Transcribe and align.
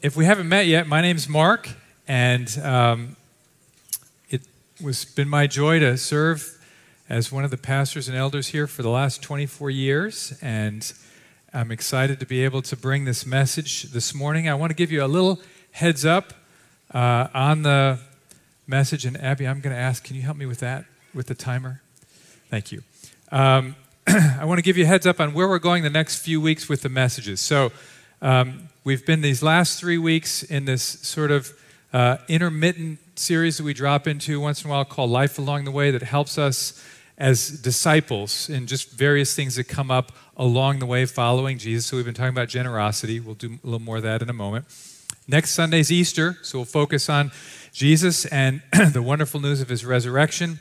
if 0.00 0.16
we 0.16 0.24
haven't 0.24 0.48
met 0.48 0.66
yet, 0.66 0.86
my 0.86 1.00
name's 1.00 1.28
Mark, 1.28 1.68
and 2.06 2.56
um, 2.62 3.16
it 4.30 4.42
was 4.80 5.04
been 5.04 5.28
my 5.28 5.48
joy 5.48 5.80
to 5.80 5.96
serve 5.96 6.56
as 7.08 7.32
one 7.32 7.44
of 7.44 7.50
the 7.50 7.56
pastors 7.56 8.06
and 8.06 8.16
elders 8.16 8.48
here 8.48 8.68
for 8.68 8.82
the 8.82 8.90
last 8.90 9.22
24 9.22 9.70
years, 9.70 10.38
and 10.40 10.92
I'm 11.52 11.72
excited 11.72 12.20
to 12.20 12.26
be 12.26 12.44
able 12.44 12.62
to 12.62 12.76
bring 12.76 13.06
this 13.06 13.26
message 13.26 13.84
this 13.84 14.14
morning. 14.14 14.48
I 14.48 14.54
want 14.54 14.70
to 14.70 14.76
give 14.76 14.92
you 14.92 15.04
a 15.04 15.06
little 15.06 15.40
heads 15.72 16.04
up 16.04 16.32
uh, 16.94 17.26
on 17.34 17.62
the 17.62 17.98
message, 18.68 19.04
and 19.04 19.20
Abby, 19.20 19.48
I'm 19.48 19.60
going 19.60 19.74
to 19.74 19.80
ask, 19.80 20.04
can 20.04 20.14
you 20.14 20.22
help 20.22 20.36
me 20.36 20.46
with 20.46 20.60
that, 20.60 20.84
with 21.12 21.26
the 21.26 21.34
timer? 21.34 21.82
Thank 22.50 22.70
you. 22.70 22.82
Um, 23.32 23.74
I 24.06 24.44
want 24.44 24.58
to 24.58 24.62
give 24.62 24.76
you 24.76 24.84
a 24.84 24.88
heads 24.88 25.06
up 25.06 25.18
on 25.18 25.34
where 25.34 25.48
we're 25.48 25.58
going 25.58 25.82
the 25.82 25.90
next 25.90 26.20
few 26.20 26.40
weeks 26.40 26.68
with 26.68 26.82
the 26.82 26.88
messages. 26.88 27.40
So. 27.40 27.72
Um, 28.20 28.68
We've 28.88 29.04
been 29.04 29.20
these 29.20 29.42
last 29.42 29.78
three 29.78 29.98
weeks 29.98 30.42
in 30.42 30.64
this 30.64 30.82
sort 30.82 31.30
of 31.30 31.52
uh, 31.92 32.16
intermittent 32.26 32.98
series 33.18 33.58
that 33.58 33.64
we 33.64 33.74
drop 33.74 34.06
into 34.06 34.40
once 34.40 34.64
in 34.64 34.70
a 34.70 34.72
while 34.72 34.86
called 34.86 35.10
Life 35.10 35.38
Along 35.38 35.64
the 35.64 35.70
Way 35.70 35.90
that 35.90 36.00
helps 36.00 36.38
us 36.38 36.82
as 37.18 37.50
disciples 37.60 38.48
in 38.48 38.66
just 38.66 38.90
various 38.90 39.36
things 39.36 39.56
that 39.56 39.64
come 39.64 39.90
up 39.90 40.12
along 40.38 40.78
the 40.78 40.86
way 40.86 41.04
following 41.04 41.58
Jesus. 41.58 41.84
So 41.84 41.96
we've 41.96 42.06
been 42.06 42.14
talking 42.14 42.30
about 42.30 42.48
generosity. 42.48 43.20
We'll 43.20 43.34
do 43.34 43.58
a 43.62 43.66
little 43.66 43.78
more 43.78 43.98
of 43.98 44.04
that 44.04 44.22
in 44.22 44.30
a 44.30 44.32
moment. 44.32 44.64
Next 45.26 45.50
Sunday's 45.50 45.92
Easter, 45.92 46.38
so 46.40 46.56
we'll 46.56 46.64
focus 46.64 47.10
on 47.10 47.30
Jesus 47.74 48.24
and 48.24 48.62
the 48.92 49.02
wonderful 49.02 49.38
news 49.38 49.60
of 49.60 49.68
his 49.68 49.84
resurrection. 49.84 50.60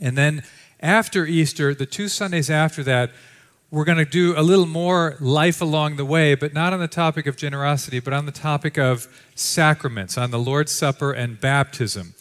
And 0.00 0.16
then 0.16 0.44
after 0.80 1.26
Easter, 1.26 1.74
the 1.74 1.84
two 1.84 2.08
Sundays 2.08 2.48
after 2.48 2.82
that, 2.84 3.10
we're 3.74 3.84
going 3.84 3.98
to 3.98 4.04
do 4.04 4.38
a 4.38 4.40
little 4.40 4.66
more 4.66 5.16
life 5.18 5.60
along 5.60 5.96
the 5.96 6.04
way, 6.04 6.36
but 6.36 6.54
not 6.54 6.72
on 6.72 6.78
the 6.78 6.86
topic 6.86 7.26
of 7.26 7.36
generosity, 7.36 7.98
but 7.98 8.12
on 8.12 8.24
the 8.24 8.30
topic 8.30 8.78
of 8.78 9.08
sacraments, 9.34 10.16
on 10.16 10.30
the 10.30 10.38
Lord's 10.38 10.70
Supper 10.70 11.10
and 11.10 11.40
baptism. 11.40 12.14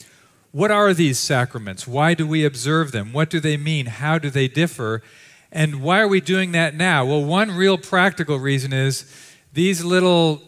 What 0.51 0.71
are 0.71 0.95
these 0.95 1.19
sacraments? 1.19 1.85
Why 1.85 2.15
do 2.15 2.25
we 2.25 2.43
observe 2.43 2.91
them? 2.91 3.13
What 3.13 3.29
do 3.29 3.39
they 3.39 3.55
mean? 3.55 3.85
How 3.85 4.17
do 4.17 4.31
they 4.31 4.47
differ? 4.47 5.03
And 5.51 5.83
why 5.83 5.99
are 5.99 6.07
we 6.07 6.21
doing 6.21 6.53
that 6.53 6.73
now? 6.73 7.05
Well, 7.05 7.23
one 7.23 7.51
real 7.51 7.77
practical 7.77 8.39
reason 8.39 8.73
is 8.73 9.05
these 9.53 9.83
little 9.83 10.41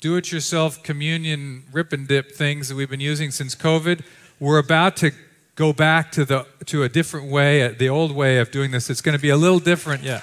do 0.00 0.16
it 0.16 0.32
yourself 0.32 0.82
communion 0.82 1.62
rip 1.70 1.92
and 1.92 2.08
dip 2.08 2.32
things 2.32 2.68
that 2.68 2.74
we've 2.74 2.90
been 2.90 2.98
using 2.98 3.30
since 3.30 3.54
COVID, 3.54 4.02
we're 4.40 4.58
about 4.58 4.96
to 4.96 5.12
go 5.54 5.72
back 5.72 6.10
to, 6.12 6.24
the, 6.24 6.46
to 6.66 6.82
a 6.82 6.88
different 6.88 7.30
way, 7.30 7.62
uh, 7.62 7.74
the 7.76 7.88
old 7.88 8.12
way 8.12 8.38
of 8.38 8.50
doing 8.50 8.70
this. 8.70 8.90
It's 8.90 9.00
going 9.00 9.16
to 9.16 9.22
be 9.22 9.30
a 9.30 9.36
little 9.36 9.60
different, 9.60 10.02
yeah. 10.02 10.22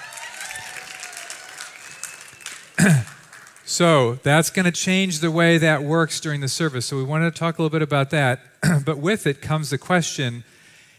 so 3.64 4.14
that's 4.22 4.50
going 4.50 4.66
to 4.66 4.72
change 4.72 5.20
the 5.20 5.30
way 5.30 5.58
that 5.58 5.82
works 5.82 6.20
during 6.20 6.40
the 6.40 6.48
service. 6.48 6.86
So 6.86 6.96
we 6.96 7.04
wanted 7.04 7.32
to 7.32 7.38
talk 7.38 7.58
a 7.58 7.62
little 7.62 7.70
bit 7.70 7.82
about 7.82 8.10
that. 8.10 8.40
but 8.84 8.98
with 8.98 9.26
it 9.26 9.40
comes 9.40 9.70
the 9.70 9.78
question 9.78 10.44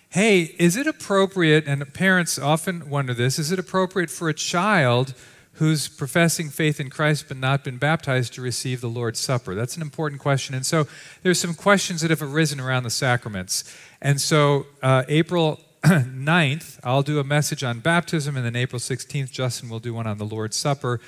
hey, 0.09 0.55
is 0.59 0.77
it 0.77 0.85
appropriate, 0.85 1.65
and 1.65 1.91
parents 1.91 2.37
often 2.37 2.87
wonder 2.87 3.15
this, 3.15 3.39
is 3.39 3.51
it 3.51 3.57
appropriate 3.57 4.11
for 4.11 4.29
a 4.29 4.33
child 4.33 5.15
who's 5.53 5.87
professing 5.87 6.49
faith 6.49 6.79
in 6.79 6.91
Christ 6.91 7.25
but 7.27 7.37
not 7.37 7.63
been 7.63 7.77
baptized 7.77 8.33
to 8.33 8.41
receive 8.41 8.79
the 8.79 8.89
Lord's 8.89 9.19
Supper? 9.19 9.55
That's 9.55 9.75
an 9.75 9.81
important 9.81 10.21
question. 10.21 10.53
And 10.53 10.65
so 10.65 10.87
there's 11.23 11.39
some 11.39 11.55
questions 11.55 12.01
that 12.01 12.11
have 12.11 12.21
arisen 12.21 12.59
around 12.59 12.83
the 12.83 12.91
sacraments. 12.91 13.63
And 14.03 14.19
so 14.19 14.65
uh, 14.81 15.03
April 15.07 15.61
9th, 15.83 16.77
I'll 16.83 17.03
do 17.03 17.19
a 17.19 17.23
message 17.23 17.63
on 17.63 17.79
baptism, 17.79 18.35
and 18.35 18.45
then 18.45 18.55
April 18.55 18.79
16th, 18.79 19.31
Justin 19.31 19.69
will 19.69 19.79
do 19.79 19.93
one 19.93 20.05
on 20.05 20.17
the 20.17 20.25
Lord's 20.25 20.57
Supper. 20.57 20.99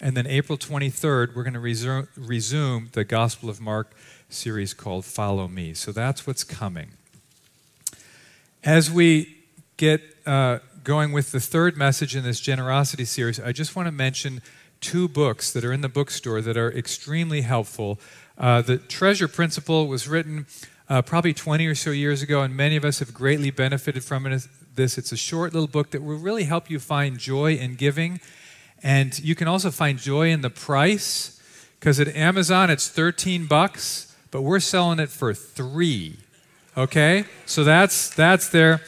And 0.00 0.16
then 0.16 0.26
April 0.26 0.58
23rd, 0.58 1.36
we're 1.36 1.44
going 1.44 1.54
to 1.54 1.60
resume, 1.60 2.08
resume 2.16 2.88
the 2.92 3.04
Gospel 3.04 3.48
of 3.48 3.60
Mark 3.60 3.94
series 4.28 4.74
called 4.74 5.04
Follow 5.04 5.46
Me. 5.46 5.72
So 5.72 5.92
that's 5.92 6.26
what's 6.26 6.42
coming. 6.42 6.90
As 8.64 8.90
we 8.90 9.36
get 9.76 10.02
uh, 10.26 10.58
going 10.82 11.12
with 11.12 11.30
the 11.30 11.40
third 11.40 11.76
message 11.76 12.16
in 12.16 12.24
this 12.24 12.40
generosity 12.40 13.04
series, 13.04 13.38
I 13.38 13.52
just 13.52 13.76
want 13.76 13.86
to 13.86 13.92
mention 13.92 14.42
two 14.80 15.06
books 15.06 15.52
that 15.52 15.64
are 15.64 15.72
in 15.72 15.80
the 15.80 15.88
bookstore 15.88 16.40
that 16.40 16.56
are 16.56 16.72
extremely 16.72 17.42
helpful. 17.42 18.00
Uh, 18.36 18.62
the 18.62 18.78
Treasure 18.78 19.28
Principle 19.28 19.86
was 19.86 20.08
written 20.08 20.46
uh, 20.88 21.02
probably 21.02 21.32
20 21.32 21.66
or 21.66 21.74
so 21.74 21.90
years 21.90 22.22
ago, 22.22 22.42
and 22.42 22.56
many 22.56 22.76
of 22.76 22.84
us 22.84 22.98
have 22.98 23.14
greatly 23.14 23.50
benefited 23.50 24.04
from 24.04 24.26
it. 24.26 24.46
This 24.74 24.98
it's 24.98 25.12
a 25.12 25.16
short 25.16 25.52
little 25.52 25.68
book 25.68 25.90
that 25.90 26.02
will 26.02 26.16
really 26.16 26.44
help 26.44 26.70
you 26.70 26.78
find 26.78 27.18
joy 27.18 27.54
in 27.54 27.74
giving, 27.74 28.20
and 28.82 29.18
you 29.18 29.34
can 29.34 29.48
also 29.48 29.70
find 29.70 29.98
joy 29.98 30.30
in 30.30 30.40
the 30.40 30.50
price 30.50 31.40
because 31.78 31.98
at 31.98 32.08
Amazon 32.14 32.70
it's 32.70 32.88
13 32.88 33.46
bucks, 33.46 34.14
but 34.30 34.42
we're 34.42 34.60
selling 34.60 34.98
it 34.98 35.08
for 35.08 35.34
three. 35.34 36.18
Okay, 36.76 37.24
so 37.44 37.64
that's 37.64 38.08
that's 38.14 38.48
there. 38.48 38.80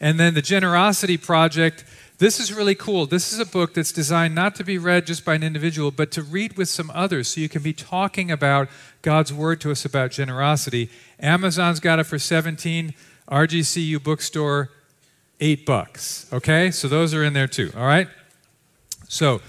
And 0.00 0.18
then 0.18 0.34
the 0.34 0.42
Generosity 0.42 1.16
Project, 1.16 1.84
this 2.20 2.38
is 2.38 2.52
really 2.52 2.74
cool. 2.74 3.06
This 3.06 3.32
is 3.32 3.38
a 3.38 3.46
book 3.46 3.72
that's 3.72 3.92
designed 3.92 4.34
not 4.34 4.54
to 4.56 4.64
be 4.64 4.76
read 4.76 5.06
just 5.06 5.24
by 5.24 5.34
an 5.34 5.42
individual, 5.42 5.90
but 5.90 6.10
to 6.12 6.22
read 6.22 6.58
with 6.58 6.68
some 6.68 6.90
others. 6.94 7.28
So 7.28 7.40
you 7.40 7.48
can 7.48 7.62
be 7.62 7.72
talking 7.72 8.30
about 8.30 8.68
God's 9.00 9.32
word 9.32 9.58
to 9.62 9.70
us 9.70 9.86
about 9.86 10.10
generosity. 10.10 10.90
Amazon's 11.18 11.80
got 11.80 11.98
it 11.98 12.04
for 12.04 12.18
17, 12.18 12.92
RGCU 13.26 14.02
bookstore 14.02 14.68
8 15.40 15.64
bucks. 15.64 16.30
Okay? 16.30 16.70
So 16.70 16.88
those 16.88 17.14
are 17.14 17.24
in 17.24 17.32
there 17.32 17.48
too, 17.48 17.72
all 17.74 17.86
right? 17.86 18.06
So, 19.08 19.40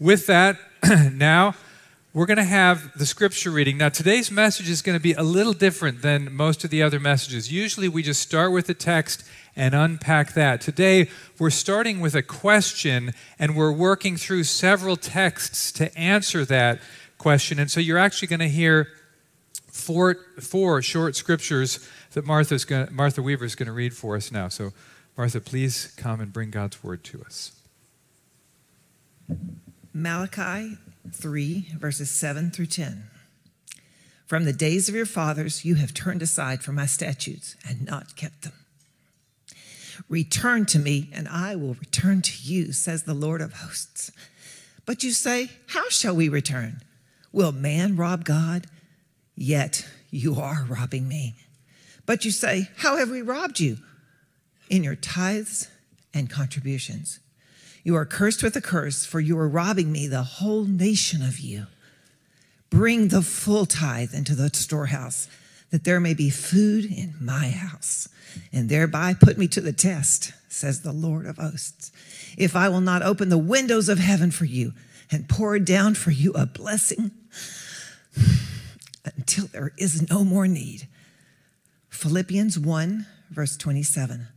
with 0.00 0.26
that, 0.26 0.56
now 1.12 1.54
we're 2.14 2.26
going 2.26 2.36
to 2.36 2.44
have 2.44 2.96
the 2.96 3.06
scripture 3.06 3.50
reading. 3.50 3.76
Now, 3.76 3.88
today's 3.88 4.30
message 4.30 4.70
is 4.70 4.82
going 4.82 4.96
to 4.96 5.02
be 5.02 5.14
a 5.14 5.24
little 5.24 5.52
different 5.52 6.00
than 6.00 6.32
most 6.32 6.62
of 6.62 6.70
the 6.70 6.80
other 6.80 7.00
messages. 7.00 7.50
Usually, 7.50 7.88
we 7.88 8.04
just 8.04 8.22
start 8.22 8.52
with 8.52 8.68
the 8.68 8.74
text 8.74 9.24
and 9.56 9.74
unpack 9.74 10.32
that. 10.34 10.60
Today, 10.60 11.08
we're 11.40 11.50
starting 11.50 11.98
with 11.98 12.14
a 12.14 12.22
question 12.22 13.14
and 13.36 13.56
we're 13.56 13.72
working 13.72 14.16
through 14.16 14.44
several 14.44 14.96
texts 14.96 15.72
to 15.72 15.96
answer 15.98 16.44
that 16.44 16.80
question. 17.18 17.58
And 17.58 17.68
so, 17.68 17.80
you're 17.80 17.98
actually 17.98 18.28
going 18.28 18.40
to 18.40 18.48
hear 18.48 18.86
four, 19.72 20.14
four 20.40 20.82
short 20.82 21.16
scriptures 21.16 21.84
that 22.12 22.24
Martha's 22.24 22.64
gonna, 22.64 22.88
Martha 22.92 23.22
Weaver 23.22 23.44
is 23.44 23.56
going 23.56 23.66
to 23.66 23.72
read 23.72 23.92
for 23.92 24.14
us 24.14 24.30
now. 24.30 24.46
So, 24.46 24.70
Martha, 25.16 25.40
please 25.40 25.92
come 25.96 26.20
and 26.20 26.32
bring 26.32 26.50
God's 26.50 26.82
word 26.84 27.02
to 27.04 27.22
us. 27.24 27.50
Malachi 29.92 30.78
3, 31.12 31.68
verses 31.78 32.10
7 32.10 32.50
through 32.50 32.66
10. 32.66 33.04
From 34.26 34.44
the 34.44 34.52
days 34.52 34.88
of 34.88 34.94
your 34.94 35.06
fathers, 35.06 35.64
you 35.64 35.74
have 35.76 35.92
turned 35.92 36.22
aside 36.22 36.62
from 36.62 36.76
my 36.76 36.86
statutes 36.86 37.56
and 37.68 37.84
not 37.84 38.16
kept 38.16 38.42
them. 38.42 38.52
Return 40.08 40.66
to 40.66 40.78
me, 40.78 41.10
and 41.12 41.28
I 41.28 41.56
will 41.56 41.74
return 41.74 42.22
to 42.22 42.32
you, 42.42 42.72
says 42.72 43.04
the 43.04 43.14
Lord 43.14 43.40
of 43.40 43.52
hosts. 43.54 44.10
But 44.86 45.04
you 45.04 45.10
say, 45.12 45.50
How 45.68 45.88
shall 45.88 46.16
we 46.16 46.28
return? 46.28 46.80
Will 47.32 47.52
man 47.52 47.96
rob 47.96 48.24
God? 48.24 48.66
Yet 49.36 49.86
you 50.10 50.36
are 50.36 50.66
robbing 50.68 51.08
me. 51.08 51.34
But 52.06 52.24
you 52.24 52.30
say, 52.30 52.68
How 52.76 52.96
have 52.96 53.10
we 53.10 53.22
robbed 53.22 53.60
you? 53.60 53.78
In 54.68 54.82
your 54.82 54.96
tithes 54.96 55.68
and 56.12 56.30
contributions. 56.30 57.20
You 57.84 57.94
are 57.96 58.06
cursed 58.06 58.42
with 58.42 58.56
a 58.56 58.62
curse, 58.62 59.04
for 59.04 59.20
you 59.20 59.38
are 59.38 59.48
robbing 59.48 59.92
me, 59.92 60.06
the 60.06 60.22
whole 60.22 60.64
nation 60.64 61.22
of 61.22 61.38
you. 61.38 61.66
Bring 62.70 63.08
the 63.08 63.20
full 63.20 63.66
tithe 63.66 64.14
into 64.14 64.34
the 64.34 64.48
storehouse, 64.52 65.28
that 65.70 65.84
there 65.84 66.00
may 66.00 66.14
be 66.14 66.30
food 66.30 66.86
in 66.86 67.14
my 67.20 67.50
house, 67.50 68.08
and 68.52 68.70
thereby 68.70 69.12
put 69.12 69.36
me 69.36 69.46
to 69.48 69.60
the 69.60 69.72
test, 69.72 70.32
says 70.48 70.80
the 70.80 70.92
Lord 70.92 71.26
of 71.26 71.36
hosts. 71.36 71.92
If 72.38 72.56
I 72.56 72.70
will 72.70 72.80
not 72.80 73.02
open 73.02 73.28
the 73.28 73.38
windows 73.38 73.90
of 73.90 73.98
heaven 73.98 74.30
for 74.30 74.46
you 74.46 74.72
and 75.10 75.28
pour 75.28 75.58
down 75.58 75.94
for 75.94 76.10
you 76.10 76.32
a 76.32 76.46
blessing 76.46 77.10
until 79.04 79.46
there 79.48 79.72
is 79.76 80.08
no 80.08 80.24
more 80.24 80.48
need. 80.48 80.88
Philippians 81.90 82.58
1, 82.58 83.06
verse 83.30 83.56
27. 83.58 84.28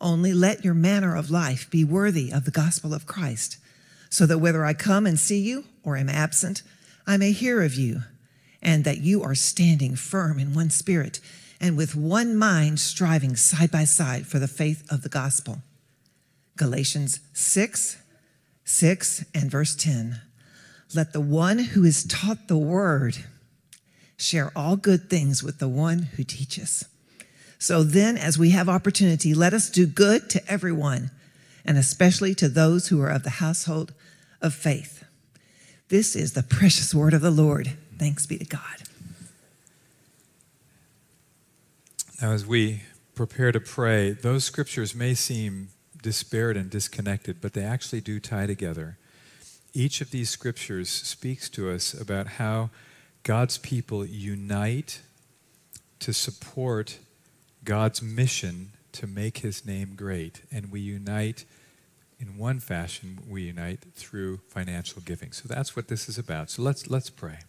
Only 0.00 0.32
let 0.32 0.64
your 0.64 0.74
manner 0.74 1.16
of 1.16 1.30
life 1.30 1.70
be 1.70 1.84
worthy 1.84 2.30
of 2.30 2.44
the 2.44 2.50
gospel 2.50 2.92
of 2.92 3.06
Christ, 3.06 3.58
so 4.10 4.26
that 4.26 4.38
whether 4.38 4.64
I 4.64 4.74
come 4.74 5.06
and 5.06 5.18
see 5.18 5.40
you 5.40 5.64
or 5.82 5.96
am 5.96 6.08
absent, 6.08 6.62
I 7.06 7.16
may 7.16 7.32
hear 7.32 7.62
of 7.62 7.74
you, 7.74 8.02
and 8.60 8.84
that 8.84 8.98
you 8.98 9.22
are 9.22 9.34
standing 9.34 9.96
firm 9.96 10.38
in 10.38 10.54
one 10.54 10.70
spirit 10.70 11.20
and 11.60 11.76
with 11.76 11.96
one 11.96 12.36
mind 12.36 12.80
striving 12.80 13.36
side 13.36 13.70
by 13.70 13.84
side 13.84 14.26
for 14.26 14.38
the 14.38 14.48
faith 14.48 14.86
of 14.90 15.02
the 15.02 15.08
gospel. 15.08 15.62
Galatians 16.56 17.20
6, 17.32 17.98
6 18.64 19.24
and 19.34 19.50
verse 19.50 19.74
10. 19.74 20.20
Let 20.94 21.12
the 21.12 21.20
one 21.20 21.58
who 21.58 21.84
is 21.84 22.04
taught 22.04 22.48
the 22.48 22.56
word 22.56 23.18
share 24.16 24.52
all 24.56 24.76
good 24.76 25.10
things 25.10 25.42
with 25.42 25.58
the 25.58 25.68
one 25.68 26.02
who 26.16 26.24
teaches. 26.24 26.84
So 27.58 27.82
then, 27.82 28.16
as 28.16 28.38
we 28.38 28.50
have 28.50 28.68
opportunity, 28.68 29.34
let 29.34 29.54
us 29.54 29.70
do 29.70 29.86
good 29.86 30.28
to 30.30 30.50
everyone, 30.50 31.10
and 31.64 31.78
especially 31.78 32.34
to 32.36 32.48
those 32.48 32.88
who 32.88 33.00
are 33.02 33.08
of 33.08 33.22
the 33.22 33.30
household 33.30 33.94
of 34.42 34.54
faith. 34.54 35.04
This 35.88 36.14
is 36.14 36.32
the 36.32 36.42
precious 36.42 36.94
word 36.94 37.14
of 37.14 37.22
the 37.22 37.30
Lord. 37.30 37.76
Thanks 37.98 38.26
be 38.26 38.38
to 38.38 38.44
God. 38.44 38.60
Now, 42.20 42.32
as 42.32 42.46
we 42.46 42.82
prepare 43.14 43.52
to 43.52 43.60
pray, 43.60 44.12
those 44.12 44.44
scriptures 44.44 44.94
may 44.94 45.14
seem 45.14 45.68
disparate 46.02 46.56
and 46.56 46.70
disconnected, 46.70 47.40
but 47.40 47.52
they 47.52 47.62
actually 47.62 48.00
do 48.00 48.20
tie 48.20 48.46
together. 48.46 48.98
Each 49.72 50.00
of 50.00 50.10
these 50.10 50.30
scriptures 50.30 50.88
speaks 50.88 51.48
to 51.50 51.70
us 51.70 51.92
about 51.92 52.26
how 52.26 52.70
God's 53.22 53.58
people 53.58 54.04
unite 54.04 55.00
to 56.00 56.12
support 56.12 56.98
God's 57.66 58.00
mission 58.00 58.70
to 58.92 59.06
make 59.06 59.38
his 59.38 59.66
name 59.66 59.94
great. 59.94 60.40
And 60.50 60.72
we 60.72 60.80
unite 60.80 61.44
in 62.18 62.38
one 62.38 62.60
fashion, 62.60 63.18
we 63.28 63.42
unite 63.42 63.80
through 63.94 64.40
financial 64.48 65.02
giving. 65.02 65.32
So 65.32 65.46
that's 65.46 65.76
what 65.76 65.88
this 65.88 66.08
is 66.08 66.16
about. 66.16 66.48
So 66.48 66.62
let's, 66.62 66.88
let's 66.88 67.10
pray. 67.10 67.40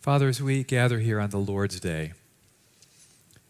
Father, 0.00 0.28
as 0.28 0.42
we 0.42 0.64
gather 0.64 0.98
here 0.98 1.18
on 1.18 1.30
the 1.30 1.38
Lord's 1.38 1.80
Day, 1.80 2.12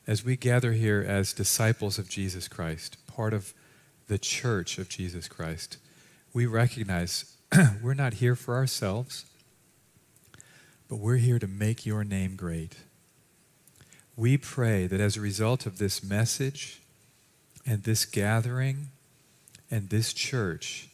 as 0.06 0.24
we 0.24 0.36
gather 0.36 0.72
here 0.72 1.04
as 1.06 1.32
disciples 1.32 1.98
of 1.98 2.08
Jesus 2.08 2.46
Christ, 2.46 2.96
part 3.08 3.32
of 3.32 3.54
the 4.06 4.18
church 4.18 4.78
of 4.78 4.88
Jesus 4.88 5.26
Christ, 5.26 5.78
we 6.32 6.46
recognize 6.46 7.36
we're 7.82 7.94
not 7.94 8.14
here 8.14 8.36
for 8.36 8.54
ourselves, 8.54 9.24
but 10.88 10.96
we're 10.96 11.16
here 11.16 11.38
to 11.38 11.48
make 11.48 11.86
your 11.86 12.04
name 12.04 12.36
great. 12.36 12.76
We 14.16 14.36
pray 14.36 14.86
that 14.86 15.00
as 15.00 15.16
a 15.16 15.20
result 15.20 15.66
of 15.66 15.78
this 15.78 16.02
message 16.02 16.80
and 17.66 17.82
this 17.82 18.04
gathering 18.04 18.88
and 19.70 19.88
this 19.88 20.12
church, 20.12 20.88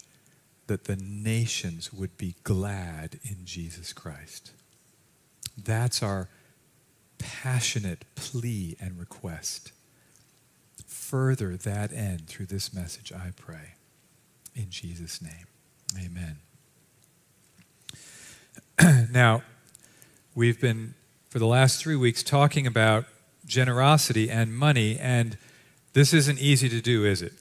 that 0.67 0.85
the 0.85 0.95
nations 0.95 1.91
would 1.91 2.15
be 2.17 2.35
glad 2.43 3.19
in 3.23 3.37
Jesus 3.43 3.91
Christ. 3.91 4.51
That's 5.57 6.03
our 6.03 6.29
passionate 7.17 8.05
plea 8.15 8.77
and 8.79 8.99
request. 8.99 9.71
Further 10.85 11.57
that 11.57 11.91
end 11.91 12.27
through 12.27 12.45
this 12.45 12.73
message, 12.73 13.11
I 13.11 13.31
pray. 13.35 13.73
In 14.55 14.69
Jesus' 14.69 15.21
name, 15.21 15.47
amen. 15.97 16.37
now, 19.11 19.41
we've 20.35 20.61
been, 20.61 20.93
for 21.29 21.37
the 21.37 21.45
last 21.45 21.79
three 21.79 21.95
weeks, 21.95 22.23
talking 22.23 22.65
about 22.65 23.05
generosity 23.45 24.31
and 24.31 24.51
money, 24.51 24.97
and 24.99 25.37
this 25.93 26.11
isn't 26.11 26.39
easy 26.39 26.67
to 26.69 26.81
do, 26.81 27.05
is 27.05 27.21
it? 27.21 27.33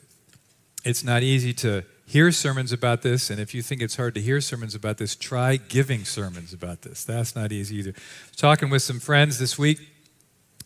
It's 0.85 1.02
not 1.02 1.23
easy 1.23 1.55
to 1.55 1.85
hear 2.06 2.31
sermons 2.31 2.70
about 2.70 3.00
this, 3.00 3.31
and 3.31 3.40
if 3.40 3.55
you 3.55 3.62
think 3.62 3.81
it's 3.81 3.96
hard 3.96 4.14
to 4.14 4.20
hear 4.20 4.43
sermons 4.43 4.75
about 4.75 4.99
this, 4.99 5.17
try 5.17 5.56
giving 5.56 6.05
sermons 6.05 6.52
about 6.52 6.82
this. 6.82 7.02
That's 7.02 7.35
not 7.35 7.50
easy 7.50 7.76
either. 7.76 7.94
talking 8.37 8.69
with 8.69 8.82
some 8.82 9.00
friends 9.00 9.38
this 9.38 9.58
week, 9.58 9.79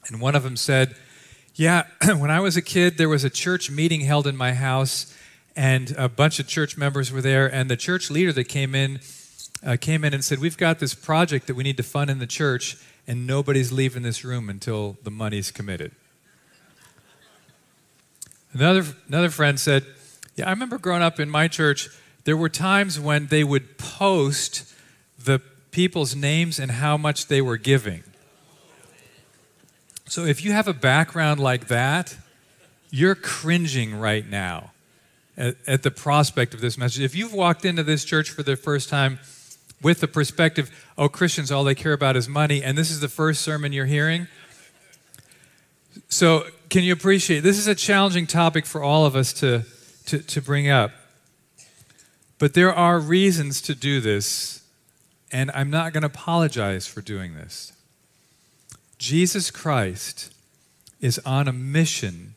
and 0.08 0.20
one 0.20 0.34
of 0.34 0.42
them 0.42 0.56
said, 0.56 0.96
Yeah, 1.54 1.84
when 2.16 2.30
I 2.30 2.40
was 2.40 2.56
a 2.56 2.62
kid, 2.62 2.98
there 2.98 3.08
was 3.08 3.22
a 3.22 3.30
church 3.30 3.70
meeting 3.70 4.00
held 4.00 4.26
in 4.26 4.36
my 4.36 4.52
house, 4.52 5.16
and 5.54 5.94
a 5.96 6.08
bunch 6.08 6.40
of 6.40 6.48
church 6.48 6.76
members 6.76 7.12
were 7.12 7.22
there, 7.22 7.46
and 7.46 7.70
the 7.70 7.76
church 7.76 8.10
leader 8.10 8.32
that 8.32 8.44
came 8.44 8.74
in 8.74 8.98
uh, 9.64 9.76
came 9.80 10.02
in 10.02 10.12
and 10.12 10.24
said, 10.24 10.40
We've 10.40 10.56
got 10.56 10.80
this 10.80 10.94
project 10.94 11.46
that 11.46 11.54
we 11.54 11.62
need 11.62 11.76
to 11.76 11.84
fund 11.84 12.10
in 12.10 12.18
the 12.18 12.26
church, 12.26 12.76
and 13.06 13.26
nobody's 13.26 13.72
leaving 13.72 14.02
this 14.02 14.24
room 14.24 14.48
until 14.48 14.96
the 15.02 15.10
money's 15.10 15.50
committed. 15.50 15.92
Another, 18.52 18.84
another 19.08 19.30
friend 19.30 19.58
said, 19.58 19.84
yeah, 20.36 20.46
I 20.46 20.50
remember 20.50 20.78
growing 20.78 21.02
up 21.02 21.18
in 21.18 21.30
my 21.30 21.48
church, 21.48 21.88
there 22.24 22.36
were 22.36 22.48
times 22.48 23.00
when 23.00 23.26
they 23.26 23.44
would 23.44 23.78
post 23.78 24.72
the 25.18 25.40
people's 25.70 26.14
names 26.14 26.58
and 26.58 26.70
how 26.70 26.96
much 26.96 27.26
they 27.26 27.40
were 27.40 27.56
giving. 27.56 28.04
So 30.06 30.24
if 30.24 30.44
you 30.44 30.52
have 30.52 30.68
a 30.68 30.74
background 30.74 31.40
like 31.40 31.68
that, 31.68 32.16
you're 32.90 33.14
cringing 33.14 33.98
right 33.98 34.28
now 34.28 34.72
at, 35.36 35.56
at, 35.66 35.82
the 35.82 35.90
prospect 35.90 36.52
of 36.52 36.60
this 36.60 36.76
message. 36.76 37.02
If 37.02 37.16
you've 37.16 37.32
walked 37.32 37.64
into 37.64 37.82
this 37.82 38.04
church 38.04 38.28
for 38.28 38.42
the 38.42 38.54
first 38.54 38.90
time 38.90 39.18
with 39.82 40.00
the 40.00 40.08
perspective, 40.08 40.70
oh, 40.96 41.08
Christians, 41.08 41.50
all 41.50 41.64
they 41.64 41.74
care 41.74 41.92
about 41.92 42.16
is 42.16 42.28
money, 42.28 42.62
and 42.62 42.78
this 42.78 42.90
is 42.90 43.00
the 43.00 43.08
first 43.08 43.42
sermon 43.42 43.72
you're 43.72 43.86
hearing. 43.86 44.28
So, 46.08 46.46
can 46.70 46.84
you 46.84 46.92
appreciate 46.92 47.40
this 47.40 47.58
is 47.58 47.66
a 47.66 47.74
challenging 47.74 48.26
topic 48.26 48.64
for 48.64 48.82
all 48.82 49.04
of 49.04 49.14
us 49.14 49.32
to 49.34 49.64
to, 50.06 50.18
to 50.18 50.42
bring 50.42 50.68
up. 50.68 50.92
But 52.38 52.54
there 52.54 52.74
are 52.74 52.98
reasons 52.98 53.60
to 53.62 53.74
do 53.74 54.00
this, 54.00 54.64
and 55.30 55.50
I'm 55.52 55.70
not 55.70 55.92
going 55.92 56.02
to 56.02 56.08
apologize 56.08 56.86
for 56.86 57.00
doing 57.00 57.34
this. 57.34 57.72
Jesus 58.98 59.50
Christ 59.50 60.32
is 61.00 61.18
on 61.20 61.48
a 61.48 61.52
mission 61.52 62.34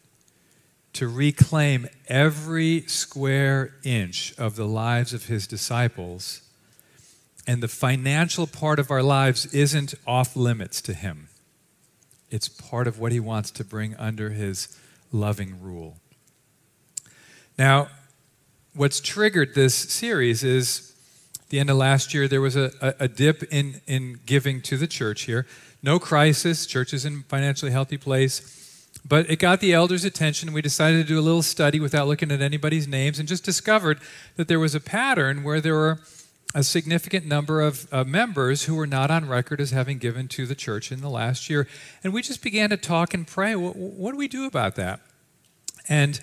to 0.93 1.07
reclaim 1.07 1.87
every 2.07 2.81
square 2.87 3.75
inch 3.83 4.33
of 4.37 4.55
the 4.55 4.67
lives 4.67 5.13
of 5.13 5.25
his 5.25 5.45
disciples, 5.45 6.41
and 7.47 7.61
the 7.61 7.67
financial 7.67 8.47
part 8.47 8.79
of 8.79 8.89
our 8.91 9.03
lives 9.03 9.45
isn't 9.53 9.93
off 10.07 10.35
limits 10.35 10.81
to 10.81 10.93
him. 10.93 11.29
It's 12.29 12.47
part 12.47 12.87
of 12.87 12.99
what 12.99 13.11
he 13.11 13.19
wants 13.19 13.51
to 13.51 13.63
bring 13.63 13.95
under 13.95 14.31
his 14.31 14.77
loving 15.11 15.61
rule. 15.61 15.97
Now, 17.57 17.87
what's 18.73 18.99
triggered 18.99 19.55
this 19.55 19.75
series 19.75 20.43
is 20.43 20.93
the 21.49 21.59
end 21.59 21.69
of 21.69 21.77
last 21.77 22.13
year, 22.13 22.27
there 22.27 22.41
was 22.41 22.55
a, 22.55 22.71
a, 22.81 22.93
a, 23.01 23.07
dip 23.07 23.43
in, 23.43 23.81
in 23.85 24.19
giving 24.25 24.61
to 24.63 24.77
the 24.77 24.87
church 24.87 25.23
here. 25.23 25.45
No 25.83 25.99
crisis, 25.99 26.65
church 26.65 26.93
is 26.93 27.05
in 27.05 27.23
financially 27.23 27.71
healthy 27.71 27.97
place. 27.97 28.51
But 29.07 29.29
it 29.29 29.37
got 29.37 29.59
the 29.59 29.71
elders' 29.73 30.03
attention. 30.03 30.51
We 30.51 30.63
decided 30.63 31.05
to 31.05 31.13
do 31.13 31.19
a 31.19 31.21
little 31.21 31.43
study 31.43 31.79
without 31.79 32.07
looking 32.07 32.31
at 32.31 32.41
anybody's 32.41 32.87
names 32.87 33.19
and 33.19 33.27
just 33.27 33.43
discovered 33.43 33.99
that 34.35 34.47
there 34.47 34.59
was 34.59 34.73
a 34.73 34.79
pattern 34.79 35.43
where 35.43 35.61
there 35.61 35.75
were 35.75 35.99
a 36.55 36.63
significant 36.63 37.25
number 37.25 37.59
of 37.59 37.85
uh, 37.93 38.05
members 38.05 38.63
who 38.63 38.75
were 38.75 38.87
not 38.87 39.11
on 39.11 39.27
record 39.27 39.59
as 39.59 39.71
having 39.71 39.97
given 39.97 40.29
to 40.29 40.45
the 40.45 40.55
church 40.55 40.89
in 40.89 41.01
the 41.01 41.09
last 41.09 41.49
year. 41.49 41.67
And 42.01 42.13
we 42.13 42.21
just 42.21 42.41
began 42.41 42.69
to 42.69 42.77
talk 42.77 43.13
and 43.13 43.27
pray. 43.27 43.57
What, 43.57 43.75
what 43.75 44.13
do 44.13 44.17
we 44.17 44.29
do 44.29 44.45
about 44.45 44.75
that? 44.75 45.01
And 45.89 46.19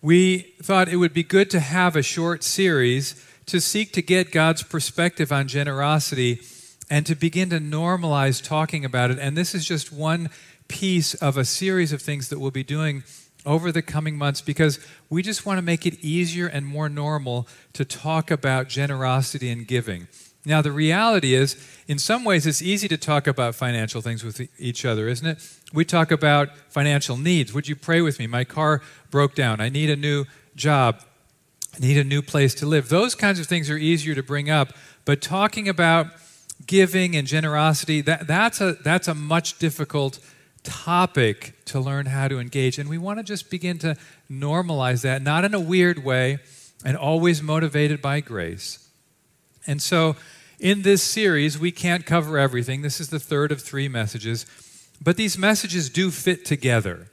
we 0.00 0.54
thought 0.62 0.88
it 0.88 0.96
would 0.96 1.12
be 1.12 1.22
good 1.22 1.50
to 1.50 1.60
have 1.60 1.96
a 1.96 2.02
short 2.02 2.42
series 2.42 3.22
to 3.44 3.60
seek 3.60 3.92
to 3.92 4.00
get 4.00 4.32
God's 4.32 4.62
perspective 4.62 5.30
on 5.30 5.48
generosity 5.48 6.40
and 6.88 7.04
to 7.04 7.14
begin 7.14 7.50
to 7.50 7.58
normalize 7.58 8.42
talking 8.42 8.86
about 8.86 9.10
it. 9.10 9.18
And 9.18 9.36
this 9.36 9.54
is 9.54 9.66
just 9.66 9.92
one 9.92 10.30
piece 10.66 11.12
of 11.12 11.36
a 11.36 11.44
series 11.44 11.92
of 11.92 12.00
things 12.00 12.30
that 12.30 12.40
we'll 12.40 12.50
be 12.50 12.64
doing 12.64 13.04
over 13.46 13.70
the 13.70 13.82
coming 13.82 14.16
months 14.16 14.40
because 14.40 14.78
we 15.10 15.22
just 15.22 15.44
want 15.44 15.58
to 15.58 15.62
make 15.62 15.86
it 15.86 15.94
easier 16.02 16.46
and 16.46 16.66
more 16.66 16.88
normal 16.88 17.46
to 17.72 17.84
talk 17.84 18.30
about 18.30 18.68
generosity 18.68 19.50
and 19.50 19.66
giving. 19.66 20.08
Now, 20.46 20.60
the 20.60 20.72
reality 20.72 21.34
is, 21.34 21.56
in 21.88 21.98
some 21.98 22.22
ways, 22.22 22.46
it's 22.46 22.60
easy 22.60 22.86
to 22.88 22.98
talk 22.98 23.26
about 23.26 23.54
financial 23.54 24.02
things 24.02 24.22
with 24.22 24.46
each 24.58 24.84
other, 24.84 25.08
isn't 25.08 25.26
it? 25.26 25.38
We 25.72 25.86
talk 25.86 26.10
about 26.10 26.50
financial 26.68 27.16
needs. 27.16 27.54
Would 27.54 27.66
you 27.66 27.76
pray 27.76 28.02
with 28.02 28.18
me? 28.18 28.26
My 28.26 28.44
car 28.44 28.82
broke 29.10 29.34
down. 29.34 29.60
I 29.60 29.70
need 29.70 29.88
a 29.88 29.96
new 29.96 30.26
job. 30.54 31.00
I 31.74 31.78
need 31.80 31.96
a 31.96 32.04
new 32.04 32.20
place 32.20 32.54
to 32.56 32.66
live. 32.66 32.90
Those 32.90 33.14
kinds 33.14 33.40
of 33.40 33.46
things 33.46 33.70
are 33.70 33.78
easier 33.78 34.14
to 34.14 34.22
bring 34.22 34.50
up. 34.50 34.74
But 35.06 35.22
talking 35.22 35.66
about 35.66 36.08
giving 36.66 37.16
and 37.16 37.26
generosity, 37.26 38.02
that, 38.02 38.26
that's, 38.26 38.60
a, 38.60 38.74
that's 38.84 39.08
a 39.08 39.14
much 39.14 39.58
difficult 39.58 40.18
topic 40.64 41.54
to 41.66 41.78
learn 41.78 42.06
how 42.06 42.26
to 42.26 42.40
engage. 42.40 42.78
And 42.78 42.88
we 42.88 42.98
want 42.98 43.18
to 43.18 43.22
just 43.22 43.50
begin 43.50 43.78
to 43.78 43.96
normalize 44.30 45.02
that, 45.02 45.22
not 45.22 45.44
in 45.44 45.54
a 45.54 45.60
weird 45.60 46.04
way, 46.04 46.38
and 46.84 46.96
always 46.96 47.42
motivated 47.42 48.02
by 48.02 48.20
grace. 48.20 48.88
And 49.66 49.80
so, 49.80 50.16
in 50.58 50.82
this 50.82 51.02
series, 51.02 51.58
we 51.58 51.70
can't 51.70 52.06
cover 52.06 52.38
everything. 52.38 52.82
This 52.82 53.00
is 53.00 53.10
the 53.10 53.18
third 53.18 53.52
of 53.52 53.60
three 53.60 53.88
messages. 53.88 54.46
But 55.02 55.16
these 55.16 55.36
messages 55.38 55.90
do 55.90 56.10
fit 56.10 56.44
together, 56.44 57.08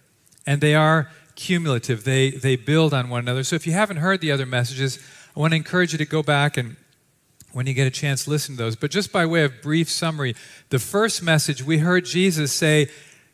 and 0.45 0.61
they 0.61 0.75
are 0.75 1.09
cumulative. 1.35 2.03
They, 2.03 2.31
they 2.31 2.55
build 2.55 2.93
on 2.93 3.09
one 3.09 3.21
another. 3.21 3.43
So, 3.43 3.55
if 3.55 3.67
you 3.67 3.73
haven't 3.73 3.97
heard 3.97 4.21
the 4.21 4.31
other 4.31 4.45
messages, 4.45 4.99
I 5.35 5.39
want 5.39 5.51
to 5.51 5.57
encourage 5.57 5.91
you 5.91 5.97
to 5.97 6.05
go 6.05 6.23
back 6.23 6.57
and 6.57 6.75
when 7.53 7.67
you 7.67 7.73
get 7.73 7.87
a 7.87 7.91
chance, 7.91 8.27
listen 8.27 8.55
to 8.55 8.63
those. 8.63 8.75
But 8.75 8.91
just 8.91 9.11
by 9.11 9.25
way 9.25 9.43
of 9.43 9.61
brief 9.61 9.89
summary, 9.89 10.35
the 10.69 10.79
first 10.79 11.21
message 11.21 11.63
we 11.63 11.79
heard 11.79 12.05
Jesus 12.05 12.53
say, 12.53 12.87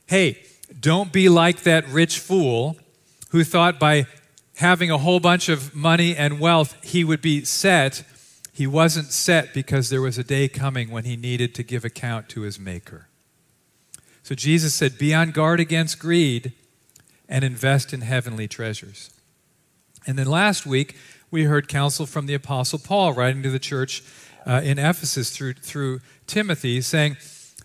Hey, 0.08 0.44
don't 0.80 1.12
be 1.12 1.30
like 1.30 1.64
that 1.64 1.88
rich 1.88 2.20
fool 2.20 2.78
who 3.30 3.44
thought 3.44 3.80
by 3.80 4.08
having 4.56 4.90
a 4.90 4.98
whole 4.98 5.20
bunch 5.20 5.50
of 5.50 5.76
money 5.76 6.16
and 6.16 6.40
wealth 6.40 6.76
he 6.84 7.04
would 7.04 7.22
be 7.22 7.46
set 7.46 8.04
he 8.58 8.66
wasn't 8.66 9.12
set 9.12 9.54
because 9.54 9.92
there 9.92 10.02
was 10.02 10.18
a 10.18 10.24
day 10.24 10.48
coming 10.48 10.90
when 10.90 11.06
he 11.06 11.16
needed 11.16 11.54
to 11.54 11.62
give 11.62 11.86
account 11.86 12.28
to 12.30 12.42
his 12.42 12.58
Maker. 12.58 13.08
So 14.24 14.34
Jesus 14.34 14.74
said, 14.74 14.98
Be 14.98 15.14
on 15.14 15.30
guard 15.30 15.60
against 15.60 16.00
greed 16.00 16.54
and 17.30 17.44
invest 17.44 17.94
in 17.94 18.02
heavenly 18.02 18.48
treasures. 18.48 19.12
And 20.08 20.18
then 20.18 20.26
last 20.26 20.66
week, 20.66 20.96
we 21.30 21.44
heard 21.44 21.68
counsel 21.68 22.08
from 22.08 22.26
the 22.26 22.34
Apostle 22.34 22.80
Paul 22.80 23.14
writing 23.14 23.44
to 23.44 23.52
the 23.52 23.60
church 23.60 24.04
uh, 24.44 24.62
in 24.64 24.80
Ephesus 24.80 25.30
through, 25.30 25.54
through 25.54 26.00
Timothy, 26.26 26.82
saying, 26.82 27.18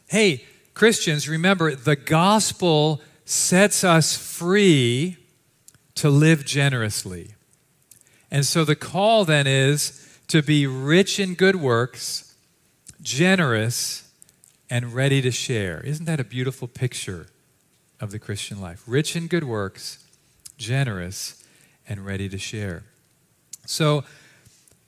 Hey, 0.09 0.45
Christians, 0.75 1.29
remember, 1.29 1.75
the 1.75 1.97
gospel 1.97 3.03
sets 3.25 3.85
us 3.85 4.17
free 4.17 5.17
to 5.95 6.09
live 6.09 6.45
generously. 6.45 7.35
And 8.31 8.47
so 8.47 8.65
the 8.65 8.77
call 8.77 9.25
then 9.25 9.47
is 9.47 10.19
to 10.29 10.43
be 10.43 10.67
rich 10.67 11.21
in 11.21 11.35
good 11.35 11.57
works, 11.57 12.35
generous, 13.03 14.11
and 14.71 14.95
ready 14.95 15.21
to 15.21 15.31
share. 15.31 15.83
Isn't 15.83 16.07
that 16.07 16.19
a 16.19 16.25
beautiful 16.25 16.67
picture 16.67 17.27
of 18.01 18.11
the 18.11 18.19
Christian 18.19 18.61
life? 18.61 18.83
Rich 18.87 19.15
in 19.15 19.27
good 19.27 19.45
works, 19.45 20.03
generous, 20.57 21.45
and 21.87 22.07
ready 22.07 22.29
to 22.31 22.39
share. 22.39 22.85
So 23.67 24.05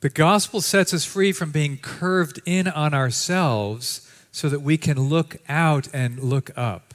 the 0.01 0.09
gospel 0.09 0.63
sets 0.63 0.95
us 0.95 1.05
free 1.05 1.33
from 1.33 1.51
being 1.51 1.77
curved 1.77 2.41
in 2.47 2.67
on 2.67 2.95
ourselves 2.95 4.04
so 4.35 4.49
that 4.49 4.63
we 4.63 4.77
can 4.77 5.01
look 5.01 5.37
out 5.49 5.87
and 5.95 6.19
look 6.19 6.51
up. 6.59 6.93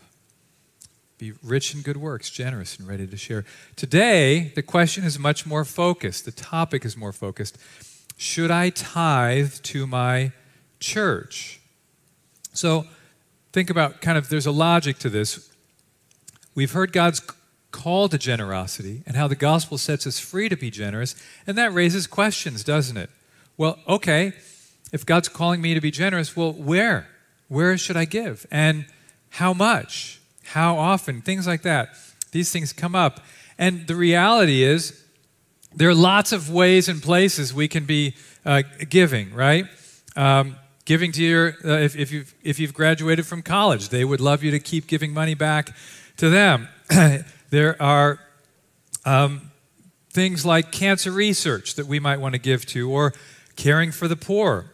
Be 1.18 1.32
rich 1.42 1.74
in 1.74 1.82
good 1.82 1.96
works, 1.96 2.30
generous, 2.30 2.78
and 2.78 2.86
ready 2.86 3.08
to 3.08 3.16
share. 3.16 3.46
Today, 3.78 4.52
the 4.56 4.62
question 4.62 5.06
is 5.06 5.18
much 5.18 5.46
more 5.46 5.64
focused. 5.64 6.26
The 6.26 6.34
topic 6.34 6.84
is 6.84 6.98
more 6.98 7.14
focused. 7.14 7.58
Should 8.18 8.52
I 8.52 8.72
tithe 8.72 9.54
to 9.54 9.88
my 9.88 10.34
church? 10.82 11.62
So, 12.52 12.86
think 13.54 13.70
about 13.70 14.02
kind 14.02 14.18
of 14.18 14.28
there's 14.28 14.46
a 14.46 14.52
logic 14.52 15.00
to 15.00 15.10
this. 15.10 15.50
We've 16.56 16.74
heard 16.74 16.92
God's 16.92 17.22
call 17.72 18.10
to 18.10 18.18
generosity 18.18 19.02
and 19.06 19.16
how 19.16 19.30
the 19.30 19.36
gospel 19.38 19.78
sets 19.78 20.06
us 20.06 20.20
free 20.20 20.50
to 20.50 20.58
be 20.58 20.70
generous, 20.70 21.16
and 21.48 21.58
that 21.58 21.74
raises 21.74 22.06
questions, 22.06 22.66
doesn't 22.66 22.98
it? 22.98 23.10
Well, 23.56 23.80
okay, 23.88 24.34
if 24.92 25.06
God's 25.06 25.30
calling 25.30 25.62
me 25.62 25.74
to 25.74 25.80
be 25.80 25.90
generous, 25.90 26.36
well, 26.36 26.52
where? 26.52 27.08
Where 27.50 27.78
should 27.78 27.98
I 27.98 28.06
give? 28.06 28.48
And 28.50 28.86
how 29.32 29.54
much? 29.54 30.22
How 30.46 30.78
often? 30.78 31.22
Things 31.22 31.46
like 31.46 31.64
that. 31.64 31.90
These 32.32 32.52
things 32.52 32.72
come 32.72 32.96
up. 32.96 33.20
And 33.58 33.86
the 33.88 33.96
reality 33.96 34.64
is, 34.64 35.04
there 35.76 35.90
are 35.90 35.96
lots 35.96 36.32
of 36.32 36.50
ways 36.50 36.88
and 36.88 37.02
places 37.02 37.54
we 37.54 37.68
can 37.68 37.86
be 37.86 38.16
uh, 38.46 38.64
giving, 38.90 39.34
right? 39.34 39.66
Um, 40.16 40.56
giving 40.86 41.12
to 41.12 41.24
your, 41.24 41.56
uh, 41.64 41.78
if, 41.78 41.96
if, 41.96 42.12
you've, 42.12 42.34
if 42.44 42.60
you've 42.60 42.74
graduated 42.74 43.26
from 43.26 43.44
college, 43.44 43.90
they 43.90 44.04
would 44.04 44.20
love 44.20 44.44
you 44.44 44.52
to 44.52 44.60
keep 44.60 44.88
giving 44.88 45.14
money 45.14 45.36
back 45.36 45.76
to 46.18 46.30
them. 46.30 46.68
there 47.50 47.80
are 47.82 48.20
um, 49.06 49.52
things 50.12 50.46
like 50.46 50.72
cancer 50.72 51.12
research 51.12 51.76
that 51.76 51.86
we 51.86 52.00
might 52.00 52.20
want 52.20 52.34
to 52.34 52.40
give 52.40 52.66
to, 52.68 52.90
or 52.90 53.14
caring 53.56 53.92
for 53.92 54.08
the 54.08 54.16
poor, 54.16 54.72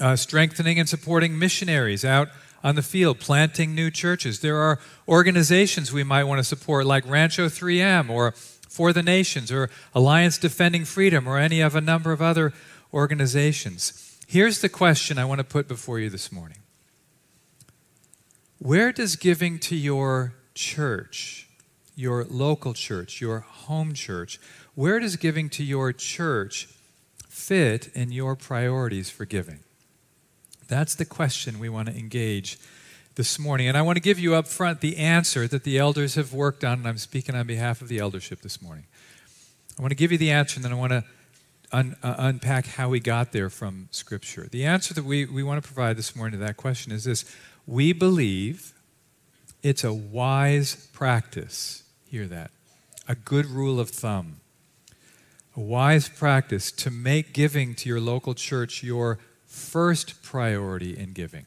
uh, 0.00 0.16
strengthening 0.16 0.78
and 0.78 0.88
supporting 0.88 1.38
missionaries 1.38 2.04
out 2.04 2.28
on 2.62 2.74
the 2.74 2.82
field, 2.82 3.20
planting 3.20 3.74
new 3.74 3.90
churches. 3.90 4.40
There 4.40 4.56
are 4.56 4.78
organizations 5.06 5.92
we 5.92 6.04
might 6.04 6.24
want 6.24 6.38
to 6.38 6.44
support, 6.44 6.86
like 6.86 7.06
Rancho 7.06 7.46
3M 7.46 8.10
or 8.10 8.32
For 8.68 8.92
the 8.92 9.02
Nations 9.02 9.52
or 9.52 9.70
Alliance 9.94 10.38
Defending 10.38 10.84
Freedom 10.84 11.28
or 11.28 11.38
any 11.38 11.60
of 11.60 11.74
a 11.74 11.80
number 11.80 12.12
of 12.12 12.20
other 12.20 12.52
organizations. 12.92 14.18
Here's 14.26 14.60
the 14.60 14.68
question 14.68 15.18
I 15.18 15.24
want 15.24 15.38
to 15.38 15.44
put 15.44 15.68
before 15.68 16.00
you 16.00 16.10
this 16.10 16.32
morning 16.32 16.58
Where 18.58 18.92
does 18.92 19.16
giving 19.16 19.58
to 19.60 19.76
your 19.76 20.34
church, 20.54 21.48
your 21.94 22.24
local 22.24 22.74
church, 22.74 23.20
your 23.20 23.40
home 23.40 23.92
church, 23.94 24.40
where 24.74 24.98
does 24.98 25.16
giving 25.16 25.48
to 25.50 25.62
your 25.62 25.92
church 25.92 26.68
fit 27.28 27.88
in 27.94 28.10
your 28.10 28.34
priorities 28.34 29.08
for 29.08 29.24
giving? 29.24 29.60
That's 30.68 30.94
the 30.94 31.04
question 31.04 31.58
we 31.58 31.68
want 31.68 31.88
to 31.88 31.96
engage 31.96 32.58
this 33.14 33.38
morning. 33.38 33.68
And 33.68 33.76
I 33.76 33.82
want 33.82 33.96
to 33.96 34.00
give 34.00 34.18
you 34.18 34.34
up 34.34 34.46
front 34.46 34.80
the 34.80 34.96
answer 34.96 35.46
that 35.48 35.64
the 35.64 35.78
elders 35.78 36.16
have 36.16 36.32
worked 36.32 36.64
on, 36.64 36.78
and 36.78 36.88
I'm 36.88 36.98
speaking 36.98 37.34
on 37.34 37.46
behalf 37.46 37.80
of 37.80 37.88
the 37.88 37.98
eldership 37.98 38.40
this 38.40 38.60
morning. 38.60 38.86
I 39.78 39.82
want 39.82 39.90
to 39.90 39.96
give 39.96 40.12
you 40.12 40.18
the 40.18 40.30
answer, 40.30 40.56
and 40.56 40.64
then 40.64 40.72
I 40.72 40.76
want 40.76 40.92
to 40.92 41.04
un, 41.72 41.96
uh, 42.02 42.14
unpack 42.18 42.66
how 42.66 42.88
we 42.88 43.00
got 43.00 43.32
there 43.32 43.50
from 43.50 43.88
Scripture. 43.90 44.48
The 44.50 44.64
answer 44.64 44.92
that 44.94 45.04
we, 45.04 45.24
we 45.24 45.42
want 45.42 45.62
to 45.62 45.66
provide 45.66 45.96
this 45.96 46.16
morning 46.16 46.38
to 46.38 46.44
that 46.44 46.56
question 46.56 46.92
is 46.92 47.04
this 47.04 47.24
We 47.66 47.92
believe 47.92 48.72
it's 49.62 49.84
a 49.84 49.94
wise 49.94 50.88
practice. 50.92 51.84
Hear 52.06 52.26
that. 52.26 52.50
A 53.08 53.14
good 53.14 53.46
rule 53.46 53.78
of 53.78 53.90
thumb. 53.90 54.40
A 55.56 55.60
wise 55.60 56.08
practice 56.08 56.70
to 56.72 56.90
make 56.90 57.32
giving 57.32 57.74
to 57.76 57.88
your 57.88 58.00
local 58.00 58.34
church 58.34 58.82
your 58.82 59.18
first 59.56 60.22
priority 60.22 60.96
in 60.96 61.12
giving. 61.12 61.46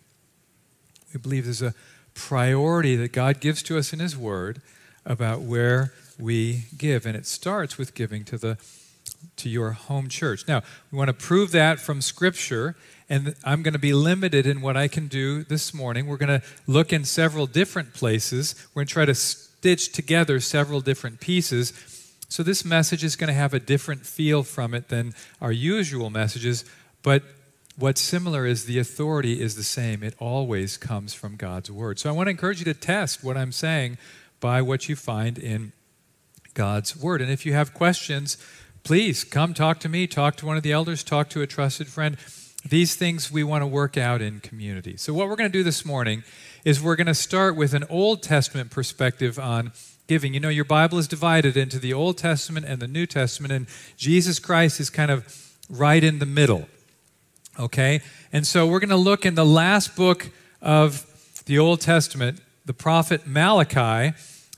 We 1.13 1.20
believe 1.20 1.46
there's 1.46 1.62
a 1.62 1.74
priority 2.13 2.96
that 2.98 3.13
God 3.13 3.39
gives 3.39 3.63
to 3.63 3.78
us 3.78 3.94
in 3.94 4.00
His 4.00 4.18
Word 4.18 4.62
about 5.06 5.42
where 5.42 5.94
we 6.20 6.66
give, 6.78 7.06
and 7.06 7.16
it 7.16 7.25
starts 7.25 7.78
with 7.78 7.94
giving 7.94 8.24
to 8.25 8.38
the 8.38 8.58
to 9.36 9.50
your 9.50 9.72
home 9.72 10.08
church. 10.08 10.48
Now, 10.48 10.62
we 10.92 10.98
want 10.98 11.08
to 11.08 11.13
prove 11.13 11.51
that 11.51 11.80
from 11.80 12.01
Scripture, 12.01 12.75
and 13.10 13.36
I'm 13.44 13.63
going 13.63 13.74
to 13.74 13.80
be 13.80 13.94
limited 13.94 14.46
in 14.46 14.62
what 14.62 14.78
I 14.78 14.88
can 14.88 15.08
do 15.08 15.44
this 15.44 15.74
morning. 15.74 16.08
We're 16.08 16.18
going 16.18 16.42
to 16.42 16.46
look 16.68 16.94
in 16.94 17.06
several 17.06 17.46
different 17.48 17.94
places. 17.94 18.56
We're 18.74 18.82
going 18.82 18.88
to 18.88 18.94
try 18.94 19.06
to 19.06 19.16
stitch 19.16 19.92
together 19.92 20.39
several 20.39 20.82
different 20.82 21.20
pieces. 21.20 21.74
So, 22.30 22.44
this 22.44 22.63
message 22.63 23.04
is 23.04 23.16
going 23.16 23.30
to 23.30 23.34
have 23.34 23.54
a 23.54 23.60
different 23.60 24.06
feel 24.06 24.44
from 24.44 24.74
it 24.74 24.89
than 24.89 25.13
our 25.42 25.51
usual 25.51 26.10
messages, 26.10 26.66
but 27.01 27.24
what's 27.80 28.02
similar 28.02 28.46
is 28.46 28.66
the 28.66 28.78
authority 28.78 29.42
is 29.42 29.56
the 29.56 29.64
same. 29.64 30.04
It 30.04 30.14
always 30.20 30.78
comes 30.78 31.14
from 31.14 31.36
God's 31.36 31.72
word. 31.72 31.98
So 31.98 32.10
I 32.10 32.12
want 32.12 32.28
to 32.28 32.32
encourage 32.32 32.60
you 32.60 32.66
to 32.66 32.74
test 32.74 33.24
what 33.24 33.38
I'm 33.38 33.52
saying 33.52 33.98
by 34.40 34.62
what 34.62 34.90
you 34.90 34.96
find 34.96 35.38
in 35.38 35.72
God's 36.54 36.96
word. 36.96 37.22
And 37.22 37.32
if 37.32 37.46
you 37.46 37.54
have 37.54 37.74
questions, 37.74 38.38
please 38.84 39.24
come 39.24 39.54
talk 39.54 39.80
to 39.80 39.90
me, 39.90 40.08
talk 40.08 40.36
to 40.38 40.46
one 40.46 40.58
of 40.58 40.64
the 40.64 40.72
elders, 40.72 41.04
talk 41.04 41.30
to 41.30 41.42
a 41.42 41.48
trusted 41.48 41.88
friend. 41.88 42.18
These 42.68 42.96
things 42.96 43.32
we 43.32 43.44
want 43.44 43.62
to 43.62 43.68
work 43.68 43.98
out 43.98 44.22
in 44.22 44.42
community. 44.42 44.98
So, 44.98 45.14
what 45.14 45.30
we're 45.30 45.38
going 45.38 45.50
to 45.50 45.58
do 45.58 45.64
this 45.64 45.86
morning 45.86 46.24
is 46.66 46.82
we're 46.82 46.98
going 46.98 47.08
to 47.08 47.16
start 47.16 47.56
with 47.56 47.74
an 47.74 47.86
Old 47.90 48.22
Testament 48.22 48.70
perspective 48.70 49.40
on 49.40 49.72
giving. 50.08 50.34
You 50.34 50.42
know, 50.42 50.50
your 50.50 50.66
Bible 50.66 50.98
is 50.98 51.08
divided 51.08 51.56
into 51.56 51.80
the 51.80 51.94
Old 51.94 52.18
Testament 52.18 52.66
and 52.66 52.82
the 52.82 52.88
New 52.88 53.06
Testament, 53.06 53.54
and 53.54 53.68
Jesus 53.96 54.40
Christ 54.40 54.82
is 54.82 54.90
kind 54.90 55.10
of 55.10 55.56
right 55.70 56.04
in 56.04 56.20
the 56.20 56.26
middle. 56.26 56.68
Okay? 57.60 58.01
And 58.32 58.48
so 58.48 58.66
we're 58.66 58.80
going 58.80 58.89
to 58.89 58.96
look 58.96 59.25
in 59.25 59.36
the 59.36 59.46
last 59.46 59.96
book 59.96 60.30
of 60.62 61.06
the 61.46 61.60
Old 61.60 61.82
Testament, 61.82 62.39
the 62.66 62.74
prophet 62.74 63.28
Malachi. 63.28 64.16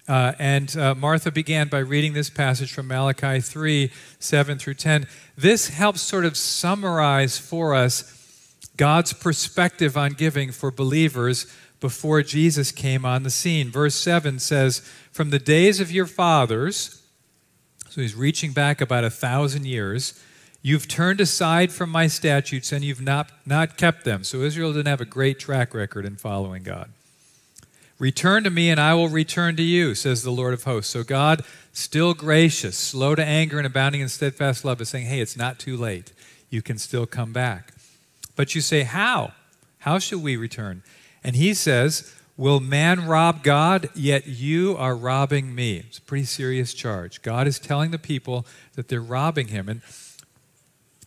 Uh, 0.08 0.34
and 0.40 0.76
uh, 0.78 0.94
Martha 0.96 1.32
began 1.32 1.68
by 1.68 1.80
reading 1.80 2.14
this 2.14 2.30
passage 2.30 2.74
from 2.74 2.88
Malachi 2.88 3.40
3 3.40 3.92
7 4.20 4.58
through 4.58 4.74
10. 4.74 5.08
This 5.38 5.70
helps 5.70 6.02
sort 6.02 6.26
of 6.26 6.36
summarize 6.38 7.38
for 7.38 7.74
us 7.74 8.18
God's 8.78 9.14
perspective 9.14 9.98
on 9.98 10.14
giving 10.14 10.52
for 10.52 10.72
believers 10.72 11.46
before 11.80 12.22
Jesus 12.22 12.72
came 12.72 13.06
on 13.06 13.24
the 13.24 13.30
scene. 13.30 13.70
Verse 13.70 13.96
7 13.96 14.40
says, 14.40 14.80
From 15.12 15.30
the 15.30 15.40
days 15.40 15.80
of 15.80 15.92
your 15.92 16.06
fathers, 16.06 17.02
so 17.90 18.02
he's 18.02 18.16
reaching 18.16 18.54
back 18.54 18.80
about 18.82 19.04
a 19.04 19.10
thousand 19.10 19.66
years, 19.66 20.20
You've 20.62 20.88
turned 20.88 21.20
aside 21.20 21.72
from 21.72 21.90
my 21.90 22.08
statutes 22.08 22.72
and 22.72 22.84
you've 22.84 23.02
not, 23.02 23.32
not 23.46 23.78
kept 23.78 24.06
them. 24.06 24.24
So 24.24 24.42
Israel 24.42 24.74
didn't 24.74 24.88
have 24.88 25.02
a 25.02 25.06
great 25.06 25.40
track 25.40 25.74
record 25.74 26.06
in 26.06 26.18
following 26.18 26.64
God. 26.64 26.92
Return 27.98 28.44
to 28.44 28.50
me 28.50 28.70
and 28.70 28.80
I 28.80 28.94
will 28.94 29.10
return 29.10 29.56
to 29.56 29.64
you, 29.64 29.96
says 29.96 30.24
the 30.24 30.32
Lord 30.32 30.54
of 30.54 30.64
hosts. 30.64 30.92
So 30.92 31.04
God, 31.04 31.44
still 31.74 32.14
gracious, 32.14 32.78
slow 32.78 33.16
to 33.16 33.24
anger, 33.24 33.58
and 33.58 33.68
abounding 33.68 34.02
in 34.02 34.10
steadfast 34.10 34.66
love, 34.66 34.82
is 34.82 34.90
saying, 34.90 35.06
hey, 35.06 35.20
it's 35.20 35.38
not 35.38 35.60
too 35.60 35.78
late. 35.78 36.12
You 36.50 36.62
can 36.62 36.78
still 36.78 37.06
come 37.06 37.32
back. 37.32 37.74
But 38.36 38.56
you 38.56 38.62
say, 38.62 38.84
how? 38.84 39.34
How 39.80 40.00
should 40.00 40.22
we 40.22 40.36
return? 40.36 40.84
And 41.24 41.36
he 41.36 41.54
says, 41.54 42.14
Will 42.38 42.60
man 42.60 43.06
rob 43.06 43.44
God? 43.44 43.90
Yet 43.94 44.26
you 44.26 44.76
are 44.78 44.96
robbing 44.96 45.54
me. 45.54 45.84
It's 45.88 46.00
a 46.00 46.02
pretty 46.02 46.26
serious 46.26 46.74
charge. 46.74 47.22
God 47.22 47.46
is 47.46 47.60
telling 47.60 47.92
the 47.92 48.00
people 48.00 48.48
that 48.74 48.88
they're 48.88 49.00
robbing 49.00 49.50
him. 49.50 49.70
And 49.70 49.82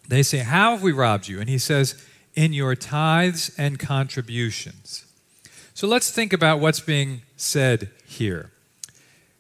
they 0.08 0.23
say, 0.23 0.38
How 0.38 0.73
have 0.73 0.82
we 0.82 0.92
robbed 0.92 1.28
you? 1.28 1.40
And 1.40 1.49
he 1.49 1.58
says, 1.58 2.02
In 2.34 2.52
your 2.52 2.75
tithes 2.75 3.50
and 3.56 3.78
contributions. 3.78 5.04
So 5.75 5.87
let's 5.87 6.11
think 6.11 6.32
about 6.32 6.61
what's 6.61 6.80
being 6.80 7.23
said 7.37 7.90
here. 8.06 8.50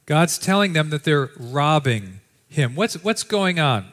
God's 0.06 0.38
telling 0.38 0.72
them 0.72 0.90
that 0.90 1.04
they're 1.04 1.30
robbing 1.38 2.20
him. 2.48 2.74
What's, 2.74 3.02
what's 3.02 3.22
going 3.22 3.58
on? 3.58 3.86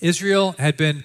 Israel 0.00 0.54
had 0.58 0.76
been 0.76 1.04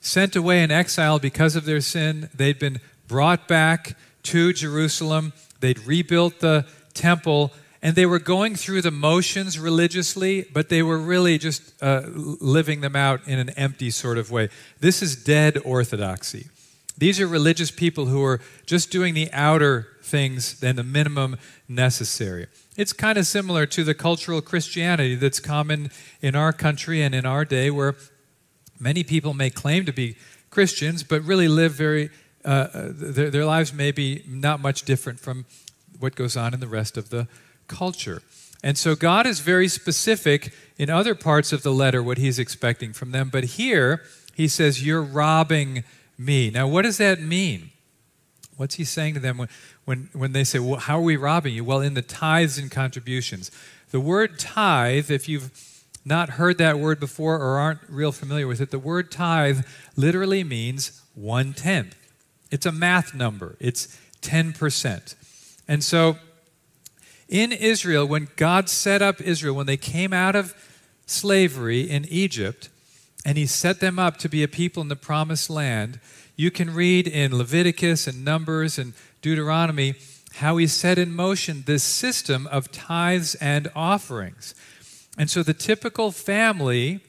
sent 0.00 0.36
away 0.36 0.62
in 0.62 0.70
exile 0.70 1.18
because 1.18 1.56
of 1.56 1.64
their 1.64 1.80
sin. 1.80 2.28
They'd 2.34 2.58
been 2.58 2.80
brought 3.08 3.48
back 3.48 3.96
to 4.24 4.52
Jerusalem. 4.52 5.32
They'd 5.60 5.78
rebuilt 5.86 6.40
the 6.40 6.66
temple. 6.92 7.52
And 7.84 7.96
they 7.96 8.06
were 8.06 8.18
going 8.18 8.56
through 8.56 8.80
the 8.80 8.90
motions 8.90 9.58
religiously, 9.58 10.46
but 10.54 10.70
they 10.70 10.82
were 10.82 10.96
really 10.96 11.36
just 11.36 11.74
uh, 11.82 12.00
living 12.14 12.80
them 12.80 12.96
out 12.96 13.20
in 13.28 13.38
an 13.38 13.50
empty 13.50 13.90
sort 13.90 14.16
of 14.16 14.30
way. 14.30 14.48
This 14.80 15.02
is 15.02 15.22
dead 15.22 15.58
orthodoxy. 15.66 16.46
These 16.96 17.20
are 17.20 17.26
religious 17.26 17.70
people 17.70 18.06
who 18.06 18.24
are 18.24 18.40
just 18.64 18.90
doing 18.90 19.12
the 19.12 19.30
outer 19.34 19.86
things 20.02 20.60
than 20.60 20.76
the 20.76 20.82
minimum 20.82 21.36
necessary. 21.68 22.46
It's 22.74 22.94
kind 22.94 23.18
of 23.18 23.26
similar 23.26 23.66
to 23.66 23.84
the 23.84 23.94
cultural 23.94 24.40
Christianity 24.40 25.14
that's 25.14 25.38
common 25.38 25.90
in 26.22 26.34
our 26.34 26.54
country 26.54 27.02
and 27.02 27.14
in 27.14 27.26
our 27.26 27.44
day, 27.44 27.70
where 27.70 27.96
many 28.80 29.04
people 29.04 29.34
may 29.34 29.50
claim 29.50 29.84
to 29.84 29.92
be 29.92 30.16
Christians, 30.48 31.02
but 31.02 31.20
really 31.22 31.48
live 31.48 31.72
very, 31.72 32.08
uh, 32.46 32.48
uh 32.48 32.88
their, 32.94 33.28
their 33.28 33.44
lives 33.44 33.74
may 33.74 33.92
be 33.92 34.24
not 34.26 34.58
much 34.60 34.84
different 34.84 35.20
from 35.20 35.44
what 36.00 36.14
goes 36.14 36.34
on 36.34 36.54
in 36.54 36.60
the 36.60 36.66
rest 36.66 36.96
of 36.96 37.10
the 37.10 37.28
culture. 37.68 38.22
And 38.62 38.78
so 38.78 38.94
God 38.94 39.26
is 39.26 39.40
very 39.40 39.68
specific 39.68 40.52
in 40.78 40.88
other 40.88 41.14
parts 41.14 41.52
of 41.52 41.62
the 41.62 41.72
letter 41.72 42.02
what 42.02 42.18
he's 42.18 42.38
expecting 42.38 42.92
from 42.92 43.10
them. 43.10 43.28
But 43.30 43.44
here, 43.44 44.02
he 44.34 44.48
says, 44.48 44.84
You're 44.84 45.02
robbing 45.02 45.84
me. 46.16 46.50
Now, 46.50 46.66
what 46.66 46.82
does 46.82 46.98
that 46.98 47.20
mean? 47.20 47.70
What's 48.56 48.76
he 48.76 48.84
saying 48.84 49.14
to 49.14 49.20
them 49.20 49.36
when, 49.36 49.48
when, 49.84 50.08
when 50.12 50.32
they 50.32 50.44
say, 50.44 50.58
Well, 50.58 50.80
how 50.80 50.98
are 50.98 51.02
we 51.02 51.16
robbing 51.16 51.54
you? 51.54 51.64
Well, 51.64 51.80
in 51.80 51.94
the 51.94 52.02
tithes 52.02 52.58
and 52.58 52.70
contributions. 52.70 53.50
The 53.90 54.00
word 54.00 54.38
tithe, 54.38 55.10
if 55.10 55.28
you've 55.28 55.50
not 56.04 56.30
heard 56.30 56.58
that 56.58 56.78
word 56.78 57.00
before 57.00 57.36
or 57.36 57.58
aren't 57.58 57.80
real 57.88 58.12
familiar 58.12 58.46
with 58.46 58.60
it, 58.60 58.70
the 58.70 58.78
word 58.78 59.10
tithe 59.10 59.64
literally 59.96 60.44
means 60.44 61.02
one 61.14 61.52
tenth. 61.52 61.96
It's 62.50 62.66
a 62.66 62.72
math 62.72 63.14
number, 63.14 63.56
it's 63.60 63.98
10%. 64.22 65.14
And 65.68 65.82
so 65.82 66.16
in 67.28 67.52
Israel, 67.52 68.06
when 68.06 68.28
God 68.36 68.68
set 68.68 69.02
up 69.02 69.20
Israel, 69.20 69.54
when 69.54 69.66
they 69.66 69.76
came 69.76 70.12
out 70.12 70.36
of 70.36 70.54
slavery 71.06 71.82
in 71.82 72.04
Egypt, 72.06 72.68
and 73.24 73.38
he 73.38 73.46
set 73.46 73.80
them 73.80 73.98
up 73.98 74.18
to 74.18 74.28
be 74.28 74.42
a 74.42 74.48
people 74.48 74.82
in 74.82 74.88
the 74.88 74.96
promised 74.96 75.48
land, 75.48 76.00
you 76.36 76.50
can 76.50 76.74
read 76.74 77.06
in 77.06 77.36
Leviticus 77.36 78.06
and 78.06 78.24
Numbers 78.24 78.78
and 78.78 78.92
Deuteronomy 79.22 79.94
how 80.36 80.56
he 80.56 80.66
set 80.66 80.98
in 80.98 81.14
motion 81.14 81.62
this 81.66 81.84
system 81.84 82.46
of 82.48 82.70
tithes 82.72 83.34
and 83.36 83.70
offerings. 83.74 84.54
And 85.16 85.30
so 85.30 85.42
the 85.42 85.54
typical 85.54 86.10
family 86.10 87.00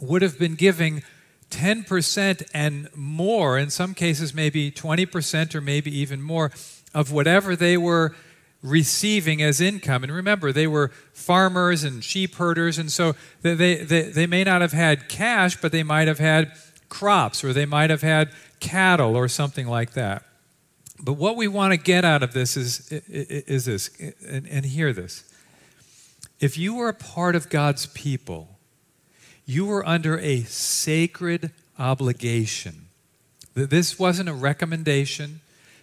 would 0.00 0.22
have 0.22 0.38
been 0.38 0.56
giving 0.56 1.02
10% 1.50 2.48
and 2.52 2.88
more, 2.94 3.58
in 3.58 3.70
some 3.70 3.94
cases, 3.94 4.34
maybe 4.34 4.70
20% 4.70 5.54
or 5.54 5.60
maybe 5.60 5.96
even 5.96 6.20
more, 6.20 6.50
of 6.92 7.12
whatever 7.12 7.54
they 7.54 7.76
were 7.76 8.14
receiving 8.62 9.42
as 9.42 9.60
income. 9.60 10.02
And 10.04 10.12
remember, 10.12 10.52
they 10.52 10.66
were 10.66 10.90
farmers 11.12 11.84
and 11.84 12.04
sheep 12.04 12.34
herders, 12.34 12.78
and 12.78 12.92
so 12.92 13.14
they, 13.42 13.54
they, 13.54 14.02
they 14.02 14.26
may 14.26 14.44
not 14.44 14.60
have 14.60 14.72
had 14.72 15.08
cash, 15.08 15.60
but 15.60 15.72
they 15.72 15.82
might 15.82 16.08
have 16.08 16.18
had 16.18 16.52
crops 16.88 17.42
or 17.42 17.52
they 17.52 17.66
might 17.66 17.88
have 17.88 18.02
had 18.02 18.30
cattle 18.58 19.16
or 19.16 19.28
something 19.28 19.66
like 19.66 19.92
that. 19.92 20.24
But 21.02 21.14
what 21.14 21.36
we 21.36 21.48
want 21.48 21.72
to 21.72 21.78
get 21.78 22.04
out 22.04 22.22
of 22.22 22.34
this 22.34 22.56
is, 22.56 22.92
is 22.92 23.64
this, 23.64 23.90
and, 24.28 24.46
and 24.46 24.66
hear 24.66 24.92
this. 24.92 25.24
If 26.40 26.58
you 26.58 26.74
were 26.74 26.88
a 26.88 26.94
part 26.94 27.34
of 27.34 27.48
God's 27.48 27.86
people, 27.86 28.58
you 29.46 29.64
were 29.64 29.86
under 29.86 30.18
a 30.18 30.42
sacred 30.42 31.52
obligation. 31.78 32.86
This 33.54 33.98
wasn't 33.98 34.28
a 34.28 34.34
recommendation. 34.34 35.40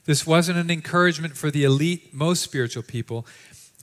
This 0.07 0.25
wasn't 0.25 0.57
an 0.57 0.71
encouragement 0.71 1.35
for 1.35 1.51
the 1.51 1.65
elite, 1.65 2.13
most 2.13 2.41
spiritual 2.41 2.81
people. 2.81 3.27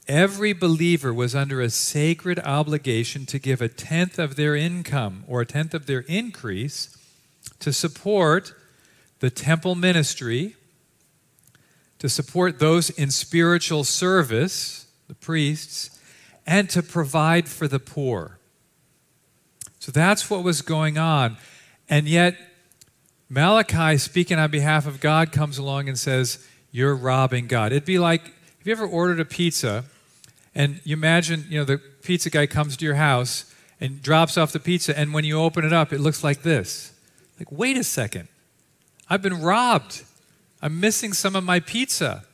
Every 0.09 0.54
believer 0.54 1.12
was 1.12 1.35
under 1.35 1.61
a 1.61 1.69
sacred 1.69 2.38
obligation 2.40 3.26
to 3.26 3.38
give 3.38 3.61
a 3.61 3.69
tenth 3.69 4.19
of 4.19 4.35
their 4.35 4.57
income 4.57 5.25
or 5.28 5.43
a 5.43 5.47
tenth 5.47 5.75
of 5.75 5.85
their 5.85 6.00
increase 6.00 6.97
to 7.61 7.75
support 7.75 8.54
the 9.21 9.28
temple 9.28 9.75
ministry, 9.75 10.57
to 11.99 12.09
support 12.09 12.59
those 12.59 12.88
in 12.88 13.11
spiritual 13.11 13.85
service, 13.85 14.87
the 15.09 15.14
priests, 15.14 16.01
and 16.46 16.70
to 16.70 16.83
provide 16.83 17.51
for 17.51 17.68
the 17.68 17.79
poor. 17.79 18.38
So 19.79 19.92
that's 19.92 20.31
what 20.31 20.42
was 20.42 20.62
going 20.62 20.96
on. 20.96 21.37
And 21.87 22.09
yet, 22.09 22.38
Malachi, 23.35 23.99
speaking 23.99 24.38
on 24.38 24.53
behalf 24.53 24.87
of 24.87 25.01
God, 25.01 25.33
comes 25.33 25.59
along 25.59 25.88
and 25.88 25.99
says, 25.99 26.38
You're 26.70 26.94
robbing 26.94 27.49
God. 27.49 27.73
It'd 27.73 27.85
be 27.85 27.99
like, 27.99 28.23
have 28.23 28.68
you 28.68 28.73
ever 28.73 28.87
ordered 28.87 29.18
a 29.18 29.25
pizza 29.25 29.85
and 30.55 30.81
you 30.85 30.94
imagine, 30.94 31.44
you 31.49 31.59
know, 31.59 31.64
the 31.64 31.79
pizza 31.79 32.31
guy 32.31 32.47
comes 32.47 32.77
to 32.77 32.85
your 32.85 32.94
house 32.94 33.53
and 33.81 34.01
drops 34.01 34.38
off 34.38 34.53
the 34.53 34.61
pizza, 34.61 34.97
and 34.97 35.12
when 35.12 35.25
you 35.25 35.37
open 35.37 35.64
it 35.64 35.73
up, 35.73 35.92
it 35.92 35.99
looks 35.99 36.23
like 36.23 36.42
this. 36.42 36.92
Like, 37.40 37.51
wait 37.51 37.77
a 37.77 37.83
second. 37.83 38.29
I've 39.11 39.20
been 39.20 39.42
robbed. 39.42 40.05
I'm 40.62 40.79
missing 40.79 41.12
some 41.12 41.35
of 41.35 41.42
my 41.42 41.59
pizza. 41.59 42.25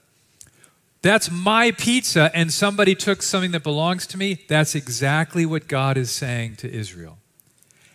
That's 1.00 1.30
my 1.30 1.70
pizza, 1.70 2.30
and 2.34 2.52
somebody 2.52 2.94
took 2.94 3.22
something 3.22 3.52
that 3.52 3.62
belongs 3.62 4.06
to 4.08 4.18
me. 4.18 4.44
That's 4.48 4.74
exactly 4.74 5.46
what 5.46 5.66
God 5.66 5.96
is 5.96 6.10
saying 6.10 6.56
to 6.56 6.70
Israel. 6.70 7.19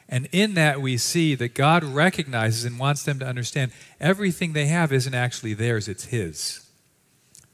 And 0.08 0.28
in 0.32 0.54
that, 0.54 0.82
we 0.82 0.98
see 0.98 1.34
that 1.36 1.56
God 1.56 1.84
recognizes 1.84 2.64
and 2.64 2.78
wants 2.78 3.04
them 3.04 3.20
to 3.20 3.28
understand 3.28 3.72
everything 4.00 4.54
they 4.54 4.68
have 4.68 4.94
isn't 4.94 5.14
actually 5.14 5.54
theirs, 5.54 5.88
it's 5.88 6.06
His. 6.06 6.66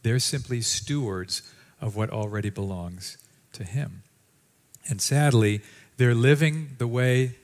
They're 0.04 0.20
simply 0.20 0.62
stewards 0.62 1.42
of 1.80 1.96
what 1.96 2.10
already 2.10 2.50
belongs 2.50 3.18
to 3.54 3.64
Him. 3.64 4.04
And 4.90 5.02
sadly, 5.02 5.62
they're 5.98 6.16
living 6.16 6.72
the 6.78 6.88
way 6.88 7.36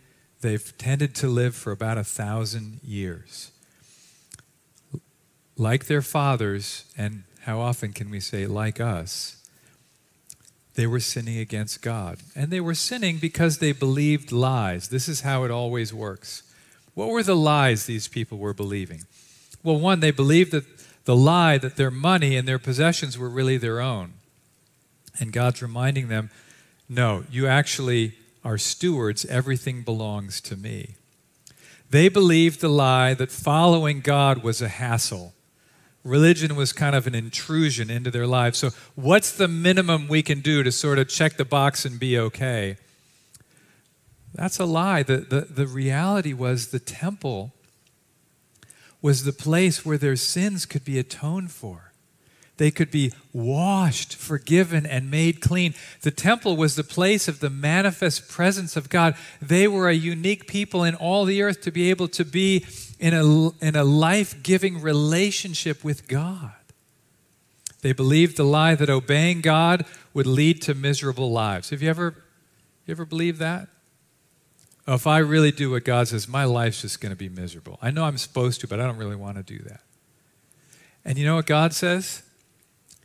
they've 0.41 0.77
tended 0.77 1.15
to 1.15 1.27
live 1.27 1.55
for 1.55 1.71
about 1.71 1.97
a 1.97 2.03
thousand 2.03 2.79
years. 2.83 3.51
Like 5.55 5.85
their 5.85 6.01
fathers, 6.01 6.85
and 6.97 7.23
how 7.41 7.59
often 7.59 7.93
can 7.93 8.09
we 8.09 8.19
say, 8.19 8.45
like 8.45 8.79
us, 8.79 9.36
they 10.77 10.87
were 10.87 10.99
sinning 10.99 11.39
against 11.39 11.81
God. 11.81 12.19
And 12.35 12.51
they 12.51 12.61
were 12.61 12.75
sinning 12.75 13.17
because 13.17 13.57
they 13.57 13.71
believed 13.71 14.31
lies. 14.31 14.89
This 14.89 15.09
is 15.09 15.21
how 15.21 15.43
it 15.43 15.49
always 15.49 15.91
works. 15.91 16.43
What 16.93 17.09
were 17.09 17.23
the 17.23 17.35
lies 17.35 17.87
these 17.87 18.07
people 18.07 18.37
were 18.37 18.53
believing? 18.53 19.05
Well, 19.63 19.79
one, 19.79 20.01
they 20.01 20.11
believed 20.11 20.51
that 20.51 20.65
the 21.05 21.15
lie 21.15 21.57
that 21.57 21.77
their 21.77 21.89
money 21.89 22.37
and 22.37 22.47
their 22.47 22.59
possessions 22.59 23.17
were 23.17 23.27
really 23.27 23.57
their 23.57 23.81
own. 23.81 24.13
And 25.19 25.33
God's 25.33 25.63
reminding 25.63 26.09
them, 26.09 26.29
no, 26.87 27.23
you 27.31 27.47
actually 27.47 28.13
are 28.45 28.59
stewards. 28.59 29.25
Everything 29.25 29.81
belongs 29.81 30.39
to 30.41 30.55
me. 30.55 30.95
They 31.89 32.07
believed 32.07 32.61
the 32.61 32.69
lie 32.69 33.15
that 33.15 33.31
following 33.31 34.01
God 34.01 34.43
was 34.43 34.61
a 34.61 34.67
hassle 34.67 35.33
religion 36.07 36.55
was 36.55 36.73
kind 36.73 36.95
of 36.95 37.07
an 37.07 37.15
intrusion 37.15 37.89
into 37.89 38.09
their 38.09 38.27
lives. 38.27 38.57
So, 38.57 38.71
what's 38.95 39.31
the 39.31 39.47
minimum 39.47 40.07
we 40.07 40.23
can 40.23 40.41
do 40.41 40.63
to 40.63 40.71
sort 40.71 40.99
of 40.99 41.09
check 41.09 41.37
the 41.37 41.45
box 41.45 41.85
and 41.85 41.99
be 41.99 42.17
okay? 42.17 42.77
That's 44.33 44.59
a 44.59 44.65
lie. 44.65 45.03
The, 45.03 45.17
the, 45.17 45.41
the 45.41 45.67
reality 45.67 46.33
was 46.33 46.67
the 46.67 46.79
temple 46.79 47.53
was 49.01 49.23
the 49.23 49.33
place 49.33 49.85
where 49.85 49.97
their 49.97 50.15
sins 50.15 50.65
could 50.65 50.83
be 50.83 50.97
atoned 50.97 51.51
for. 51.51 51.87
They 52.57 52.71
could 52.71 52.89
be 52.89 53.13
washed, 53.33 54.15
forgiven, 54.15 54.85
and 54.85 55.11
made 55.11 55.41
clean. 55.41 55.75
The 56.01 56.11
temple 56.11 56.57
was 56.57 56.75
the 56.75 56.83
place 56.83 57.27
of 57.27 57.39
the 57.39 57.51
manifest 57.51 58.27
presence 58.27 58.75
of 58.75 58.89
God. 58.89 59.15
They 59.39 59.67
were 59.67 59.87
a 59.87 59.93
unique 59.93 60.47
people 60.47 60.83
in 60.83 60.95
all 60.95 61.25
the 61.25 61.43
earth 61.43 61.61
to 61.61 61.71
be 61.71 61.89
able 61.91 62.07
to 62.09 62.25
be 62.25 62.65
in 62.99 63.13
a, 63.13 63.49
in 63.63 63.75
a 63.75 63.83
life 63.83 64.41
giving 64.43 64.81
relationship 64.81 65.83
with 65.83 66.07
God. 66.07 66.53
They 67.81 67.93
believed 67.93 68.37
the 68.37 68.43
lie 68.43 68.75
that 68.75 68.89
obeying 68.89 69.41
God 69.41 69.85
would 70.13 70.25
lead 70.25 70.61
to 70.63 70.73
miserable 70.73 71.31
lives. 71.31 71.69
Have 71.69 71.81
you 71.81 71.89
ever, 71.89 72.15
you 72.85 72.91
ever 72.91 73.05
believed 73.05 73.39
that? 73.39 73.67
Oh, 74.87 74.95
if 74.95 75.05
I 75.05 75.19
really 75.19 75.51
do 75.51 75.71
what 75.71 75.83
God 75.83 76.07
says, 76.07 76.27
my 76.27 76.45
life's 76.45 76.81
just 76.81 77.01
going 77.01 77.11
to 77.11 77.15
be 77.15 77.29
miserable. 77.29 77.77
I 77.81 77.91
know 77.91 78.05
I'm 78.05 78.17
supposed 78.17 78.61
to, 78.61 78.67
but 78.67 78.79
I 78.79 78.85
don't 78.85 78.97
really 78.97 79.15
want 79.15 79.37
to 79.37 79.43
do 79.43 79.59
that. 79.65 79.81
And 81.05 81.17
you 81.17 81.25
know 81.25 81.35
what 81.35 81.45
God 81.45 81.73
says? 81.73 82.23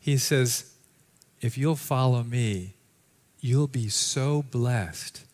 He 0.01 0.17
says, 0.17 0.73
if 1.41 1.59
you'll 1.59 1.77
follow 1.77 2.23
me, 2.23 2.75
you'll 3.41 3.67
be 3.67 3.89
so 3.89 4.43
blessed 4.43 5.25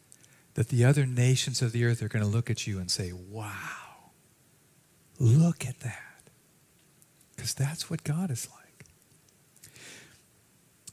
that 0.54 0.68
the 0.68 0.84
other 0.84 1.06
nations 1.06 1.62
of 1.62 1.72
the 1.72 1.84
earth 1.84 2.02
are 2.02 2.08
going 2.08 2.24
to 2.24 2.30
look 2.30 2.50
at 2.50 2.66
you 2.66 2.78
and 2.78 2.90
say, 2.90 3.12
wow, 3.12 3.52
look 5.18 5.66
at 5.66 5.80
that. 5.80 6.02
Because 7.34 7.54
that's 7.54 7.88
what 7.88 8.04
God 8.04 8.30
is 8.30 8.48
like. 8.50 8.58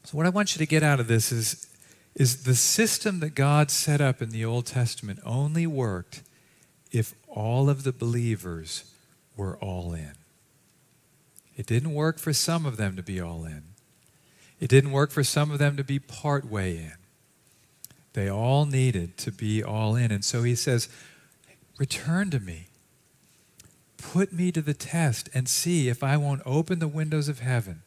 So, 0.04 0.16
what 0.18 0.26
I 0.26 0.30
want 0.30 0.56
you 0.56 0.60
to 0.60 0.66
get 0.68 0.84
out 0.84 1.00
of 1.00 1.08
this 1.08 1.32
is, 1.32 1.68
is 2.14 2.44
the 2.44 2.56
system 2.56 3.20
that 3.22 3.34
God 3.34 3.72
set 3.72 4.02
up 4.02 4.22
in 4.22 4.30
the 4.30 4.46
Old 4.46 4.68
Testament 4.68 5.20
only 5.26 5.66
worked 5.66 6.22
if 6.92 7.16
all 7.28 7.70
of 7.70 7.84
the 7.84 7.92
believers 7.92 8.92
were 9.36 9.58
all 9.58 9.94
in. 9.94 10.14
It 11.58 11.66
didn't 11.66 11.94
work 11.94 12.20
for 12.20 12.34
some 12.34 12.66
of 12.66 12.78
them 12.78 12.96
to 12.96 13.04
be 13.04 13.20
all 13.20 13.46
in. 13.46 13.64
It 14.60 14.70
didn't 14.70 14.92
work 14.92 15.12
for 15.12 15.24
some 15.24 15.52
of 15.52 15.58
them 15.58 15.78
to 15.78 15.84
be 15.84 16.00
part 16.00 16.50
way 16.50 16.78
in. 16.78 16.94
They 18.14 18.30
all 18.30 18.66
needed 18.66 19.18
to 19.18 19.32
be 19.32 19.64
all 19.64 19.96
in. 19.96 20.12
And 20.12 20.24
so 20.24 20.44
he 20.44 20.56
says, 20.56 20.88
Return 21.78 22.30
to 22.30 22.40
me. 22.40 22.68
Put 24.14 24.32
me 24.32 24.52
to 24.52 24.62
the 24.62 24.74
test 24.74 25.30
and 25.34 25.50
see 25.50 25.90
if 25.90 26.04
I 26.04 26.16
won't 26.16 26.42
open 26.46 26.80
the 26.80 26.88
windows 26.88 27.28
of 27.28 27.40
heaven. 27.40 27.82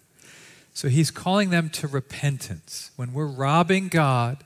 So 0.74 0.88
he's 0.88 1.10
calling 1.10 1.50
them 1.50 1.70
to 1.70 1.88
repentance. 1.88 2.90
When 2.96 3.12
we're 3.12 3.26
robbing 3.26 3.88
God, 3.88 4.44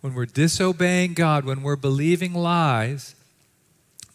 when 0.00 0.14
we're 0.14 0.26
disobeying 0.26 1.14
God, 1.14 1.44
when 1.44 1.62
we're 1.62 1.76
believing 1.76 2.34
lies, 2.34 3.14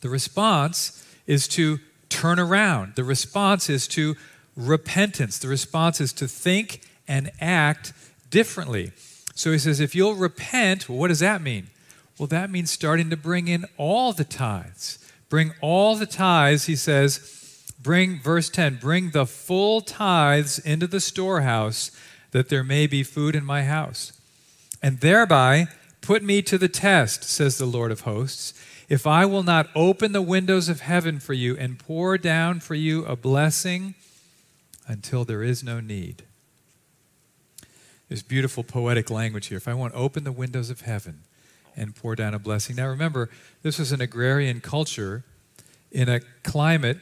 the 0.01 0.09
response 0.09 1.05
is 1.25 1.47
to 1.49 1.79
turn 2.09 2.39
around. 2.39 2.95
The 2.95 3.03
response 3.03 3.69
is 3.69 3.87
to 3.89 4.15
repentance. 4.55 5.37
The 5.37 5.47
response 5.47 6.01
is 6.01 6.11
to 6.13 6.27
think 6.27 6.81
and 7.07 7.31
act 7.39 7.93
differently. 8.29 8.91
So 9.35 9.51
he 9.51 9.59
says, 9.59 9.79
if 9.79 9.95
you'll 9.95 10.15
repent, 10.15 10.89
well, 10.89 10.97
what 10.97 11.09
does 11.09 11.19
that 11.19 11.41
mean? 11.41 11.67
Well, 12.17 12.27
that 12.27 12.49
means 12.49 12.71
starting 12.71 13.09
to 13.09 13.17
bring 13.17 13.47
in 13.47 13.65
all 13.77 14.11
the 14.11 14.23
tithes. 14.23 14.99
Bring 15.35 15.51
all 15.59 15.97
the 15.97 16.05
tithes, 16.05 16.67
he 16.67 16.77
says, 16.77 17.69
bring, 17.77 18.21
verse 18.21 18.47
10, 18.47 18.77
bring 18.77 19.09
the 19.09 19.25
full 19.25 19.81
tithes 19.81 20.59
into 20.59 20.87
the 20.87 21.01
storehouse 21.01 21.91
that 22.31 22.47
there 22.47 22.63
may 22.63 22.87
be 22.87 23.03
food 23.03 23.35
in 23.35 23.43
my 23.43 23.65
house. 23.65 24.13
And 24.81 25.01
thereby 25.01 25.67
put 25.99 26.23
me 26.23 26.41
to 26.43 26.57
the 26.57 26.69
test, 26.69 27.25
says 27.25 27.57
the 27.57 27.65
Lord 27.65 27.91
of 27.91 27.99
hosts, 27.99 28.53
if 28.87 29.05
I 29.05 29.25
will 29.25 29.43
not 29.43 29.67
open 29.75 30.13
the 30.13 30.21
windows 30.21 30.69
of 30.69 30.79
heaven 30.79 31.19
for 31.19 31.33
you 31.33 31.57
and 31.57 31.77
pour 31.77 32.17
down 32.17 32.61
for 32.61 32.75
you 32.75 33.03
a 33.03 33.17
blessing 33.17 33.93
until 34.87 35.25
there 35.25 35.43
is 35.43 35.65
no 35.65 35.81
need. 35.81 36.23
There's 38.07 38.23
beautiful 38.23 38.63
poetic 38.63 39.09
language 39.09 39.47
here. 39.47 39.57
If 39.57 39.67
I 39.67 39.73
won't 39.73 39.95
open 39.95 40.23
the 40.23 40.31
windows 40.31 40.69
of 40.69 40.79
heaven 40.79 41.23
and 41.75 41.95
pour 41.95 42.15
down 42.15 42.33
a 42.33 42.39
blessing. 42.39 42.75
Now 42.75 42.87
remember, 42.87 43.29
this 43.61 43.79
was 43.79 43.91
an 43.91 44.01
agrarian 44.01 44.61
culture 44.61 45.23
in 45.91 46.09
a 46.09 46.19
climate 46.43 46.97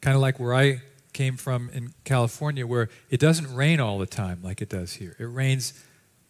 kind 0.00 0.14
of 0.14 0.20
like 0.20 0.38
where 0.38 0.54
I 0.54 0.82
came 1.12 1.36
from 1.36 1.70
in 1.72 1.92
California, 2.04 2.66
where 2.66 2.88
it 3.10 3.18
doesn't 3.18 3.52
rain 3.54 3.80
all 3.80 3.98
the 3.98 4.06
time 4.06 4.40
like 4.42 4.62
it 4.62 4.68
does 4.68 4.94
here. 4.94 5.16
It 5.18 5.24
rains 5.24 5.72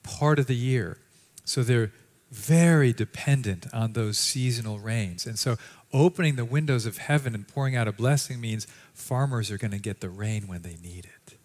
part 0.03 0.39
of 0.39 0.47
the 0.47 0.57
year. 0.57 0.99
So 1.45 1.63
they're 1.63 1.93
very 2.31 2.93
dependent 2.93 3.67
on 3.73 3.93
those 3.93 4.19
seasonal 4.19 4.79
rains. 4.79 5.27
And 5.27 5.39
so 5.39 5.57
opening 5.93 6.37
the 6.37 6.45
windows 6.45 6.87
of 6.87 6.99
heaven 6.99 7.35
and 7.35 7.47
pouring 7.47 7.77
out 7.77 7.89
a 7.89 7.93
blessing 7.93 8.41
means 8.41 8.67
farmers 8.95 9.51
are 9.51 9.59
going 9.59 9.71
to 9.71 9.79
get 9.79 10.01
the 10.01 10.11
rain 10.11 10.47
when 10.47 10.63
they 10.63 10.77
need 10.83 11.07
it. 11.07 11.37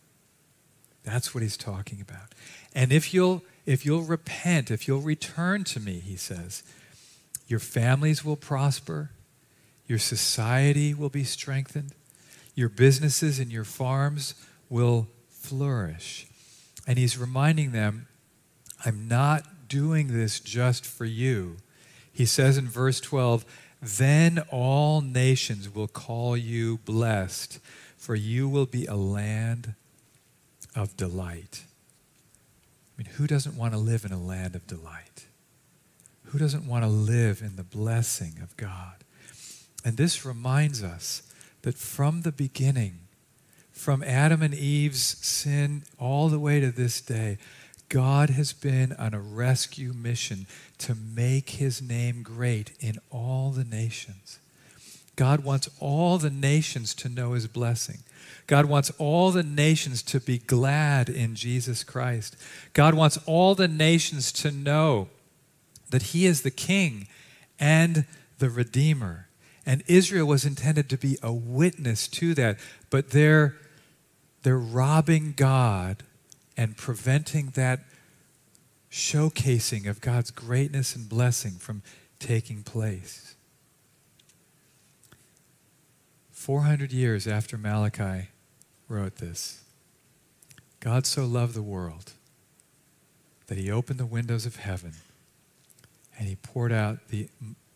That's 1.04 1.34
what 1.34 1.44
he's 1.44 1.58
talking 1.58 2.02
about. 2.02 2.34
And 2.74 2.92
if 2.92 3.14
you'll 3.14 3.44
if 3.66 3.86
you'll 3.86 4.02
repent, 4.02 4.72
if 4.72 4.88
you'll 4.88 5.02
return 5.02 5.64
to 5.66 5.80
me, 5.80 6.00
he 6.00 6.16
says, 6.16 6.64
your 7.48 7.60
families 7.60 8.24
will 8.24 8.36
prosper, 8.36 9.12
your 9.88 10.00
society 10.00 10.94
will 10.94 11.10
be 11.10 11.24
strengthened, 11.24 11.94
your 12.56 12.70
businesses 12.70 13.40
and 13.40 13.52
your 13.52 13.64
farms 13.64 14.36
will 14.70 15.08
flourish. 15.30 16.28
And 16.86 16.98
he's 16.98 17.18
reminding 17.18 17.72
them, 17.72 18.08
I'm 18.86 19.08
not 19.08 19.70
doing 19.70 20.08
this 20.08 20.40
just 20.40 20.86
for 20.86 21.06
you. 21.06 21.58
He 22.12 22.26
says 22.26 22.58
in 22.58 22.68
verse 22.68 23.00
12, 23.00 23.46
then 23.82 24.40
all 24.52 25.02
nations 25.02 25.74
will 25.74 25.88
call 25.88 26.36
you 26.38 26.78
blessed, 26.80 27.60
for 27.98 28.16
you 28.16 28.48
will 28.50 28.66
be 28.66 28.86
a 28.86 28.96
land 28.96 29.76
of 30.76 30.96
delight. 30.98 31.64
I 32.94 33.02
mean, 33.02 33.14
who 33.16 33.28
doesn't 33.28 33.58
want 33.58 33.74
to 33.74 33.80
live 33.80 34.06
in 34.06 34.12
a 34.12 34.22
land 34.22 34.56
of 34.56 34.68
delight? 34.68 35.26
Who 36.26 36.38
doesn't 36.38 36.68
want 36.68 36.84
to 36.84 36.90
live 36.90 37.42
in 37.42 37.56
the 37.56 37.64
blessing 37.64 38.34
of 38.42 38.56
God? 38.58 39.04
And 39.86 39.98
this 39.98 40.26
reminds 40.26 40.84
us 40.84 41.24
that 41.64 41.78
from 41.78 42.22
the 42.22 42.32
beginning, 42.32 43.00
from 43.72 44.04
Adam 44.04 44.42
and 44.42 44.54
Eve's 44.54 45.02
sin 45.02 45.84
all 46.00 46.30
the 46.30 46.40
way 46.40 46.60
to 46.60 46.72
this 46.72 47.02
day, 47.02 47.38
God 47.90 48.32
has 48.32 48.54
been 48.54 48.94
on 48.94 49.14
a 49.14 49.20
rescue 49.20 49.94
mission 49.94 50.48
to 50.80 50.96
make 50.96 51.52
his 51.52 51.82
name 51.82 52.24
great 52.24 52.72
in 52.80 52.98
all 53.12 53.52
the 53.52 53.64
nations. 53.64 54.40
God 55.16 55.44
wants 55.44 55.70
all 55.80 56.18
the 56.18 56.32
nations 56.32 56.96
to 56.96 57.10
know 57.10 57.34
his 57.34 57.48
blessing. 57.48 58.00
God 58.48 58.66
wants 58.66 58.92
all 58.98 59.32
the 59.32 59.44
nations 59.44 60.04
to 60.04 60.20
be 60.20 60.38
glad 60.38 61.10
in 61.10 61.36
Jesus 61.36 61.84
Christ. 61.84 62.36
God 62.74 62.94
wants 62.94 63.18
all 63.26 63.56
the 63.56 63.68
nations 63.68 64.32
to 64.34 64.52
know 64.52 65.08
that 65.90 66.04
He 66.04 66.26
is 66.26 66.42
the 66.42 66.52
King 66.52 67.08
and 67.60 68.06
the 68.40 68.50
Redeemer. 68.50 69.28
And 69.66 69.84
Israel 69.88 70.28
was 70.28 70.46
intended 70.46 70.90
to 70.90 70.98
be 70.98 71.18
a 71.24 71.32
witness 71.32 72.08
to 72.10 72.34
that, 72.34 72.58
but 72.90 73.12
they're, 73.12 73.56
they're 74.42 74.58
robbing 74.58 75.34
God 75.38 76.04
and 76.58 76.76
preventing 76.76 77.52
that 77.52 77.80
showcasing 78.92 79.90
of 79.90 80.02
God's 80.02 80.32
greatness 80.32 80.96
and 80.96 81.08
blessing 81.08 81.54
from 81.54 81.82
taking 82.20 82.62
place. 82.62 83.36
400 86.32 86.92
years 86.92 87.26
after 87.26 87.58
Malachi, 87.58 88.28
wrote 88.94 89.16
this. 89.16 89.64
God 90.80 91.06
so 91.06 91.26
loved 91.26 91.56
the 91.56 91.64
world 91.64 92.14
that 93.48 93.58
he 93.58 93.72
opened 93.72 94.00
the 94.00 94.06
windows 94.06 94.46
of 94.46 94.58
heaven 94.58 94.94
and 96.18 96.28
he 96.28 96.36
poured 96.36 96.72
out 96.72 97.08
the 97.08 97.30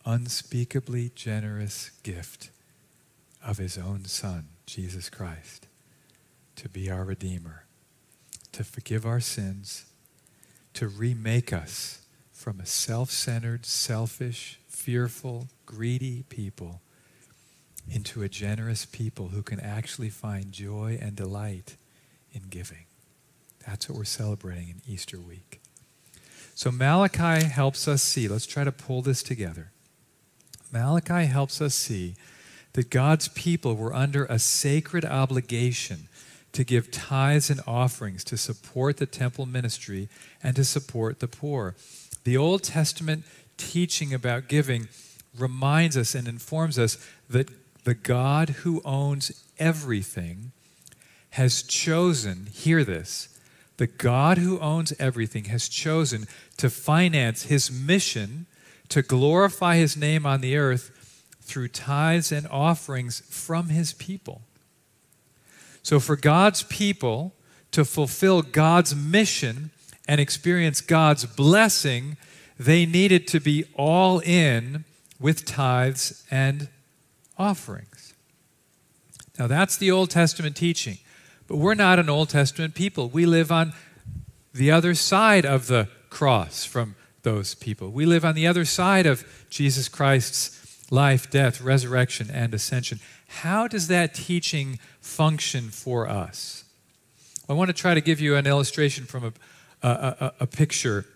unspeakably 0.06 1.10
generous 1.14 1.90
gift 2.02 2.50
of 3.44 3.58
his 3.58 3.76
own 3.76 4.04
Son, 4.04 4.48
Jesus 4.66 5.10
Christ, 5.10 5.66
to 6.56 6.68
be 6.68 6.90
our 6.90 7.04
Redeemer, 7.04 7.64
to 8.52 8.62
forgive 8.62 9.04
our 9.04 9.20
sins, 9.20 9.86
to 10.74 10.86
remake 10.86 11.52
us 11.52 12.02
from 12.32 12.60
a 12.60 12.66
self 12.66 13.10
centered, 13.10 13.66
selfish, 13.66 14.60
fearful, 14.68 15.48
greedy 15.66 16.24
people 16.28 16.80
into 17.90 18.22
a 18.22 18.28
generous 18.28 18.84
people 18.84 19.28
who 19.28 19.42
can 19.42 19.60
actually 19.60 20.10
find 20.10 20.52
joy 20.52 20.98
and 21.00 21.16
delight 21.16 21.76
in 22.32 22.42
giving. 22.50 22.84
That's 23.66 23.88
what 23.88 23.98
we're 23.98 24.04
celebrating 24.04 24.68
in 24.68 24.82
Easter 24.86 25.18
week. 25.18 25.60
So 26.54 26.70
Malachi 26.70 27.44
helps 27.44 27.86
us 27.86 28.02
see, 28.02 28.28
let's 28.28 28.46
try 28.46 28.64
to 28.64 28.72
pull 28.72 29.02
this 29.02 29.22
together. 29.22 29.70
Malachi 30.72 31.26
helps 31.26 31.60
us 31.60 31.74
see 31.74 32.14
that 32.72 32.90
God's 32.90 33.28
people 33.28 33.74
were 33.74 33.94
under 33.94 34.24
a 34.24 34.38
sacred 34.38 35.04
obligation 35.04 36.08
to 36.52 36.64
give 36.64 36.90
tithes 36.90 37.50
and 37.50 37.60
offerings 37.66 38.24
to 38.24 38.36
support 38.36 38.96
the 38.96 39.06
temple 39.06 39.46
ministry 39.46 40.08
and 40.42 40.56
to 40.56 40.64
support 40.64 41.20
the 41.20 41.28
poor. 41.28 41.74
The 42.24 42.36
Old 42.36 42.62
Testament 42.62 43.24
teaching 43.56 44.12
about 44.12 44.48
giving 44.48 44.88
reminds 45.38 45.96
us 45.96 46.14
and 46.14 46.26
informs 46.26 46.78
us 46.78 46.98
that 47.28 47.48
the 47.88 47.94
God 47.94 48.50
who 48.50 48.82
owns 48.84 49.32
everything 49.58 50.52
has 51.30 51.62
chosen, 51.62 52.46
hear 52.52 52.84
this, 52.84 53.40
the 53.78 53.86
God 53.86 54.36
who 54.36 54.58
owns 54.60 54.92
everything 54.98 55.44
has 55.44 55.70
chosen 55.70 56.26
to 56.58 56.68
finance 56.68 57.44
his 57.44 57.72
mission 57.72 58.44
to 58.90 59.00
glorify 59.00 59.76
his 59.76 59.96
name 59.96 60.26
on 60.26 60.42
the 60.42 60.54
earth 60.54 61.24
through 61.40 61.68
tithes 61.68 62.30
and 62.30 62.46
offerings 62.48 63.20
from 63.30 63.70
his 63.70 63.94
people. 63.94 64.42
So, 65.82 65.98
for 65.98 66.14
God's 66.14 66.64
people 66.64 67.32
to 67.70 67.86
fulfill 67.86 68.42
God's 68.42 68.94
mission 68.94 69.70
and 70.06 70.20
experience 70.20 70.82
God's 70.82 71.24
blessing, 71.24 72.18
they 72.60 72.84
needed 72.84 73.26
to 73.28 73.40
be 73.40 73.64
all 73.72 74.18
in 74.18 74.84
with 75.18 75.46
tithes 75.46 76.22
and 76.30 76.68
offerings. 77.38 78.14
Now, 79.38 79.46
that's 79.46 79.76
the 79.76 79.90
Old 79.90 80.10
Testament 80.10 80.56
teaching. 80.56 80.98
But 81.46 81.56
we're 81.56 81.74
not 81.74 81.98
an 81.98 82.10
Old 82.10 82.28
Testament 82.28 82.74
people. 82.74 83.08
We 83.08 83.24
live 83.24 83.50
on 83.50 83.72
the 84.52 84.70
other 84.70 84.94
side 84.94 85.46
of 85.46 85.66
the 85.66 85.88
cross 86.10 86.64
from 86.64 86.94
those 87.22 87.54
people. 87.54 87.90
We 87.90 88.04
live 88.04 88.24
on 88.24 88.34
the 88.34 88.46
other 88.46 88.64
side 88.64 89.06
of 89.06 89.46
Jesus 89.48 89.88
Christ's 89.88 90.90
life, 90.90 91.30
death, 91.30 91.60
resurrection, 91.60 92.30
and 92.30 92.52
ascension. 92.52 93.00
How 93.28 93.66
does 93.66 93.88
that 93.88 94.14
teaching 94.14 94.78
function 95.00 95.70
for 95.70 96.08
us? 96.08 96.64
I 97.48 97.54
want 97.54 97.68
to 97.68 97.74
try 97.74 97.94
to 97.94 98.00
give 98.02 98.20
you 98.20 98.36
an 98.36 98.46
illustration 98.46 99.04
from 99.04 99.24
a, 99.24 99.32
a, 99.82 99.88
a, 99.88 100.32
a 100.40 100.46
picture. 100.46 101.06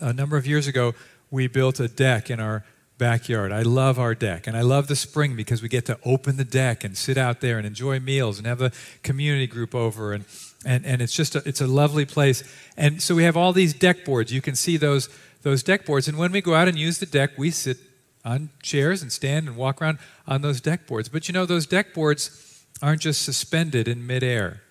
A 0.00 0.12
number 0.12 0.38
of 0.38 0.46
years 0.46 0.66
ago, 0.66 0.94
we 1.30 1.48
built 1.48 1.80
a 1.80 1.88
deck 1.88 2.30
in 2.30 2.40
our 2.40 2.64
backyard. 2.98 3.52
I 3.52 3.62
love 3.62 3.98
our 3.98 4.14
deck. 4.14 4.46
And 4.46 4.56
I 4.56 4.62
love 4.62 4.86
the 4.86 4.96
spring 4.96 5.36
because 5.36 5.62
we 5.62 5.68
get 5.68 5.86
to 5.86 5.98
open 6.04 6.36
the 6.36 6.44
deck 6.44 6.84
and 6.84 6.96
sit 6.96 7.18
out 7.18 7.40
there 7.40 7.58
and 7.58 7.66
enjoy 7.66 8.00
meals 8.00 8.38
and 8.38 8.46
have 8.46 8.62
a 8.62 8.70
community 9.02 9.46
group 9.46 9.74
over. 9.74 10.12
And, 10.12 10.24
and, 10.64 10.86
and 10.86 11.02
it's 11.02 11.14
just 11.14 11.34
a, 11.34 11.42
it's 11.46 11.60
a 11.60 11.66
lovely 11.66 12.04
place. 12.04 12.42
And 12.76 13.02
so 13.02 13.14
we 13.14 13.24
have 13.24 13.36
all 13.36 13.52
these 13.52 13.74
deck 13.74 14.04
boards. 14.04 14.32
You 14.32 14.40
can 14.40 14.54
see 14.54 14.76
those, 14.76 15.08
those 15.42 15.62
deck 15.62 15.84
boards. 15.84 16.08
And 16.08 16.18
when 16.18 16.32
we 16.32 16.40
go 16.40 16.54
out 16.54 16.68
and 16.68 16.78
use 16.78 16.98
the 16.98 17.06
deck, 17.06 17.32
we 17.36 17.50
sit 17.50 17.78
on 18.24 18.50
chairs 18.62 19.02
and 19.02 19.12
stand 19.12 19.48
and 19.48 19.56
walk 19.56 19.82
around 19.82 19.98
on 20.26 20.42
those 20.42 20.60
deck 20.60 20.86
boards. 20.86 21.08
But 21.08 21.28
you 21.28 21.34
know, 21.34 21.46
those 21.46 21.66
deck 21.66 21.92
boards 21.92 22.64
aren't 22.80 23.02
just 23.02 23.22
suspended 23.22 23.88
in 23.88 24.06
midair. 24.06 24.62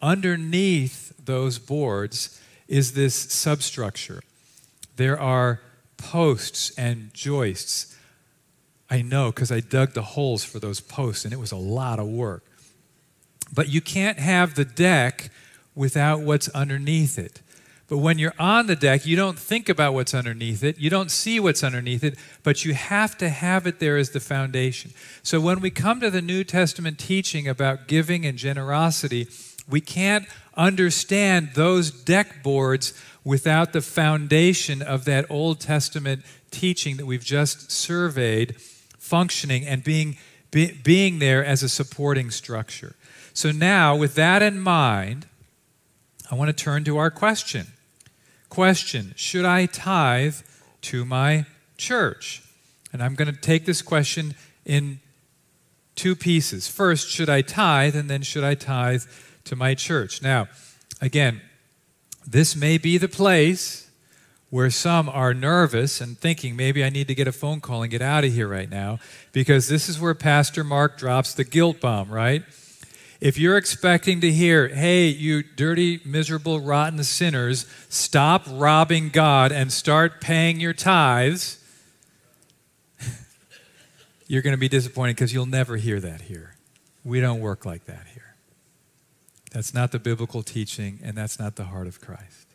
Underneath 0.00 1.12
those 1.24 1.58
boards 1.58 2.40
is 2.68 2.92
this 2.94 3.14
substructure. 3.14 4.22
There 4.96 5.18
are 5.20 5.60
posts 6.02 6.72
and 6.76 7.14
joists. 7.14 7.96
I 8.90 9.02
know 9.02 9.30
because 9.30 9.52
I 9.52 9.60
dug 9.60 9.92
the 9.92 10.02
holes 10.02 10.44
for 10.44 10.58
those 10.58 10.80
posts 10.80 11.24
and 11.24 11.32
it 11.32 11.38
was 11.38 11.52
a 11.52 11.56
lot 11.56 11.98
of 11.98 12.06
work. 12.06 12.44
But 13.54 13.68
you 13.68 13.80
can't 13.80 14.18
have 14.18 14.54
the 14.54 14.64
deck 14.64 15.30
without 15.74 16.20
what's 16.20 16.48
underneath 16.48 17.18
it. 17.18 17.40
But 17.88 17.98
when 17.98 18.18
you're 18.18 18.34
on 18.38 18.66
the 18.66 18.76
deck, 18.76 19.06
you 19.06 19.16
don't 19.16 19.38
think 19.38 19.68
about 19.68 19.92
what's 19.94 20.14
underneath 20.14 20.64
it. 20.64 20.78
You 20.78 20.88
don't 20.90 21.10
see 21.10 21.38
what's 21.38 21.62
underneath 21.62 22.02
it, 22.02 22.18
but 22.42 22.64
you 22.64 22.74
have 22.74 23.18
to 23.18 23.28
have 23.28 23.66
it 23.66 23.80
there 23.80 23.96
as 23.96 24.10
the 24.10 24.20
foundation. 24.20 24.92
So 25.22 25.40
when 25.40 25.60
we 25.60 25.70
come 25.70 26.00
to 26.00 26.10
the 26.10 26.22
New 26.22 26.42
Testament 26.42 26.98
teaching 26.98 27.46
about 27.46 27.88
giving 27.88 28.24
and 28.24 28.38
generosity, 28.38 29.28
we 29.72 29.80
can't 29.80 30.26
understand 30.56 31.50
those 31.54 31.90
deck 31.90 32.42
boards 32.42 32.92
without 33.24 33.72
the 33.72 33.80
foundation 33.80 34.82
of 34.82 35.04
that 35.06 35.26
Old 35.30 35.60
Testament 35.60 36.22
teaching 36.50 36.96
that 36.98 37.06
we've 37.06 37.24
just 37.24 37.70
surveyed 37.70 38.60
functioning 38.98 39.66
and 39.66 39.82
being, 39.82 40.16
be, 40.50 40.72
being 40.72 41.18
there 41.18 41.44
as 41.44 41.62
a 41.62 41.68
supporting 41.68 42.30
structure. 42.30 42.94
So 43.32 43.50
now, 43.50 43.96
with 43.96 44.14
that 44.16 44.42
in 44.42 44.60
mind, 44.60 45.26
I 46.30 46.34
want 46.34 46.48
to 46.48 46.64
turn 46.64 46.84
to 46.84 46.98
our 46.98 47.10
question. 47.10 47.68
Question 48.48 49.14
Should 49.16 49.44
I 49.44 49.66
tithe 49.66 50.36
to 50.82 51.04
my 51.04 51.46
church? 51.78 52.42
And 52.92 53.02
I'm 53.02 53.14
going 53.14 53.32
to 53.32 53.40
take 53.40 53.64
this 53.64 53.80
question 53.80 54.34
in 54.66 55.00
two 55.94 56.14
pieces. 56.14 56.68
First, 56.68 57.08
should 57.08 57.30
I 57.30 57.40
tithe? 57.40 57.96
And 57.96 58.10
then, 58.10 58.22
should 58.22 58.44
I 58.44 58.54
tithe 58.54 59.04
to 59.44 59.56
my 59.56 59.74
church? 59.74 60.22
Now, 60.22 60.48
again, 61.00 61.40
this 62.26 62.54
may 62.54 62.78
be 62.78 62.98
the 62.98 63.08
place 63.08 63.90
where 64.52 64.68
some 64.68 65.08
are 65.08 65.32
nervous 65.32 66.00
and 66.00 66.18
thinking 66.18 66.54
maybe 66.54 66.84
I 66.84 66.90
need 66.90 67.08
to 67.08 67.14
get 67.14 67.26
a 67.26 67.32
phone 67.32 67.60
call 67.60 67.82
and 67.82 67.90
get 67.90 68.02
out 68.02 68.22
of 68.22 68.34
here 68.34 68.46
right 68.46 68.68
now 68.68 68.98
because 69.32 69.66
this 69.66 69.88
is 69.88 69.98
where 69.98 70.14
Pastor 70.14 70.62
Mark 70.62 70.98
drops 70.98 71.32
the 71.32 71.42
guilt 71.42 71.80
bomb, 71.80 72.10
right? 72.10 72.42
If 73.18 73.38
you're 73.38 73.56
expecting 73.56 74.20
to 74.20 74.30
hear, 74.30 74.68
hey, 74.68 75.06
you 75.06 75.42
dirty, 75.42 76.00
miserable, 76.04 76.60
rotten 76.60 77.02
sinners, 77.02 77.66
stop 77.88 78.44
robbing 78.46 79.08
God 79.08 79.52
and 79.52 79.72
start 79.72 80.20
paying 80.20 80.60
your 80.60 80.74
tithes, 80.74 81.58
you're 84.26 84.42
going 84.42 84.54
to 84.54 84.60
be 84.60 84.68
disappointed 84.68 85.16
because 85.16 85.32
you'll 85.32 85.46
never 85.46 85.76
hear 85.76 85.98
that 86.00 86.22
here. 86.22 86.56
We 87.04 87.20
don't 87.20 87.40
work 87.40 87.64
like 87.64 87.86
that 87.86 88.06
here. 88.12 88.31
That's 89.52 89.74
not 89.74 89.92
the 89.92 89.98
biblical 89.98 90.42
teaching, 90.42 90.98
and 91.02 91.16
that's 91.16 91.38
not 91.38 91.56
the 91.56 91.64
heart 91.64 91.86
of 91.86 92.00
Christ. 92.00 92.48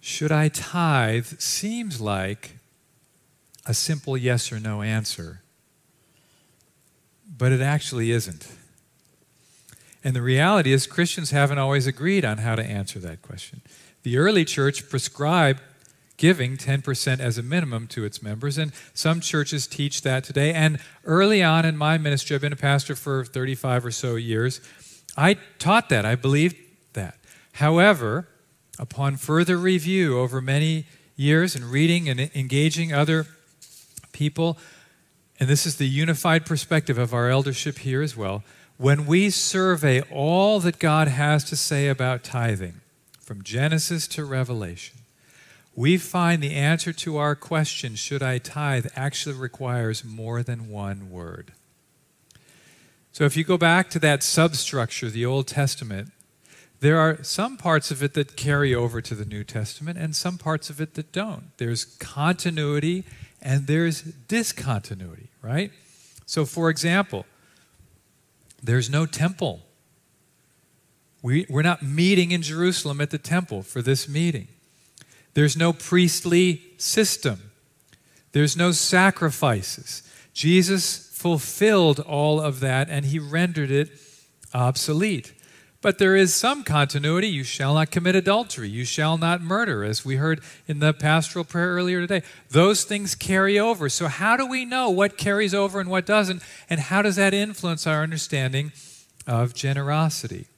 Should 0.00 0.32
I 0.32 0.48
tithe 0.48 1.26
seems 1.38 2.00
like 2.00 2.56
a 3.66 3.74
simple 3.74 4.16
yes 4.16 4.50
or 4.50 4.58
no 4.58 4.82
answer, 4.82 5.42
but 7.38 7.52
it 7.52 7.60
actually 7.60 8.10
isn't. 8.10 8.48
And 10.02 10.16
the 10.16 10.22
reality 10.22 10.72
is, 10.72 10.86
Christians 10.86 11.30
haven't 11.30 11.58
always 11.58 11.86
agreed 11.86 12.24
on 12.24 12.38
how 12.38 12.56
to 12.56 12.64
answer 12.64 12.98
that 13.00 13.22
question. 13.22 13.60
The 14.02 14.16
early 14.16 14.44
church 14.44 14.88
prescribed 14.88 15.62
giving 16.20 16.58
10% 16.58 17.18
as 17.18 17.38
a 17.38 17.42
minimum 17.42 17.86
to 17.86 18.04
its 18.04 18.22
members. 18.22 18.58
And 18.58 18.72
some 18.92 19.20
churches 19.20 19.66
teach 19.66 20.02
that 20.02 20.22
today. 20.22 20.52
And 20.52 20.78
early 21.06 21.42
on 21.42 21.64
in 21.64 21.78
my 21.78 21.96
ministry, 21.96 22.34
I've 22.34 22.42
been 22.42 22.52
a 22.52 22.56
pastor 22.56 22.94
for 22.94 23.24
35 23.24 23.86
or 23.86 23.90
so 23.90 24.16
years, 24.16 24.60
I 25.16 25.38
taught 25.58 25.88
that. 25.88 26.04
I 26.04 26.16
believed 26.16 26.56
that. 26.92 27.16
However, 27.54 28.28
upon 28.78 29.16
further 29.16 29.56
review 29.56 30.18
over 30.18 30.42
many 30.42 30.84
years 31.16 31.56
and 31.56 31.64
reading 31.64 32.06
and 32.06 32.20
engaging 32.34 32.92
other 32.92 33.26
people, 34.12 34.58
and 35.40 35.48
this 35.48 35.64
is 35.64 35.76
the 35.76 35.88
unified 35.88 36.44
perspective 36.44 36.98
of 36.98 37.14
our 37.14 37.30
eldership 37.30 37.78
here 37.78 38.02
as 38.02 38.14
well, 38.14 38.44
when 38.76 39.06
we 39.06 39.30
survey 39.30 40.02
all 40.12 40.60
that 40.60 40.78
God 40.78 41.08
has 41.08 41.44
to 41.44 41.56
say 41.56 41.88
about 41.88 42.22
tithing, 42.22 42.82
from 43.20 43.42
Genesis 43.42 44.06
to 44.08 44.24
Revelation, 44.24 44.99
we 45.74 45.96
find 45.96 46.42
the 46.42 46.54
answer 46.54 46.92
to 46.92 47.16
our 47.16 47.34
question, 47.34 47.94
should 47.94 48.22
I 48.22 48.38
tithe, 48.38 48.86
actually 48.96 49.36
requires 49.36 50.04
more 50.04 50.42
than 50.42 50.68
one 50.68 51.10
word. 51.10 51.52
So 53.12 53.24
if 53.24 53.36
you 53.36 53.44
go 53.44 53.58
back 53.58 53.90
to 53.90 53.98
that 54.00 54.22
substructure, 54.22 55.10
the 55.10 55.26
Old 55.26 55.46
Testament, 55.46 56.12
there 56.80 56.98
are 56.98 57.22
some 57.22 57.56
parts 57.56 57.90
of 57.90 58.02
it 58.02 58.14
that 58.14 58.36
carry 58.36 58.74
over 58.74 59.00
to 59.00 59.14
the 59.14 59.24
New 59.24 59.44
Testament 59.44 59.98
and 59.98 60.16
some 60.16 60.38
parts 60.38 60.70
of 60.70 60.80
it 60.80 60.94
that 60.94 61.12
don't. 61.12 61.56
There's 61.58 61.84
continuity 61.84 63.04
and 63.42 63.66
there's 63.66 64.02
discontinuity, 64.02 65.28
right? 65.42 65.72
So, 66.26 66.44
for 66.46 66.70
example, 66.70 67.26
there's 68.62 68.88
no 68.88 69.06
temple. 69.06 69.60
We, 71.22 71.46
we're 71.48 71.62
not 71.62 71.82
meeting 71.82 72.30
in 72.30 72.42
Jerusalem 72.42 73.00
at 73.00 73.10
the 73.10 73.18
temple 73.18 73.62
for 73.62 73.82
this 73.82 74.08
meeting. 74.08 74.48
There's 75.34 75.56
no 75.56 75.72
priestly 75.72 76.62
system, 76.76 77.50
there's 78.32 78.56
no 78.56 78.72
sacrifices. 78.72 80.02
Jesus 80.32 81.10
fulfilled 81.12 82.00
all 82.00 82.40
of 82.40 82.60
that 82.60 82.88
and 82.88 83.06
he 83.06 83.18
rendered 83.18 83.70
it 83.70 83.90
obsolete. 84.54 85.34
But 85.82 85.98
there 85.98 86.14
is 86.14 86.34
some 86.34 86.62
continuity. 86.62 87.28
You 87.28 87.42
shall 87.42 87.74
not 87.74 87.90
commit 87.90 88.14
adultery. 88.14 88.68
You 88.68 88.84
shall 88.84 89.16
not 89.16 89.40
murder, 89.40 89.82
as 89.82 90.04
we 90.04 90.16
heard 90.16 90.42
in 90.68 90.78
the 90.78 90.92
pastoral 90.92 91.44
prayer 91.44 91.68
earlier 91.68 92.00
today. 92.02 92.22
Those 92.50 92.84
things 92.84 93.14
carry 93.14 93.58
over. 93.58 93.88
So, 93.88 94.06
how 94.06 94.36
do 94.36 94.44
we 94.46 94.66
know 94.66 94.90
what 94.90 95.16
carries 95.16 95.54
over 95.54 95.80
and 95.80 95.88
what 95.88 96.04
doesn't? 96.04 96.42
And 96.68 96.80
how 96.80 97.00
does 97.00 97.16
that 97.16 97.32
influence 97.32 97.86
our 97.86 98.02
understanding 98.02 98.72
of 99.26 99.54
generosity? 99.54 100.48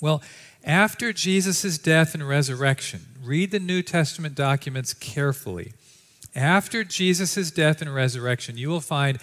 Well, 0.00 0.22
after 0.68 1.14
Jesus' 1.14 1.78
death 1.78 2.14
and 2.14 2.28
resurrection, 2.28 3.06
read 3.24 3.50
the 3.50 3.58
New 3.58 3.82
Testament 3.82 4.34
documents 4.34 4.92
carefully. 4.92 5.72
After 6.36 6.84
Jesus' 6.84 7.50
death 7.50 7.80
and 7.80 7.92
resurrection, 7.92 8.58
you 8.58 8.68
will 8.68 8.82
find 8.82 9.18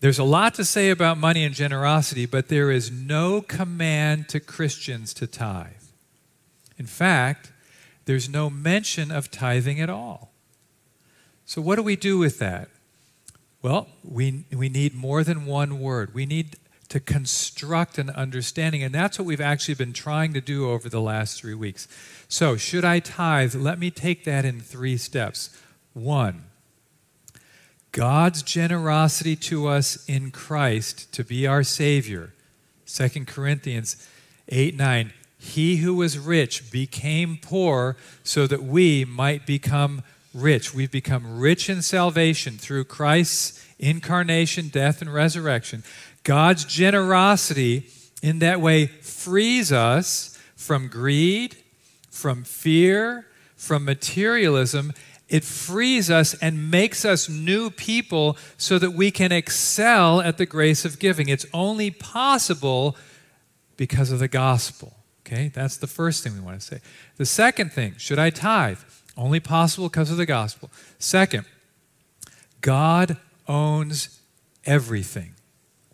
there's 0.00 0.18
a 0.18 0.24
lot 0.24 0.52
to 0.54 0.64
say 0.64 0.90
about 0.90 1.16
money 1.16 1.44
and 1.44 1.54
generosity, 1.54 2.26
but 2.26 2.48
there 2.48 2.72
is 2.72 2.90
no 2.90 3.40
command 3.40 4.28
to 4.30 4.40
Christians 4.40 5.14
to 5.14 5.28
tithe. 5.28 5.70
In 6.76 6.86
fact, 6.86 7.52
there's 8.04 8.28
no 8.28 8.50
mention 8.50 9.12
of 9.12 9.30
tithing 9.30 9.80
at 9.80 9.88
all. 9.88 10.32
So, 11.46 11.62
what 11.62 11.76
do 11.76 11.82
we 11.82 11.94
do 11.94 12.18
with 12.18 12.40
that? 12.40 12.68
Well, 13.62 13.88
we, 14.02 14.44
we 14.52 14.68
need 14.68 14.94
more 14.94 15.22
than 15.22 15.46
one 15.46 15.78
word. 15.78 16.12
We 16.12 16.26
need 16.26 16.56
to 16.94 17.00
construct 17.00 17.98
an 17.98 18.08
understanding. 18.10 18.84
And 18.84 18.94
that's 18.94 19.18
what 19.18 19.24
we've 19.24 19.40
actually 19.40 19.74
been 19.74 19.92
trying 19.92 20.32
to 20.32 20.40
do 20.40 20.70
over 20.70 20.88
the 20.88 21.00
last 21.00 21.40
three 21.40 21.52
weeks. 21.52 21.88
So, 22.28 22.56
should 22.56 22.84
I 22.84 23.00
tithe? 23.00 23.56
Let 23.56 23.80
me 23.80 23.90
take 23.90 24.22
that 24.26 24.44
in 24.44 24.60
three 24.60 24.96
steps. 24.96 25.50
One, 25.92 26.44
God's 27.90 28.44
generosity 28.44 29.34
to 29.34 29.66
us 29.66 30.04
in 30.08 30.30
Christ 30.30 31.12
to 31.14 31.24
be 31.24 31.48
our 31.48 31.64
Savior. 31.64 32.32
2 32.86 33.24
Corinthians 33.24 34.08
8 34.48 34.76
9. 34.76 35.12
He 35.36 35.78
who 35.78 35.96
was 35.96 36.16
rich 36.16 36.70
became 36.70 37.40
poor 37.42 37.96
so 38.22 38.46
that 38.46 38.62
we 38.62 39.04
might 39.04 39.46
become 39.46 40.04
rich. 40.32 40.72
We've 40.72 40.92
become 40.92 41.40
rich 41.40 41.68
in 41.68 41.82
salvation 41.82 42.56
through 42.56 42.84
Christ's 42.84 43.66
incarnation, 43.80 44.68
death, 44.68 45.00
and 45.02 45.12
resurrection. 45.12 45.82
God's 46.24 46.64
generosity 46.64 47.86
in 48.22 48.38
that 48.40 48.60
way 48.60 48.86
frees 48.86 49.70
us 49.70 50.38
from 50.56 50.88
greed, 50.88 51.56
from 52.10 52.42
fear, 52.44 53.26
from 53.54 53.84
materialism. 53.84 54.92
It 55.28 55.44
frees 55.44 56.10
us 56.10 56.34
and 56.34 56.70
makes 56.70 57.04
us 57.04 57.28
new 57.28 57.70
people 57.70 58.38
so 58.56 58.78
that 58.78 58.92
we 58.92 59.10
can 59.10 59.32
excel 59.32 60.20
at 60.20 60.38
the 60.38 60.46
grace 60.46 60.84
of 60.84 60.98
giving. 60.98 61.28
It's 61.28 61.46
only 61.52 61.90
possible 61.90 62.96
because 63.76 64.10
of 64.10 64.18
the 64.18 64.28
gospel. 64.28 64.94
Okay, 65.26 65.50
that's 65.54 65.76
the 65.76 65.86
first 65.86 66.22
thing 66.22 66.34
we 66.34 66.40
want 66.40 66.60
to 66.60 66.66
say. 66.66 66.80
The 67.16 67.26
second 67.26 67.72
thing, 67.72 67.94
should 67.96 68.18
I 68.18 68.30
tithe? 68.30 68.78
Only 69.16 69.40
possible 69.40 69.88
because 69.88 70.10
of 70.10 70.16
the 70.16 70.26
gospel. 70.26 70.70
Second, 70.98 71.46
God 72.60 73.16
owns 73.46 74.20
everything. 74.66 75.34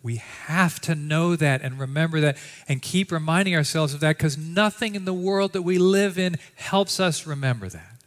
We 0.03 0.15
have 0.15 0.79
to 0.81 0.95
know 0.95 1.35
that 1.35 1.61
and 1.61 1.79
remember 1.79 2.19
that 2.21 2.37
and 2.67 2.81
keep 2.81 3.11
reminding 3.11 3.55
ourselves 3.55 3.93
of 3.93 3.99
that 3.99 4.17
because 4.17 4.37
nothing 4.37 4.95
in 4.95 5.05
the 5.05 5.13
world 5.13 5.53
that 5.53 5.61
we 5.61 5.77
live 5.77 6.17
in 6.17 6.37
helps 6.55 6.99
us 6.99 7.27
remember 7.27 7.69
that. 7.69 8.01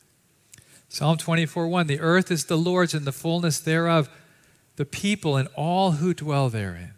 Psalm 0.89 1.19
24 1.19 1.69
1 1.69 1.87
The 1.87 2.01
earth 2.01 2.31
is 2.31 2.47
the 2.47 2.59
Lord's 2.59 2.95
and 2.95 3.07
the 3.07 3.13
fullness 3.13 3.61
thereof, 3.61 4.09
the 4.77 4.85
people 4.85 5.37
and 5.37 5.49
all 5.57 5.93
who 5.93 6.15
dwell 6.15 6.49
therein. 6.49 6.95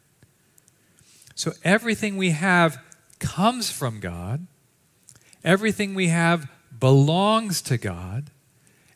So 1.35 1.53
everything 1.63 2.17
we 2.17 2.31
have 2.31 2.79
comes 3.19 3.71
from 3.71 4.01
God, 4.01 4.47
everything 5.45 5.95
we 5.95 6.09
have 6.09 6.51
belongs 6.79 7.61
to 7.63 7.77
God. 7.77 8.31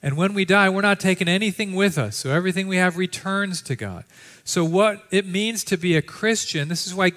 And 0.02 0.16
when 0.16 0.32
we 0.32 0.46
die, 0.46 0.70
we're 0.70 0.80
not 0.80 0.98
taking 0.98 1.28
anything 1.28 1.74
with 1.74 1.98
us. 1.98 2.16
So 2.16 2.30
everything 2.30 2.68
we 2.68 2.76
have 2.76 2.96
returns 2.96 3.60
to 3.62 3.76
God. 3.76 4.04
So, 4.50 4.64
what 4.64 5.04
it 5.12 5.26
means 5.26 5.62
to 5.62 5.76
be 5.76 5.96
a 5.96 6.02
Christian, 6.02 6.66
this 6.66 6.84
is 6.84 6.92
why 6.92 7.12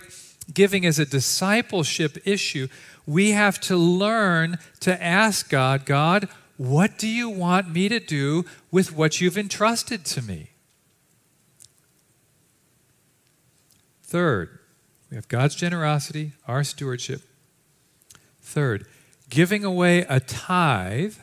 giving 0.53 0.83
is 0.83 0.99
a 0.99 1.05
discipleship 1.05 2.19
issue. 2.25 2.67
We 3.07 3.31
have 3.31 3.59
to 3.61 3.75
learn 3.75 4.59
to 4.81 5.03
ask 5.03 5.49
God, 5.49 5.83
God, 5.83 6.29
what 6.57 6.99
do 6.99 7.07
you 7.07 7.31
want 7.31 7.73
me 7.73 7.89
to 7.89 7.99
do 7.99 8.45
with 8.69 8.95
what 8.95 9.19
you've 9.19 9.35
entrusted 9.35 10.05
to 10.05 10.21
me? 10.21 10.51
Third, 14.03 14.59
we 15.09 15.15
have 15.15 15.27
God's 15.27 15.55
generosity, 15.55 16.33
our 16.47 16.63
stewardship. 16.63 17.23
Third, 18.43 18.85
giving 19.31 19.65
away 19.65 20.05
a 20.07 20.19
tithe, 20.19 21.15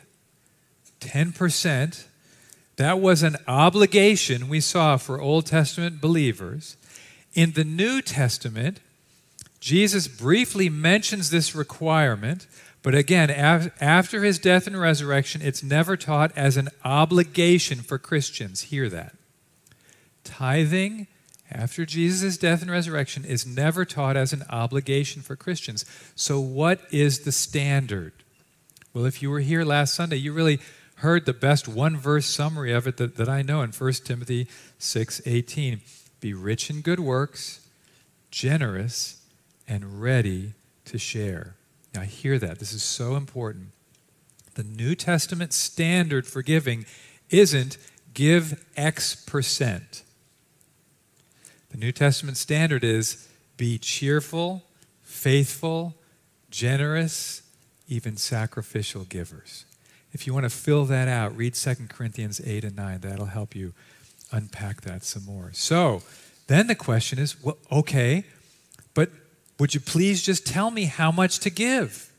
10%, 0.99 2.03
that 2.77 2.99
was 2.99 3.23
an 3.23 3.37
obligation 3.47 4.49
we 4.49 4.59
saw 4.59 4.97
for 4.97 5.21
Old 5.21 5.45
Testament 5.45 6.01
believers. 6.01 6.77
In 7.33 7.51
the 7.51 7.63
New 7.63 8.01
Testament, 8.01 8.79
Jesus 9.59 10.07
briefly 10.07 10.69
mentions 10.69 11.29
this 11.29 11.55
requirement, 11.55 12.47
but 12.81 12.95
again, 12.95 13.29
after 13.29 14.23
his 14.23 14.39
death 14.39 14.65
and 14.65 14.79
resurrection, 14.79 15.41
it's 15.43 15.61
never 15.61 15.95
taught 15.95 16.35
as 16.35 16.57
an 16.57 16.69
obligation 16.83 17.79
for 17.79 17.99
Christians. 17.99 18.63
Hear 18.63 18.89
that. 18.89 19.15
Tithing 20.23 21.07
after 21.51 21.85
Jesus' 21.85 22.37
death 22.37 22.61
and 22.61 22.71
resurrection 22.71 23.25
is 23.25 23.45
never 23.45 23.85
taught 23.85 24.17
as 24.17 24.33
an 24.33 24.43
obligation 24.49 25.21
for 25.21 25.35
Christians. 25.35 25.85
So, 26.15 26.39
what 26.39 26.81
is 26.91 27.19
the 27.19 27.31
standard? 27.31 28.13
Well, 28.93 29.05
if 29.05 29.21
you 29.21 29.29
were 29.29 29.41
here 29.41 29.63
last 29.63 29.93
Sunday, 29.93 30.17
you 30.17 30.33
really 30.33 30.59
heard 31.01 31.25
the 31.25 31.33
best 31.33 31.67
one 31.67 31.97
verse 31.97 32.27
summary 32.27 32.71
of 32.71 32.87
it 32.87 32.97
that, 32.97 33.15
that 33.17 33.27
I 33.27 33.41
know 33.41 33.61
in 33.61 33.71
1 33.71 33.93
Timothy 34.05 34.47
6 34.77 35.21
18. 35.25 35.81
Be 36.19 36.33
rich 36.33 36.69
in 36.69 36.81
good 36.81 36.99
works, 36.99 37.67
generous, 38.29 39.21
and 39.67 40.01
ready 40.01 40.53
to 40.85 40.99
share. 40.99 41.55
Now, 41.95 42.01
hear 42.01 42.37
that. 42.37 42.59
This 42.59 42.71
is 42.73 42.83
so 42.83 43.15
important. 43.15 43.69
The 44.53 44.63
New 44.63 44.93
Testament 44.95 45.53
standard 45.53 46.27
for 46.27 46.41
giving 46.41 46.85
isn't 47.31 47.77
give 48.13 48.63
X 48.77 49.15
percent. 49.15 50.03
The 51.71 51.77
New 51.77 51.91
Testament 51.91 52.37
standard 52.37 52.83
is 52.83 53.27
be 53.57 53.79
cheerful, 53.79 54.63
faithful, 55.01 55.95
generous, 56.51 57.41
even 57.87 58.17
sacrificial 58.17 59.05
givers. 59.05 59.65
If 60.13 60.27
you 60.27 60.33
want 60.33 60.43
to 60.43 60.49
fill 60.49 60.85
that 60.85 61.07
out, 61.07 61.35
read 61.35 61.53
2 61.53 61.75
Corinthians 61.89 62.41
8 62.43 62.63
and 62.63 62.75
9. 62.75 62.99
That'll 63.01 63.25
help 63.25 63.55
you 63.55 63.73
unpack 64.31 64.81
that 64.81 65.03
some 65.03 65.25
more. 65.25 65.51
So, 65.53 66.01
then 66.47 66.67
the 66.67 66.75
question 66.75 67.19
is 67.19 67.41
well, 67.41 67.57
okay, 67.71 68.25
but 68.93 69.09
would 69.59 69.73
you 69.73 69.79
please 69.79 70.21
just 70.21 70.45
tell 70.45 70.71
me 70.71 70.85
how 70.85 71.11
much 71.11 71.39
to 71.39 71.49
give? 71.49 72.11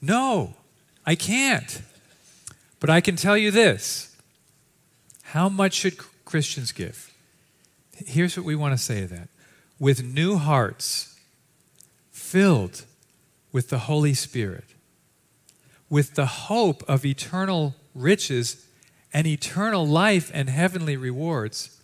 No, 0.00 0.54
I 1.06 1.14
can't. 1.14 1.82
But 2.78 2.90
I 2.90 3.00
can 3.00 3.16
tell 3.16 3.36
you 3.36 3.50
this 3.50 4.14
how 5.22 5.48
much 5.48 5.72
should 5.72 5.96
Christians 6.24 6.70
give? 6.70 7.12
Here's 7.96 8.36
what 8.36 8.46
we 8.46 8.54
want 8.54 8.76
to 8.76 8.82
say 8.82 9.00
to 9.00 9.06
that 9.08 9.28
with 9.78 10.04
new 10.04 10.36
hearts, 10.36 11.18
filled 12.12 12.84
with 13.50 13.70
the 13.70 13.78
Holy 13.80 14.14
Spirit, 14.14 14.64
with 15.94 16.16
the 16.16 16.26
hope 16.26 16.82
of 16.88 17.06
eternal 17.06 17.72
riches 17.94 18.66
and 19.12 19.28
eternal 19.28 19.86
life 19.86 20.28
and 20.34 20.48
heavenly 20.48 20.96
rewards, 20.96 21.80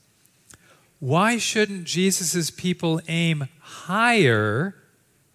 why 0.98 1.38
shouldn't 1.38 1.84
Jesus' 1.84 2.50
people 2.50 3.00
aim 3.06 3.46
higher 3.60 4.74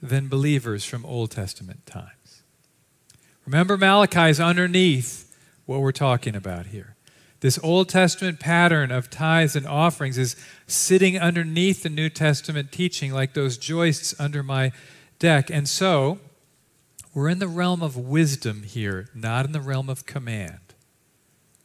than 0.01 0.27
believers 0.27 0.83
from 0.83 1.05
Old 1.05 1.31
Testament 1.31 1.85
times? 1.85 2.41
Remember, 3.45 3.77
Malachi 3.77 4.29
is 4.29 4.41
underneath 4.41 5.33
what 5.65 5.79
we're 5.79 5.93
talking 5.93 6.35
about 6.35 6.65
here. 6.65 6.97
This 7.39 7.57
Old 7.63 7.87
Testament 7.87 8.41
pattern 8.41 8.91
of 8.91 9.09
tithes 9.09 9.55
and 9.55 9.65
offerings 9.65 10.17
is 10.17 10.35
sitting 10.67 11.17
underneath 11.17 11.81
the 11.83 11.89
New 11.89 12.09
Testament 12.09 12.73
teaching, 12.73 13.13
like 13.13 13.35
those 13.35 13.57
joists 13.57 14.13
under 14.19 14.43
my 14.43 14.73
deck. 15.17 15.49
And 15.49 15.69
so, 15.69 16.19
we're 17.15 17.29
in 17.29 17.39
the 17.39 17.47
realm 17.47 17.81
of 17.81 17.95
wisdom 17.95 18.63
here, 18.63 19.09
not 19.15 19.45
in 19.45 19.53
the 19.53 19.61
realm 19.61 19.89
of 19.89 20.05
command. 20.05 20.59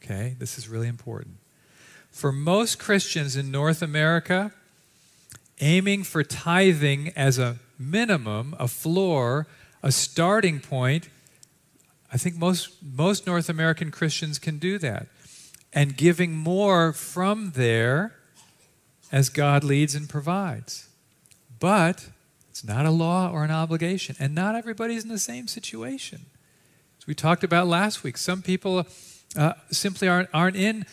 Okay? 0.03 0.37
This 0.39 0.57
is 0.57 0.69
really 0.69 0.87
important. 0.87 1.39
For 2.11 2.31
most 2.31 2.79
Christians 2.79 3.37
in 3.37 3.51
North 3.51 3.83
America, 3.83 4.53
aiming 5.61 6.05
for 6.05 6.23
tithing 6.23 7.13
as 7.17 7.39
a 7.39 7.57
minimum, 7.79 8.55
a 8.59 8.69
floor, 8.69 9.49
a 9.83 9.91
starting 9.91 10.61
point, 10.61 11.09
I 12.13 12.17
think 12.17 12.37
most, 12.37 12.71
most 12.83 13.27
North 13.27 13.49
American 13.49 13.91
Christians 13.91 14.39
can 14.39 14.59
do 14.59 14.79
that. 14.79 15.09
And 15.73 15.97
giving 15.97 16.37
more 16.37 16.93
from 16.93 17.53
there 17.55 18.15
as 19.11 19.29
God 19.29 19.65
leads 19.65 19.95
and 19.97 20.09
provides. 20.09 20.89
But 21.59 22.09
it's 22.51 22.65
not 22.65 22.85
a 22.85 22.91
law 22.91 23.31
or 23.31 23.45
an 23.45 23.51
obligation. 23.51 24.17
And 24.19 24.35
not 24.35 24.55
everybody's 24.55 25.05
in 25.05 25.09
the 25.09 25.19
same 25.19 25.47
situation. 25.47 26.27
As 26.99 27.07
we 27.07 27.15
talked 27.15 27.45
about 27.45 27.67
last 27.67 28.03
week, 28.03 28.19
some 28.19 28.43
people 28.43 28.87
uh, 29.37 29.55
simply 29.71 30.09
aren't, 30.09 30.29
aren't 30.35 30.57
in 30.57 30.85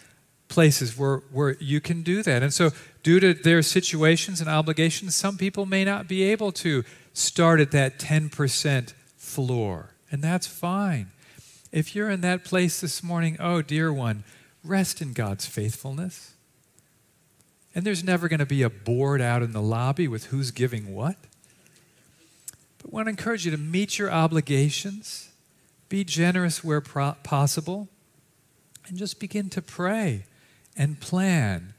places 0.47 0.97
where, 0.97 1.17
where 1.31 1.57
you 1.59 1.81
can 1.81 2.03
do 2.03 2.23
that. 2.23 2.43
And 2.43 2.53
so, 2.53 2.69
due 3.03 3.19
to 3.19 3.33
their 3.33 3.61
situations 3.61 4.39
and 4.39 4.49
obligations, 4.49 5.15
some 5.15 5.37
people 5.37 5.65
may 5.65 5.83
not 5.83 6.07
be 6.07 6.23
able 6.23 6.51
to 6.53 6.83
start 7.13 7.59
at 7.59 7.71
that 7.71 7.99
10% 7.99 8.93
floor. 9.17 9.95
And 10.11 10.21
that's 10.21 10.47
fine. 10.47 11.07
If 11.71 11.95
you're 11.95 12.09
in 12.09 12.21
that 12.21 12.45
place 12.45 12.79
this 12.79 13.03
morning, 13.03 13.35
oh, 13.39 13.61
dear 13.61 13.91
one, 13.91 14.23
rest 14.63 15.01
in 15.01 15.13
God's 15.13 15.45
faithfulness. 15.45 16.33
And 17.75 17.85
there's 17.85 18.03
never 18.03 18.27
going 18.27 18.39
to 18.39 18.45
be 18.45 18.63
a 18.63 18.69
board 18.69 19.21
out 19.21 19.43
in 19.43 19.51
the 19.51 19.61
lobby 19.61 20.07
with 20.07 20.25
who's 20.25 20.51
giving 20.51 20.93
what. 20.93 21.17
Want 22.97 23.05
to 23.05 23.09
encourage 23.11 23.45
you 23.45 23.51
to 23.51 23.57
meet 23.57 23.99
your 23.99 24.11
obligations, 24.11 25.29
be 25.87 26.03
generous 26.03 26.63
where 26.63 26.81
pro- 26.81 27.15
possible, 27.21 27.89
and 28.87 28.97
just 28.97 29.19
begin 29.19 29.51
to 29.51 29.61
pray 29.61 30.23
and 30.75 30.99
plan 30.99 31.75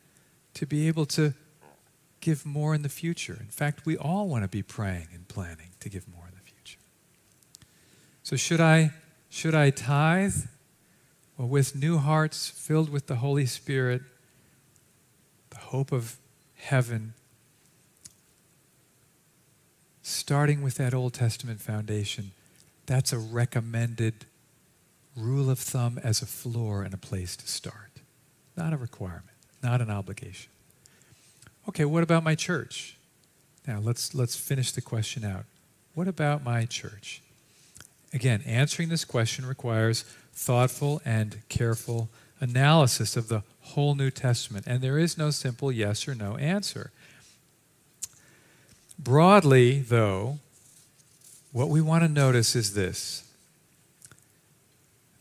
to 0.55 0.65
be 0.65 0.87
able 0.87 1.07
to 1.07 1.35
give 2.21 2.47
more 2.47 2.73
in 2.73 2.83
the 2.83 2.89
future. 2.89 3.37
In 3.41 3.49
fact, 3.49 3.85
we 3.85 3.97
all 3.97 4.29
want 4.29 4.45
to 4.45 4.49
be 4.49 4.63
praying 4.63 5.09
and 5.13 5.27
planning 5.27 5.71
to 5.81 5.89
give 5.89 6.07
more 6.07 6.23
in 6.29 6.35
the 6.37 6.41
future. 6.41 6.79
So 8.23 8.37
should 8.37 8.61
I 8.61 8.93
should 9.29 9.57
I 9.57 9.71
tithe? 9.71 10.47
Well, 11.37 11.49
with 11.49 11.75
new 11.75 11.99
hearts 11.99 12.49
filled 12.49 12.91
with 12.91 13.09
the 13.09 13.17
Holy 13.17 13.47
Spirit, 13.47 14.03
the 15.51 15.59
hope 15.59 15.91
of 15.91 16.19
heaven, 16.55 17.15
starting 20.09 20.63
with 20.63 20.77
that 20.77 20.95
Old 20.95 21.15
Testament 21.15 21.61
foundation, 21.61 22.33
that's 22.87 23.13
a 23.13 23.19
recommended 23.19 24.27
rule 25.15 25.51
of 25.51 25.59
thumb 25.59 25.99
as 26.03 26.23
a 26.23 26.27
floor 26.27 26.83
and 26.83 26.95
a 26.95 26.99
place 26.99 27.37
to 27.37 27.47
start. 27.47 28.01
Not 28.57 28.73
a 28.73 28.77
requirement, 28.77 29.37
not 29.63 29.81
an 29.81 29.91
obligation. 29.91 30.51
Okay, 31.69 31.85
what 31.85 32.03
about 32.03 32.25
my 32.25 32.35
church? 32.35 32.97
Now 33.67 33.79
let's 33.79 34.15
let's 34.15 34.37
finish 34.37 34.73
the 34.73 34.81
question 34.81 35.25
out. 35.25 35.45
What 35.95 36.09
about 36.09 36.43
my 36.43 36.65
church? 36.65 37.21
Again, 38.15 38.43
answering 38.47 38.89
this 38.89 39.05
question 39.05 39.45
requires 39.45 40.03
thoughtful 40.33 41.03
and 41.05 41.39
careful 41.51 42.09
analysis 42.41 43.17
of 43.17 43.29
the 43.29 43.43
whole 43.61 43.95
New 43.95 44.11
Testament, 44.11 44.67
and 44.67 44.81
there 44.81 44.99
is 44.99 45.19
no 45.19 45.31
simple 45.31 45.71
yes 45.71 46.09
or 46.09 46.15
no 46.15 46.37
answer. 46.37 46.91
Broadly, 48.99 49.81
though, 49.81 50.39
what 51.53 51.69
we 51.69 51.81
want 51.81 52.03
to 52.03 52.09
notice 52.09 52.57
is 52.57 52.75
this 52.75 53.25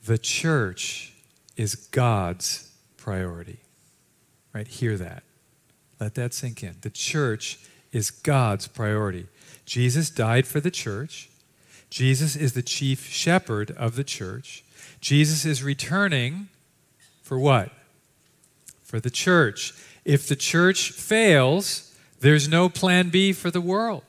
the 0.05 0.17
church 0.17 1.13
is 1.55 1.75
God's 1.75 2.71
priority. 2.95 3.59
Right? 4.53 4.67
Hear 4.67 4.97
that. 4.97 5.23
Let 5.99 6.15
that 6.15 6.33
sink 6.33 6.63
in. 6.63 6.75
The 6.81 6.89
church 6.89 7.59
is 7.91 8.09
God's 8.09 8.67
priority. 8.67 9.27
Jesus 9.65 10.09
died 10.09 10.47
for 10.47 10.59
the 10.59 10.71
church. 10.71 11.29
Jesus 11.89 12.35
is 12.35 12.53
the 12.53 12.61
chief 12.61 13.05
shepherd 13.07 13.71
of 13.71 13.95
the 13.95 14.03
church. 14.03 14.63
Jesus 15.01 15.45
is 15.45 15.63
returning 15.63 16.49
for 17.21 17.37
what? 17.37 17.71
For 18.83 18.99
the 18.99 19.09
church. 19.09 19.73
If 20.05 20.27
the 20.27 20.35
church 20.35 20.91
fails, 20.91 21.86
there's 22.19 22.47
no 22.47 22.69
plan 22.69 23.09
B 23.09 23.33
for 23.33 23.51
the 23.51 23.61
world. 23.61 24.03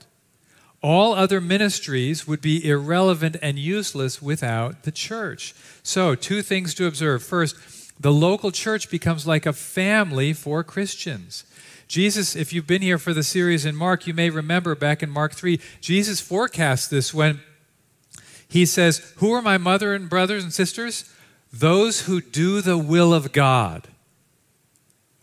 All 0.81 1.13
other 1.13 1.41
ministries 1.41 2.27
would 2.27 2.41
be 2.41 2.67
irrelevant 2.69 3.37
and 3.43 3.59
useless 3.59 4.23
without 4.23 4.85
the 4.85 4.93
church. 4.93 5.55
So, 5.83 6.15
two 6.15 6.41
things 6.41 6.73
to 6.75 6.87
observe. 6.87 7.23
First, 7.23 7.57
the 8.01 8.13
local 8.13 8.53
church 8.53 8.89
becomes 8.89 9.27
like 9.27 9.45
a 9.45 9.53
family 9.53 10.33
for 10.33 10.63
Christians. 10.63 11.45
Jesus, 11.89 12.37
if 12.37 12.53
you've 12.53 12.67
been 12.67 12.83
here 12.83 12.99
for 12.99 13.13
the 13.13 13.25
series 13.25 13.65
in 13.65 13.75
Mark, 13.75 14.07
you 14.07 14.15
may 14.15 14.31
remember 14.31 14.75
back 14.75 15.03
in 15.03 15.11
Mark 15.11 15.33
3, 15.33 15.59
Jesus 15.81 16.21
forecasts 16.21 16.87
this 16.87 17.13
when 17.13 17.41
he 18.47 18.65
says, 18.65 19.15
Who 19.17 19.33
are 19.33 19.43
my 19.43 19.59
mother 19.59 19.95
and 19.95 20.09
brothers 20.09 20.45
and 20.45 20.53
sisters? 20.53 21.13
Those 21.53 22.03
who 22.03 22.21
do 22.21 22.61
the 22.61 22.79
will 22.79 23.13
of 23.13 23.33
God 23.33 23.89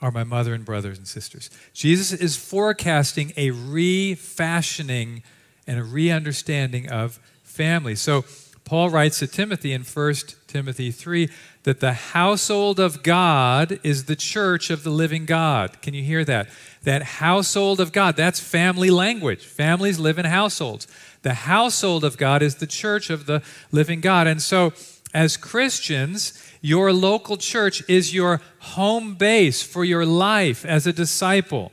are 0.06 0.12
my 0.12 0.24
mother 0.24 0.54
and 0.54 0.64
brothers 0.64 1.00
and 1.00 1.08
sisters. 1.08 1.50
Jesus 1.74 2.14
is 2.14 2.38
forecasting 2.38 3.34
a 3.36 3.50
refashioning 3.50 5.24
and 5.66 5.80
a 5.80 5.84
re 5.84 6.12
understanding 6.12 6.88
of 6.92 7.20
family. 7.44 7.96
So, 7.96 8.24
Paul 8.66 8.92
writes 8.92 9.18
to 9.20 9.28
Timothy 9.28 9.74
in 9.74 9.82
1 9.82 10.14
Timothy 10.48 10.92
3 10.92 11.30
that 11.64 11.80
the 11.80 11.94
household 11.94 12.80
of 12.80 13.02
God 13.02 13.80
is 13.84 14.06
the 14.06 14.16
church 14.16 14.70
of 14.70 14.84
the 14.84 14.92
living 14.92 15.26
God. 15.26 15.82
Can 15.82 15.96
you 15.96 16.04
hear 16.04 16.24
that? 16.26 16.50
That 16.84 17.02
household 17.04 17.80
of 17.80 17.92
God, 17.92 18.16
that's 18.16 18.40
family 18.40 18.92
language. 18.92 19.44
Families 19.46 19.98
live 19.98 20.20
in 20.20 20.26
households. 20.26 20.88
The 21.24 21.34
household 21.34 22.04
of 22.04 22.18
God 22.18 22.44
is 22.44 22.56
the 22.56 22.68
church 22.68 23.10
of 23.10 23.26
the 23.26 23.42
living 23.72 24.02
God. 24.02 24.28
And 24.28 24.40
so, 24.40 24.74
as 25.16 25.38
Christians, 25.38 26.34
your 26.60 26.92
local 26.92 27.38
church 27.38 27.82
is 27.88 28.14
your 28.14 28.42
home 28.60 29.16
base 29.16 29.64
for 29.64 29.86
your 29.86 30.06
life 30.06 30.66
as 30.66 30.86
a 30.86 30.92
disciple. 30.92 31.72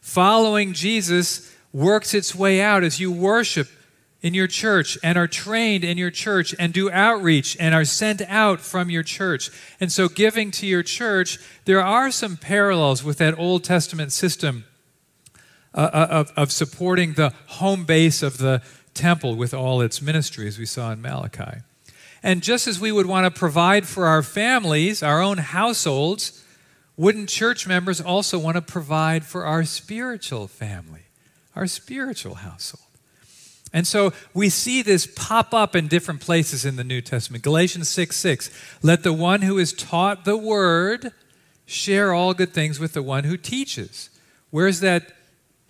Following 0.00 0.72
Jesus 0.72 1.54
works 1.70 2.14
its 2.14 2.34
way 2.34 2.62
out 2.62 2.82
as 2.82 2.98
you 2.98 3.12
worship 3.12 3.68
in 4.22 4.32
your 4.32 4.46
church 4.46 4.96
and 5.02 5.18
are 5.18 5.26
trained 5.26 5.84
in 5.84 5.98
your 5.98 6.10
church 6.10 6.54
and 6.58 6.72
do 6.72 6.90
outreach 6.90 7.58
and 7.60 7.74
are 7.74 7.84
sent 7.84 8.22
out 8.22 8.60
from 8.60 8.88
your 8.88 9.02
church. 9.02 9.50
And 9.78 9.92
so, 9.92 10.08
giving 10.08 10.50
to 10.52 10.66
your 10.66 10.82
church, 10.82 11.38
there 11.66 11.84
are 11.84 12.10
some 12.10 12.38
parallels 12.38 13.04
with 13.04 13.18
that 13.18 13.38
Old 13.38 13.64
Testament 13.64 14.12
system 14.12 14.64
uh, 15.74 15.90
uh, 15.92 16.06
of, 16.10 16.32
of 16.36 16.50
supporting 16.50 17.12
the 17.12 17.34
home 17.46 17.84
base 17.84 18.22
of 18.22 18.38
the 18.38 18.62
temple 18.94 19.36
with 19.36 19.52
all 19.52 19.82
its 19.82 20.00
ministries 20.00 20.58
we 20.58 20.66
saw 20.66 20.90
in 20.90 21.02
Malachi. 21.02 21.64
And 22.22 22.42
just 22.42 22.66
as 22.66 22.78
we 22.78 22.92
would 22.92 23.06
want 23.06 23.32
to 23.32 23.38
provide 23.38 23.86
for 23.86 24.06
our 24.06 24.22
families, 24.22 25.02
our 25.02 25.22
own 25.22 25.38
households, 25.38 26.44
wouldn't 26.96 27.28
church 27.28 27.66
members 27.66 28.00
also 28.00 28.38
want 28.38 28.56
to 28.56 28.62
provide 28.62 29.24
for 29.24 29.44
our 29.44 29.64
spiritual 29.64 30.46
family, 30.46 31.04
our 31.56 31.66
spiritual 31.66 32.36
household? 32.36 32.84
And 33.72 33.86
so 33.86 34.12
we 34.34 34.48
see 34.48 34.82
this 34.82 35.06
pop 35.06 35.54
up 35.54 35.76
in 35.76 35.86
different 35.86 36.20
places 36.20 36.64
in 36.64 36.76
the 36.76 36.84
New 36.84 37.00
Testament. 37.00 37.44
Galatians 37.44 37.88
6 37.88 38.16
6. 38.16 38.50
Let 38.82 39.02
the 39.02 39.12
one 39.12 39.42
who 39.42 39.58
is 39.58 39.72
taught 39.72 40.24
the 40.24 40.36
word 40.36 41.12
share 41.66 42.12
all 42.12 42.34
good 42.34 42.52
things 42.52 42.80
with 42.80 42.94
the 42.94 43.02
one 43.02 43.24
who 43.24 43.36
teaches. 43.36 44.10
Where's 44.50 44.80
that 44.80 45.12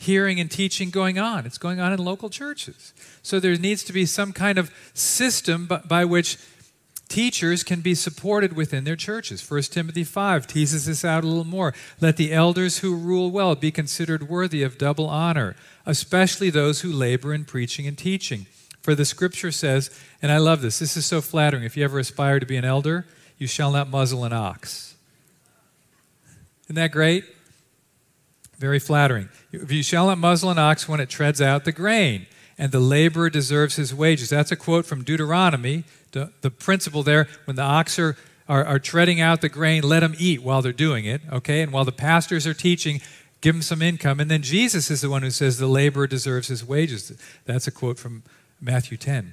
hearing 0.00 0.40
and 0.40 0.50
teaching 0.50 0.88
going 0.88 1.18
on. 1.18 1.44
It's 1.44 1.58
going 1.58 1.78
on 1.78 1.92
in 1.92 2.02
local 2.02 2.30
churches. 2.30 2.94
So 3.22 3.38
there 3.38 3.54
needs 3.56 3.84
to 3.84 3.92
be 3.92 4.06
some 4.06 4.32
kind 4.32 4.56
of 4.56 4.72
system 4.94 5.66
by, 5.66 5.78
by 5.78 6.04
which 6.06 6.38
teachers 7.08 7.62
can 7.62 7.82
be 7.82 7.94
supported 7.94 8.54
within 8.54 8.84
their 8.84 8.96
churches. 8.96 9.48
1 9.48 9.62
Timothy 9.64 10.04
5 10.04 10.46
teases 10.46 10.86
this 10.86 11.04
out 11.04 11.22
a 11.22 11.26
little 11.26 11.44
more. 11.44 11.74
Let 12.00 12.16
the 12.16 12.32
elders 12.32 12.78
who 12.78 12.96
rule 12.96 13.30
well 13.30 13.54
be 13.54 13.70
considered 13.70 14.30
worthy 14.30 14.62
of 14.62 14.78
double 14.78 15.06
honor, 15.06 15.54
especially 15.84 16.48
those 16.48 16.80
who 16.80 16.90
labor 16.90 17.34
in 17.34 17.44
preaching 17.44 17.86
and 17.86 17.98
teaching. 17.98 18.46
For 18.80 18.94
the 18.94 19.04
scripture 19.04 19.52
says, 19.52 19.90
and 20.22 20.32
I 20.32 20.38
love 20.38 20.62
this, 20.62 20.78
this 20.78 20.96
is 20.96 21.04
so 21.04 21.20
flattering. 21.20 21.64
If 21.64 21.76
you 21.76 21.84
ever 21.84 21.98
aspire 21.98 22.40
to 22.40 22.46
be 22.46 22.56
an 22.56 22.64
elder, 22.64 23.06
you 23.36 23.46
shall 23.46 23.70
not 23.70 23.90
muzzle 23.90 24.24
an 24.24 24.32
ox. 24.32 24.94
Isn't 26.64 26.76
that 26.76 26.90
great? 26.90 27.26
Very 28.60 28.78
flattering. 28.78 29.30
If 29.52 29.72
you 29.72 29.82
shall 29.82 30.08
not 30.08 30.18
muzzle 30.18 30.50
an 30.50 30.58
ox 30.58 30.86
when 30.86 31.00
it 31.00 31.08
treads 31.08 31.40
out 31.40 31.64
the 31.64 31.72
grain, 31.72 32.26
and 32.58 32.72
the 32.72 32.78
laborer 32.78 33.30
deserves 33.30 33.76
his 33.76 33.94
wages. 33.94 34.28
That's 34.28 34.52
a 34.52 34.56
quote 34.56 34.84
from 34.84 35.02
Deuteronomy. 35.02 35.84
The, 36.12 36.30
the 36.42 36.50
principle 36.50 37.02
there, 37.02 37.26
when 37.46 37.56
the 37.56 37.62
ox 37.62 37.98
are, 37.98 38.18
are, 38.50 38.62
are 38.62 38.78
treading 38.78 39.18
out 39.18 39.40
the 39.40 39.48
grain, 39.48 39.82
let 39.82 40.00
them 40.00 40.14
eat 40.18 40.42
while 40.42 40.60
they're 40.60 40.74
doing 40.74 41.06
it, 41.06 41.22
okay? 41.32 41.62
And 41.62 41.72
while 41.72 41.86
the 41.86 41.90
pastors 41.90 42.46
are 42.46 42.52
teaching, 42.52 43.00
give 43.40 43.54
them 43.54 43.62
some 43.62 43.80
income. 43.80 44.20
And 44.20 44.30
then 44.30 44.42
Jesus 44.42 44.90
is 44.90 45.00
the 45.00 45.08
one 45.08 45.22
who 45.22 45.30
says 45.30 45.56
the 45.56 45.66
laborer 45.66 46.06
deserves 46.06 46.48
his 46.48 46.62
wages. 46.62 47.18
That's 47.46 47.66
a 47.66 47.70
quote 47.70 47.98
from 47.98 48.24
Matthew 48.60 48.98
10. 48.98 49.32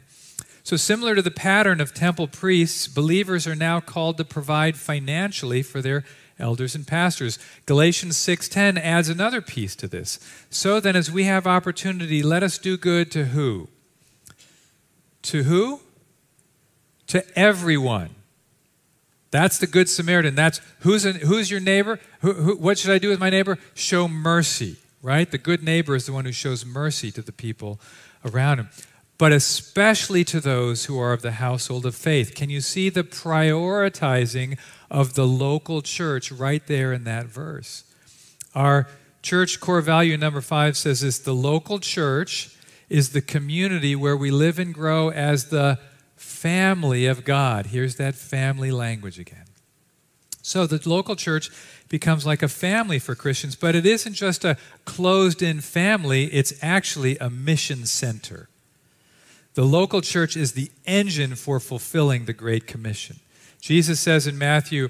So, 0.67 0.75
similar 0.75 1.15
to 1.15 1.21
the 1.21 1.31
pattern 1.31 1.79
of 1.79 1.93
temple 1.93 2.27
priests, 2.27 2.89
believers 2.89 3.47
are 3.47 3.55
now 3.55 3.79
called 3.79 4.17
to 4.17 4.25
provide 4.25 4.75
financially 4.75 5.63
for 5.63 5.81
their 5.81 6.03
elders 6.37 6.75
and 6.75 6.85
pastors. 6.85 7.39
Galatians 7.65 8.17
6:10 8.17 8.77
adds 8.77 9.07
another 9.07 9.39
piece 9.39 9.77
to 9.77 9.87
this. 9.87 10.19
So 10.49 10.81
then 10.81 10.97
as 10.97 11.09
we 11.09 11.23
have 11.23 11.47
opportunity, 11.47 12.21
let 12.21 12.43
us 12.43 12.57
do 12.57 12.75
good 12.75 13.09
to 13.11 13.27
who? 13.27 13.69
To 15.21 15.43
who? 15.43 15.79
To 17.07 17.23
everyone. 17.39 18.09
That's 19.31 19.59
the 19.59 19.67
good 19.67 19.87
Samaritan. 19.87 20.35
That's 20.35 20.59
who's 20.81 21.05
in, 21.05 21.15
who's 21.15 21.49
your 21.49 21.61
neighbor? 21.61 21.97
Who, 22.19 22.33
who, 22.33 22.55
what 22.57 22.77
should 22.77 22.91
I 22.91 22.97
do 22.97 23.07
with 23.07 23.21
my 23.21 23.29
neighbor? 23.29 23.57
Show 23.73 24.09
mercy, 24.09 24.75
right? 25.01 25.31
The 25.31 25.37
good 25.37 25.63
neighbor 25.63 25.95
is 25.95 26.07
the 26.07 26.11
one 26.11 26.25
who 26.25 26.33
shows 26.33 26.65
mercy 26.65 27.09
to 27.11 27.21
the 27.21 27.31
people 27.31 27.79
around 28.25 28.59
him 28.59 28.69
but 29.17 29.31
especially 29.31 30.23
to 30.23 30.39
those 30.39 30.85
who 30.85 30.99
are 30.99 31.13
of 31.13 31.21
the 31.21 31.33
household 31.33 31.85
of 31.85 31.95
faith. 31.95 32.35
Can 32.35 32.49
you 32.49 32.61
see 32.61 32.89
the 32.89 33.03
prioritizing 33.03 34.57
of 34.91 35.15
the 35.15 35.25
local 35.25 35.81
church 35.81 36.31
right 36.31 36.65
there 36.67 36.93
in 36.93 37.03
that 37.05 37.25
verse? 37.25 37.83
Our 38.53 38.87
church 39.21 39.59
core 39.59 39.81
value 39.81 40.17
number 40.17 40.41
five 40.41 40.77
says 40.77 41.01
this 41.01 41.19
the 41.19 41.33
local 41.33 41.79
church 41.79 42.55
is 42.89 43.09
the 43.09 43.21
community 43.21 43.95
where 43.95 44.15
we 44.15 44.31
live 44.31 44.59
and 44.59 44.73
grow 44.73 45.09
as 45.09 45.49
the 45.49 45.79
family 46.15 47.05
of 47.05 47.25
God. 47.25 47.67
Here's 47.67 47.95
that 47.95 48.15
family 48.15 48.71
language 48.71 49.19
again. 49.19 49.45
So 50.41 50.65
the 50.65 50.81
local 50.87 51.15
church 51.15 51.49
becomes 51.89 52.25
like 52.25 52.41
a 52.41 52.47
family 52.47 52.99
for 52.99 53.15
Christians, 53.15 53.55
but 53.55 53.75
it 53.75 53.85
isn't 53.85 54.13
just 54.13 54.45
a 54.45 54.57
closed 54.85 55.41
in 55.41 55.59
family, 55.59 56.25
it's 56.25 56.53
actually 56.61 57.17
a 57.17 57.29
mission 57.29 57.85
center. 57.85 58.47
The 59.57 59.65
local 59.65 60.01
church 60.01 60.37
is 60.37 60.51
the 60.51 60.69
engine 60.85 61.33
for 61.33 61.59
fulfilling 61.59 62.25
the 62.25 62.33
Great 62.33 62.67
Commission. 62.67 63.15
Jesus 63.59 63.99
says 63.99 64.27
in 64.27 64.37
Matthew 64.37 64.89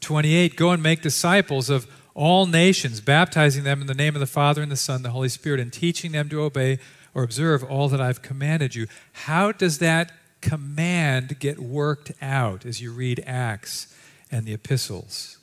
28 0.00 0.56
Go 0.56 0.72
and 0.72 0.82
make 0.82 1.02
disciples 1.02 1.70
of 1.70 1.86
all 2.16 2.44
nations, 2.46 3.00
baptizing 3.00 3.62
them 3.62 3.80
in 3.80 3.86
the 3.86 3.94
name 3.94 4.16
of 4.16 4.20
the 4.20 4.26
Father 4.26 4.60
and 4.60 4.72
the 4.72 4.76
Son 4.76 4.96
and 4.96 5.04
the 5.04 5.10
Holy 5.10 5.28
Spirit, 5.28 5.60
and 5.60 5.72
teaching 5.72 6.10
them 6.10 6.28
to 6.30 6.42
obey 6.42 6.80
or 7.14 7.22
observe 7.22 7.62
all 7.62 7.88
that 7.90 8.00
I've 8.00 8.20
commanded 8.20 8.74
you. 8.74 8.88
How 9.12 9.52
does 9.52 9.78
that 9.78 10.10
command 10.40 11.38
get 11.38 11.60
worked 11.60 12.10
out 12.20 12.66
as 12.66 12.80
you 12.80 12.90
read 12.90 13.22
Acts 13.24 13.94
and 14.32 14.46
the 14.46 14.52
epistles? 14.52 15.38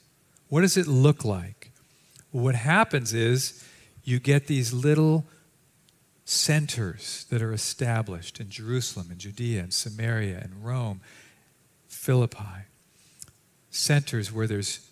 What 0.49 0.61
does 0.61 0.75
it 0.75 0.85
look 0.85 1.23
like? 1.23 1.71
What 2.31 2.55
happens 2.55 3.13
is 3.13 3.63
you 4.03 4.19
get 4.19 4.47
these 4.47 4.73
little 4.73 5.23
centers 6.25 7.25
that 7.29 7.41
are 7.41 7.53
established 7.53 8.39
in 8.39 8.49
Jerusalem 8.49 9.07
and 9.11 9.19
Judea 9.19 9.61
and 9.61 9.73
Samaria 9.73 10.39
and 10.41 10.65
Rome, 10.65 11.01
Philippi. 11.87 12.65
Centers 13.69 14.31
where 14.31 14.47
there's 14.47 14.89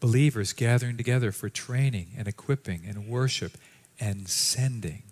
believers 0.00 0.52
gathering 0.52 0.96
together 0.96 1.30
for 1.30 1.48
training 1.48 2.08
and 2.16 2.26
equipping 2.26 2.82
and 2.86 3.06
worship 3.06 3.52
and 4.00 4.28
sending. 4.28 5.02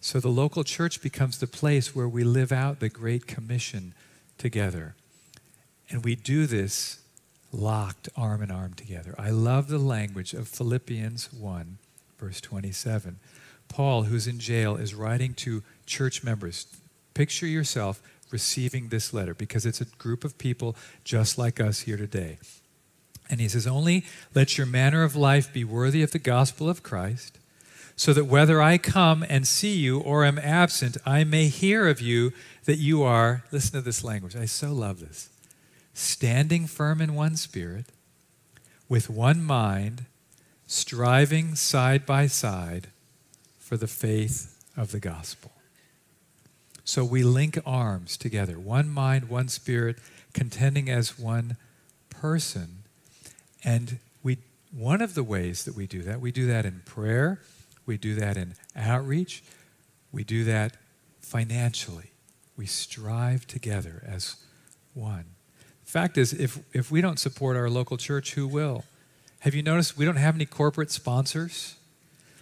So 0.00 0.20
the 0.20 0.28
local 0.28 0.64
church 0.64 1.02
becomes 1.02 1.38
the 1.38 1.46
place 1.46 1.94
where 1.94 2.08
we 2.08 2.24
live 2.24 2.52
out 2.52 2.80
the 2.80 2.88
Great 2.88 3.26
Commission 3.26 3.94
together. 4.38 4.94
And 5.90 6.04
we 6.04 6.14
do 6.14 6.46
this 6.46 7.00
locked 7.52 8.08
arm 8.16 8.42
in 8.42 8.50
arm 8.50 8.74
together. 8.74 9.14
I 9.18 9.30
love 9.30 9.68
the 9.68 9.78
language 9.78 10.34
of 10.34 10.48
Philippians 10.48 11.32
1, 11.32 11.78
verse 12.18 12.40
27. 12.40 13.18
Paul, 13.68 14.04
who's 14.04 14.26
in 14.26 14.38
jail, 14.38 14.76
is 14.76 14.94
writing 14.94 15.34
to 15.34 15.62
church 15.86 16.24
members. 16.24 16.66
Picture 17.14 17.46
yourself 17.46 18.02
receiving 18.30 18.88
this 18.88 19.12
letter 19.12 19.34
because 19.34 19.64
it's 19.64 19.80
a 19.80 19.86
group 19.86 20.24
of 20.24 20.38
people 20.38 20.76
just 21.04 21.38
like 21.38 21.60
us 21.60 21.80
here 21.80 21.96
today. 21.96 22.38
And 23.30 23.40
he 23.40 23.48
says, 23.48 23.66
Only 23.66 24.04
let 24.34 24.56
your 24.56 24.66
manner 24.66 25.02
of 25.02 25.16
life 25.16 25.52
be 25.52 25.64
worthy 25.64 26.02
of 26.02 26.12
the 26.12 26.18
gospel 26.18 26.68
of 26.68 26.82
Christ, 26.82 27.38
so 27.96 28.12
that 28.12 28.26
whether 28.26 28.62
I 28.62 28.78
come 28.78 29.24
and 29.28 29.46
see 29.46 29.76
you 29.76 30.00
or 30.00 30.24
am 30.24 30.38
absent, 30.38 30.96
I 31.04 31.24
may 31.24 31.48
hear 31.48 31.88
of 31.88 32.00
you 32.00 32.32
that 32.64 32.78
you 32.78 33.02
are, 33.02 33.44
listen 33.50 33.72
to 33.72 33.80
this 33.80 34.04
language, 34.04 34.36
I 34.36 34.46
so 34.46 34.72
love 34.72 35.00
this, 35.00 35.30
standing 35.92 36.66
firm 36.66 37.00
in 37.00 37.14
one 37.14 37.36
spirit, 37.36 37.86
with 38.88 39.10
one 39.10 39.42
mind, 39.42 40.06
striving 40.66 41.54
side 41.54 42.06
by 42.06 42.26
side 42.28 42.88
for 43.68 43.76
the 43.76 43.86
faith 43.86 44.64
of 44.78 44.92
the 44.92 44.98
gospel. 44.98 45.52
So 46.84 47.04
we 47.04 47.22
link 47.22 47.58
arms 47.66 48.16
together, 48.16 48.58
one 48.58 48.88
mind, 48.88 49.28
one 49.28 49.48
spirit, 49.48 49.98
contending 50.32 50.88
as 50.88 51.18
one 51.18 51.58
person. 52.08 52.84
And 53.62 53.98
we 54.22 54.38
one 54.72 55.02
of 55.02 55.14
the 55.14 55.22
ways 55.22 55.66
that 55.66 55.76
we 55.76 55.86
do 55.86 56.00
that, 56.00 56.18
we 56.18 56.32
do 56.32 56.46
that 56.46 56.64
in 56.64 56.80
prayer, 56.86 57.42
we 57.84 57.98
do 57.98 58.14
that 58.14 58.38
in 58.38 58.54
outreach, 58.74 59.44
we 60.12 60.24
do 60.24 60.44
that 60.44 60.78
financially. 61.20 62.12
We 62.56 62.64
strive 62.64 63.46
together 63.46 64.02
as 64.06 64.36
one. 64.94 65.26
Fact 65.84 66.16
is, 66.16 66.32
if, 66.32 66.58
if 66.72 66.90
we 66.90 67.02
don't 67.02 67.18
support 67.18 67.54
our 67.54 67.68
local 67.68 67.98
church, 67.98 68.32
who 68.32 68.46
will? 68.46 68.84
Have 69.40 69.54
you 69.54 69.62
noticed 69.62 69.98
we 69.98 70.06
don't 70.06 70.16
have 70.16 70.34
any 70.34 70.46
corporate 70.46 70.90
sponsors? 70.90 71.77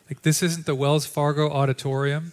Like, 0.09 0.23
this 0.23 0.43
isn't 0.43 0.67
the 0.67 0.75
Wells 0.75 1.07
Fargo 1.07 1.51
Auditorium, 1.51 2.33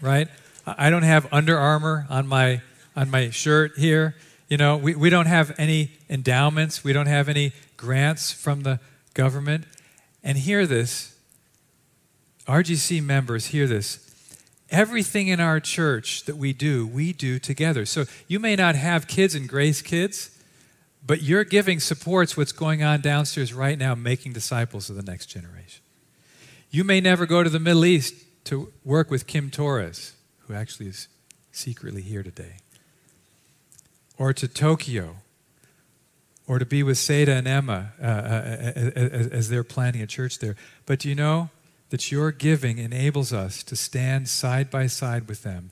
right? 0.00 0.28
I 0.66 0.90
don't 0.90 1.04
have 1.04 1.26
Under 1.32 1.56
Armour 1.56 2.06
on 2.10 2.26
my 2.26 2.60
on 2.96 3.10
my 3.10 3.30
shirt 3.30 3.72
here. 3.76 4.16
You 4.48 4.56
know, 4.56 4.76
we, 4.76 4.94
we 4.94 5.10
don't 5.10 5.26
have 5.26 5.54
any 5.58 5.92
endowments. 6.08 6.82
We 6.82 6.92
don't 6.92 7.06
have 7.06 7.28
any 7.28 7.52
grants 7.76 8.32
from 8.32 8.62
the 8.62 8.80
government. 9.14 9.64
And 10.24 10.38
hear 10.38 10.66
this. 10.66 11.16
RGC 12.46 13.02
members, 13.02 13.46
hear 13.46 13.66
this. 13.66 14.02
Everything 14.70 15.28
in 15.28 15.40
our 15.40 15.60
church 15.60 16.24
that 16.24 16.36
we 16.36 16.52
do, 16.52 16.86
we 16.86 17.12
do 17.12 17.38
together. 17.38 17.84
So 17.84 18.04
you 18.26 18.40
may 18.40 18.56
not 18.56 18.74
have 18.74 19.06
kids 19.06 19.34
and 19.34 19.48
Grace 19.48 19.82
Kids, 19.82 20.30
but 21.04 21.22
your 21.22 21.44
giving 21.44 21.78
supports 21.78 22.36
what's 22.36 22.52
going 22.52 22.82
on 22.82 23.00
downstairs 23.00 23.52
right 23.52 23.78
now, 23.78 23.94
making 23.94 24.32
disciples 24.32 24.90
of 24.90 24.96
the 24.96 25.02
next 25.02 25.26
generation. 25.26 25.82
You 26.76 26.84
may 26.84 27.00
never 27.00 27.24
go 27.24 27.42
to 27.42 27.48
the 27.48 27.58
Middle 27.58 27.86
East 27.86 28.12
to 28.44 28.70
work 28.84 29.10
with 29.10 29.26
Kim 29.26 29.48
Torres 29.50 30.12
who 30.40 30.52
actually 30.52 30.88
is 30.88 31.08
secretly 31.50 32.02
here 32.02 32.22
today, 32.22 32.56
or 34.18 34.34
to 34.34 34.46
Tokyo, 34.46 35.16
or 36.46 36.58
to 36.58 36.66
be 36.66 36.82
with 36.82 36.98
Seda 36.98 37.28
and 37.28 37.48
Emma 37.48 37.92
uh, 37.98 38.04
uh, 38.04 38.08
as, 38.94 39.26
as 39.28 39.48
they're 39.48 39.64
planning 39.64 40.02
a 40.02 40.06
church 40.06 40.38
there. 40.38 40.54
But 40.84 40.98
do 40.98 41.08
you 41.08 41.14
know 41.14 41.48
that 41.88 42.12
your 42.12 42.30
giving 42.30 42.76
enables 42.76 43.32
us 43.32 43.62
to 43.62 43.74
stand 43.74 44.28
side 44.28 44.70
by 44.70 44.86
side 44.86 45.28
with 45.28 45.44
them, 45.44 45.70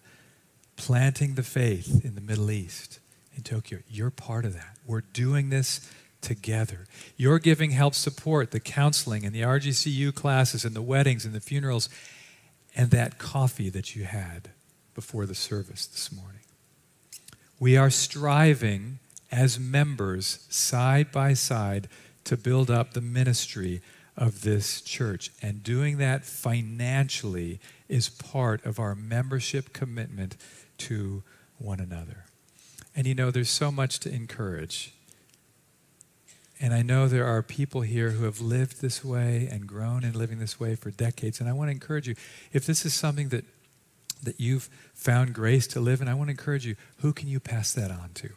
planting 0.76 1.34
the 1.34 1.42
faith 1.42 2.02
in 2.02 2.14
the 2.14 2.22
Middle 2.22 2.50
East, 2.50 2.98
in 3.36 3.42
Tokyo? 3.42 3.80
You're 3.90 4.08
part 4.08 4.46
of 4.46 4.54
that. 4.54 4.78
We're 4.86 5.02
doing 5.02 5.50
this 5.50 5.86
together. 6.24 6.86
Your 7.16 7.38
giving 7.38 7.70
helps 7.70 7.98
support 7.98 8.50
the 8.50 8.58
counseling 8.58 9.24
and 9.24 9.34
the 9.34 9.42
RGCU 9.42 10.12
classes 10.14 10.64
and 10.64 10.74
the 10.74 10.82
weddings 10.82 11.24
and 11.24 11.34
the 11.34 11.40
funerals 11.40 11.88
and 12.74 12.90
that 12.90 13.18
coffee 13.18 13.70
that 13.70 13.94
you 13.94 14.04
had 14.04 14.50
before 14.94 15.26
the 15.26 15.34
service 15.34 15.86
this 15.86 16.10
morning. 16.10 16.40
We 17.60 17.76
are 17.76 17.90
striving 17.90 18.98
as 19.30 19.58
members, 19.58 20.46
side 20.48 21.12
by 21.12 21.34
side, 21.34 21.88
to 22.24 22.36
build 22.36 22.70
up 22.70 22.92
the 22.92 23.00
ministry 23.00 23.80
of 24.16 24.42
this 24.42 24.80
church. 24.80 25.30
And 25.42 25.62
doing 25.62 25.98
that 25.98 26.24
financially 26.24 27.60
is 27.88 28.08
part 28.08 28.64
of 28.64 28.78
our 28.78 28.94
membership 28.94 29.72
commitment 29.72 30.36
to 30.78 31.22
one 31.58 31.80
another. 31.80 32.24
And 32.96 33.06
you 33.06 33.14
know, 33.14 33.30
there's 33.30 33.50
so 33.50 33.70
much 33.70 33.98
to 34.00 34.12
encourage. 34.12 34.92
And 36.60 36.72
I 36.72 36.82
know 36.82 37.08
there 37.08 37.26
are 37.26 37.42
people 37.42 37.80
here 37.80 38.10
who 38.10 38.24
have 38.24 38.40
lived 38.40 38.80
this 38.80 39.04
way 39.04 39.48
and 39.50 39.66
grown 39.66 40.04
in 40.04 40.12
living 40.12 40.38
this 40.38 40.60
way 40.60 40.76
for 40.76 40.90
decades. 40.90 41.40
And 41.40 41.48
I 41.48 41.52
want 41.52 41.68
to 41.68 41.72
encourage 41.72 42.06
you 42.06 42.14
if 42.52 42.64
this 42.64 42.86
is 42.86 42.94
something 42.94 43.28
that 43.30 43.44
that 44.24 44.40
you've 44.40 44.68
found 44.94 45.34
grace 45.34 45.66
to 45.68 45.80
live 45.80 46.00
in, 46.00 46.08
I 46.08 46.14
want 46.14 46.28
to 46.28 46.32
encourage 46.32 46.66
you 46.66 46.76
who 46.98 47.12
can 47.12 47.28
you 47.28 47.40
pass 47.40 47.72
that 47.74 47.90
on 47.90 48.10
to? 48.14 48.30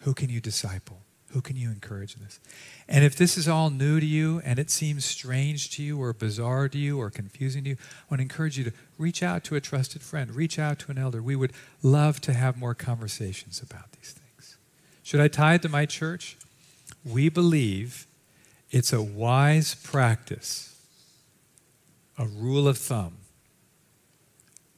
Who 0.00 0.14
can 0.14 0.30
you 0.30 0.40
disciple? 0.40 0.98
Who 1.32 1.40
can 1.40 1.56
you 1.56 1.70
encourage 1.70 2.16
this? 2.16 2.40
And 2.88 3.04
if 3.04 3.14
this 3.14 3.38
is 3.38 3.46
all 3.46 3.70
new 3.70 4.00
to 4.00 4.06
you 4.06 4.40
and 4.44 4.58
it 4.58 4.68
seems 4.68 5.04
strange 5.04 5.70
to 5.76 5.82
you 5.82 6.02
or 6.02 6.12
bizarre 6.12 6.68
to 6.68 6.78
you 6.78 7.00
or 7.00 7.08
confusing 7.08 7.62
to 7.64 7.70
you, 7.70 7.76
I 7.80 8.04
want 8.10 8.18
to 8.18 8.22
encourage 8.22 8.58
you 8.58 8.64
to 8.64 8.72
reach 8.98 9.22
out 9.22 9.44
to 9.44 9.54
a 9.54 9.60
trusted 9.60 10.02
friend, 10.02 10.34
reach 10.34 10.58
out 10.58 10.80
to 10.80 10.90
an 10.90 10.98
elder. 10.98 11.22
We 11.22 11.36
would 11.36 11.52
love 11.82 12.20
to 12.22 12.32
have 12.32 12.58
more 12.58 12.74
conversations 12.74 13.62
about 13.62 13.92
these 13.92 14.12
things. 14.12 14.19
Should 15.10 15.18
I 15.18 15.26
tithe 15.26 15.62
to 15.62 15.68
my 15.68 15.86
church? 15.86 16.36
We 17.04 17.28
believe 17.28 18.06
it's 18.70 18.92
a 18.92 19.02
wise 19.02 19.74
practice, 19.74 20.80
a 22.16 22.26
rule 22.28 22.68
of 22.68 22.78
thumb 22.78 23.16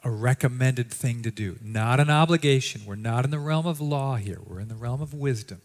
a 0.02 0.10
recommended 0.10 0.90
thing 0.90 1.22
to 1.22 1.30
do, 1.30 1.58
not 1.62 2.00
an 2.00 2.08
obligation. 2.08 2.80
We're 2.86 2.96
not 2.96 3.26
in 3.26 3.30
the 3.30 3.38
realm 3.38 3.66
of 3.66 3.78
law 3.78 4.16
here, 4.16 4.38
we're 4.46 4.58
in 4.60 4.68
the 4.68 4.74
realm 4.74 5.02
of 5.02 5.12
wisdom. 5.12 5.60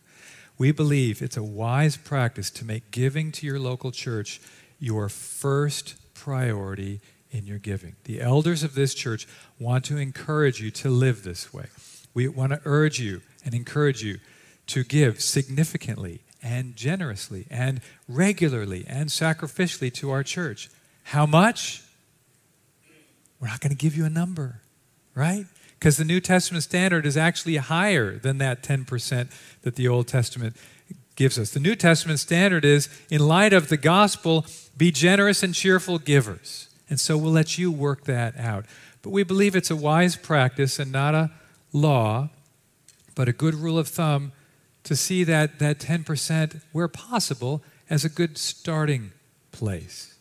We 0.58 0.74
believe 0.74 1.22
it's 1.22 1.38
a 1.38 1.44
wise 1.44 1.96
practice 1.96 2.50
to 2.52 2.66
make 2.66 2.92
giving 2.92 3.32
to 3.32 3.48
your 3.48 3.60
local 3.60 3.92
church 3.92 4.42
your 4.80 5.08
first 5.08 5.96
priority 6.14 7.00
in 7.32 7.46
your 7.46 7.58
giving. 7.58 7.96
The 8.04 8.20
elders 8.20 8.64
of 8.64 8.76
this 8.76 8.94
church 8.94 9.30
want 9.60 9.86
to 9.86 9.96
encourage 9.96 10.60
you 10.60 10.72
to 10.72 10.90
live 10.90 11.24
this 11.24 11.54
way. 11.54 11.68
We 12.14 12.28
want 12.28 12.52
to 12.52 12.62
urge 12.66 13.00
you 13.00 13.22
and 13.46 13.56
encourage 13.56 14.04
you 14.04 14.20
to 14.68 14.84
give 14.84 15.22
significantly 15.22 16.22
and 16.44 16.76
generously 16.76 17.46
and 17.50 17.82
regularly 18.08 18.86
and 18.88 19.10
sacrificially 19.10 19.94
to 19.94 20.12
our 20.12 20.24
church. 20.24 20.70
How 21.04 21.26
much? 21.26 21.84
We're 23.40 23.48
not 23.48 23.60
going 23.60 23.72
to 23.72 23.78
give 23.78 23.96
you 23.96 24.06
a 24.06 24.10
number, 24.10 24.62
right? 25.16 25.46
Because 25.80 25.98
the 25.98 26.06
New 26.06 26.20
Testament 26.20 26.64
standard 26.64 27.06
is 27.06 27.18
actually 27.18 27.58
higher 27.58 28.18
than 28.18 28.40
that 28.40 28.64
10% 28.64 29.30
that 29.62 29.76
the 29.76 29.88
Old 29.88 30.08
Testament 30.08 30.56
gives 31.16 31.38
us. 31.38 31.52
The 31.52 31.60
New 31.60 31.76
Testament 31.76 32.20
standard 32.20 32.66
is, 32.66 32.90
in 33.10 33.28
light 33.28 33.54
of 33.54 33.70
the 33.70 33.78
gospel, 33.78 34.46
be 34.76 34.92
generous 34.92 35.44
and 35.44 35.54
cheerful 35.54 36.00
givers. 36.00 36.70
And 36.90 37.00
so 37.00 37.18
we'll 37.18 37.32
let 37.32 37.58
you 37.58 37.72
work 37.72 38.06
that 38.06 38.38
out. 38.38 38.66
But 39.02 39.10
we 39.12 39.24
believe 39.24 39.56
it's 39.56 39.72
a 39.72 39.76
wise 39.76 40.16
practice 40.16 40.80
and 40.80 40.92
not 40.92 41.14
a 41.14 41.32
law, 41.74 42.30
but 43.16 43.28
a 43.28 43.34
good 43.34 43.56
rule 43.56 43.78
of 43.78 43.88
thumb 43.88 44.32
to 44.88 44.96
see 44.96 45.26
that, 45.26 45.60
that 45.60 45.80
10%, 45.80 46.62
where 46.72 46.88
possible, 46.88 47.62
as 47.90 48.06
a 48.06 48.10
good 48.10 48.38
starting 48.38 49.12
place. 49.52 50.16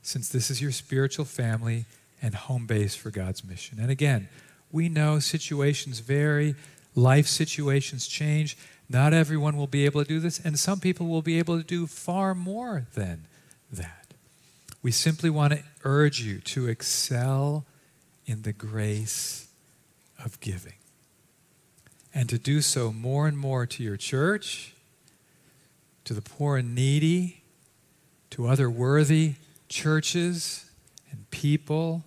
Since 0.00 0.30
this 0.30 0.50
is 0.50 0.62
your 0.62 0.72
spiritual 0.72 1.26
family 1.26 1.84
and 2.22 2.34
home 2.34 2.66
base 2.66 2.94
for 2.94 3.10
God's 3.10 3.44
mission. 3.44 3.78
And 3.78 3.90
again, 3.90 4.30
we 4.72 4.88
know 4.88 5.18
situations 5.18 6.00
vary, 6.00 6.54
life 6.94 7.26
situations 7.26 8.06
change. 8.06 8.56
Not 8.88 9.12
everyone 9.12 9.58
will 9.58 9.66
be 9.66 9.84
able 9.84 10.02
to 10.02 10.08
do 10.08 10.20
this, 10.20 10.40
and 10.42 10.58
some 10.58 10.80
people 10.80 11.06
will 11.06 11.20
be 11.20 11.38
able 11.38 11.58
to 11.58 11.64
do 11.64 11.86
far 11.86 12.34
more 12.34 12.86
than 12.94 13.26
that. 13.70 14.14
We 14.82 14.90
simply 14.90 15.28
want 15.28 15.52
to 15.52 15.62
urge 15.84 16.22
you 16.22 16.38
to 16.40 16.66
excel 16.66 17.66
in 18.24 18.42
the 18.42 18.54
grace 18.54 19.48
of 20.24 20.40
giving 20.40 20.78
and 22.14 22.28
to 22.28 22.38
do 22.38 22.60
so 22.60 22.92
more 22.92 23.26
and 23.26 23.38
more 23.38 23.66
to 23.66 23.82
your 23.82 23.96
church, 23.96 24.74
to 26.04 26.14
the 26.14 26.22
poor 26.22 26.56
and 26.56 26.74
needy, 26.74 27.42
to 28.30 28.46
other 28.46 28.70
worthy 28.70 29.34
churches 29.68 30.70
and 31.10 31.30
people 31.30 32.04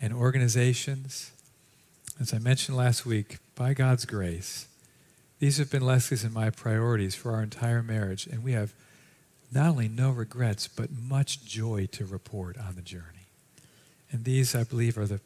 and 0.00 0.12
organizations. 0.12 1.32
As 2.20 2.32
I 2.32 2.38
mentioned 2.38 2.76
last 2.76 3.04
week, 3.04 3.38
by 3.54 3.74
God's 3.74 4.04
grace, 4.04 4.66
these 5.38 5.58
have 5.58 5.70
been 5.70 5.84
Leslie's 5.84 6.24
and 6.24 6.32
my 6.32 6.50
priorities 6.50 7.14
for 7.14 7.32
our 7.32 7.42
entire 7.42 7.82
marriage, 7.82 8.26
and 8.26 8.44
we 8.44 8.52
have 8.52 8.72
not 9.52 9.70
only 9.70 9.88
no 9.88 10.10
regrets, 10.10 10.66
but 10.68 10.90
much 10.90 11.44
joy 11.44 11.86
to 11.92 12.04
report 12.04 12.56
on 12.58 12.76
the 12.76 12.82
journey. 12.82 13.28
And 14.10 14.24
these, 14.24 14.54
I 14.54 14.64
believe, 14.64 14.96
are 14.96 15.06
the 15.06 15.20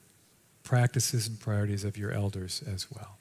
practices 0.64 1.26
and 1.26 1.38
priorities 1.40 1.84
of 1.84 1.96
your 1.96 2.10
elders 2.10 2.62
as 2.66 2.90
well. 2.90 3.18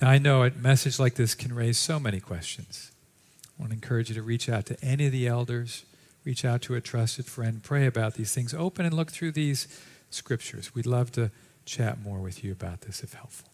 Now, 0.00 0.10
I 0.10 0.18
know 0.18 0.42
a 0.42 0.50
message 0.50 0.98
like 0.98 1.14
this 1.14 1.34
can 1.34 1.54
raise 1.54 1.78
so 1.78 1.98
many 1.98 2.20
questions. 2.20 2.90
I 3.46 3.62
want 3.62 3.70
to 3.70 3.76
encourage 3.76 4.10
you 4.10 4.14
to 4.16 4.22
reach 4.22 4.48
out 4.48 4.66
to 4.66 4.84
any 4.84 5.06
of 5.06 5.12
the 5.12 5.26
elders, 5.26 5.86
reach 6.24 6.44
out 6.44 6.60
to 6.62 6.74
a 6.74 6.82
trusted 6.82 7.24
friend, 7.24 7.62
pray 7.62 7.86
about 7.86 8.14
these 8.14 8.34
things, 8.34 8.52
open 8.52 8.84
and 8.84 8.94
look 8.94 9.10
through 9.10 9.32
these 9.32 9.66
scriptures. 10.10 10.74
We'd 10.74 10.86
love 10.86 11.12
to 11.12 11.30
chat 11.64 12.00
more 12.02 12.18
with 12.18 12.44
you 12.44 12.52
about 12.52 12.82
this 12.82 13.02
if 13.02 13.14
helpful. 13.14 13.48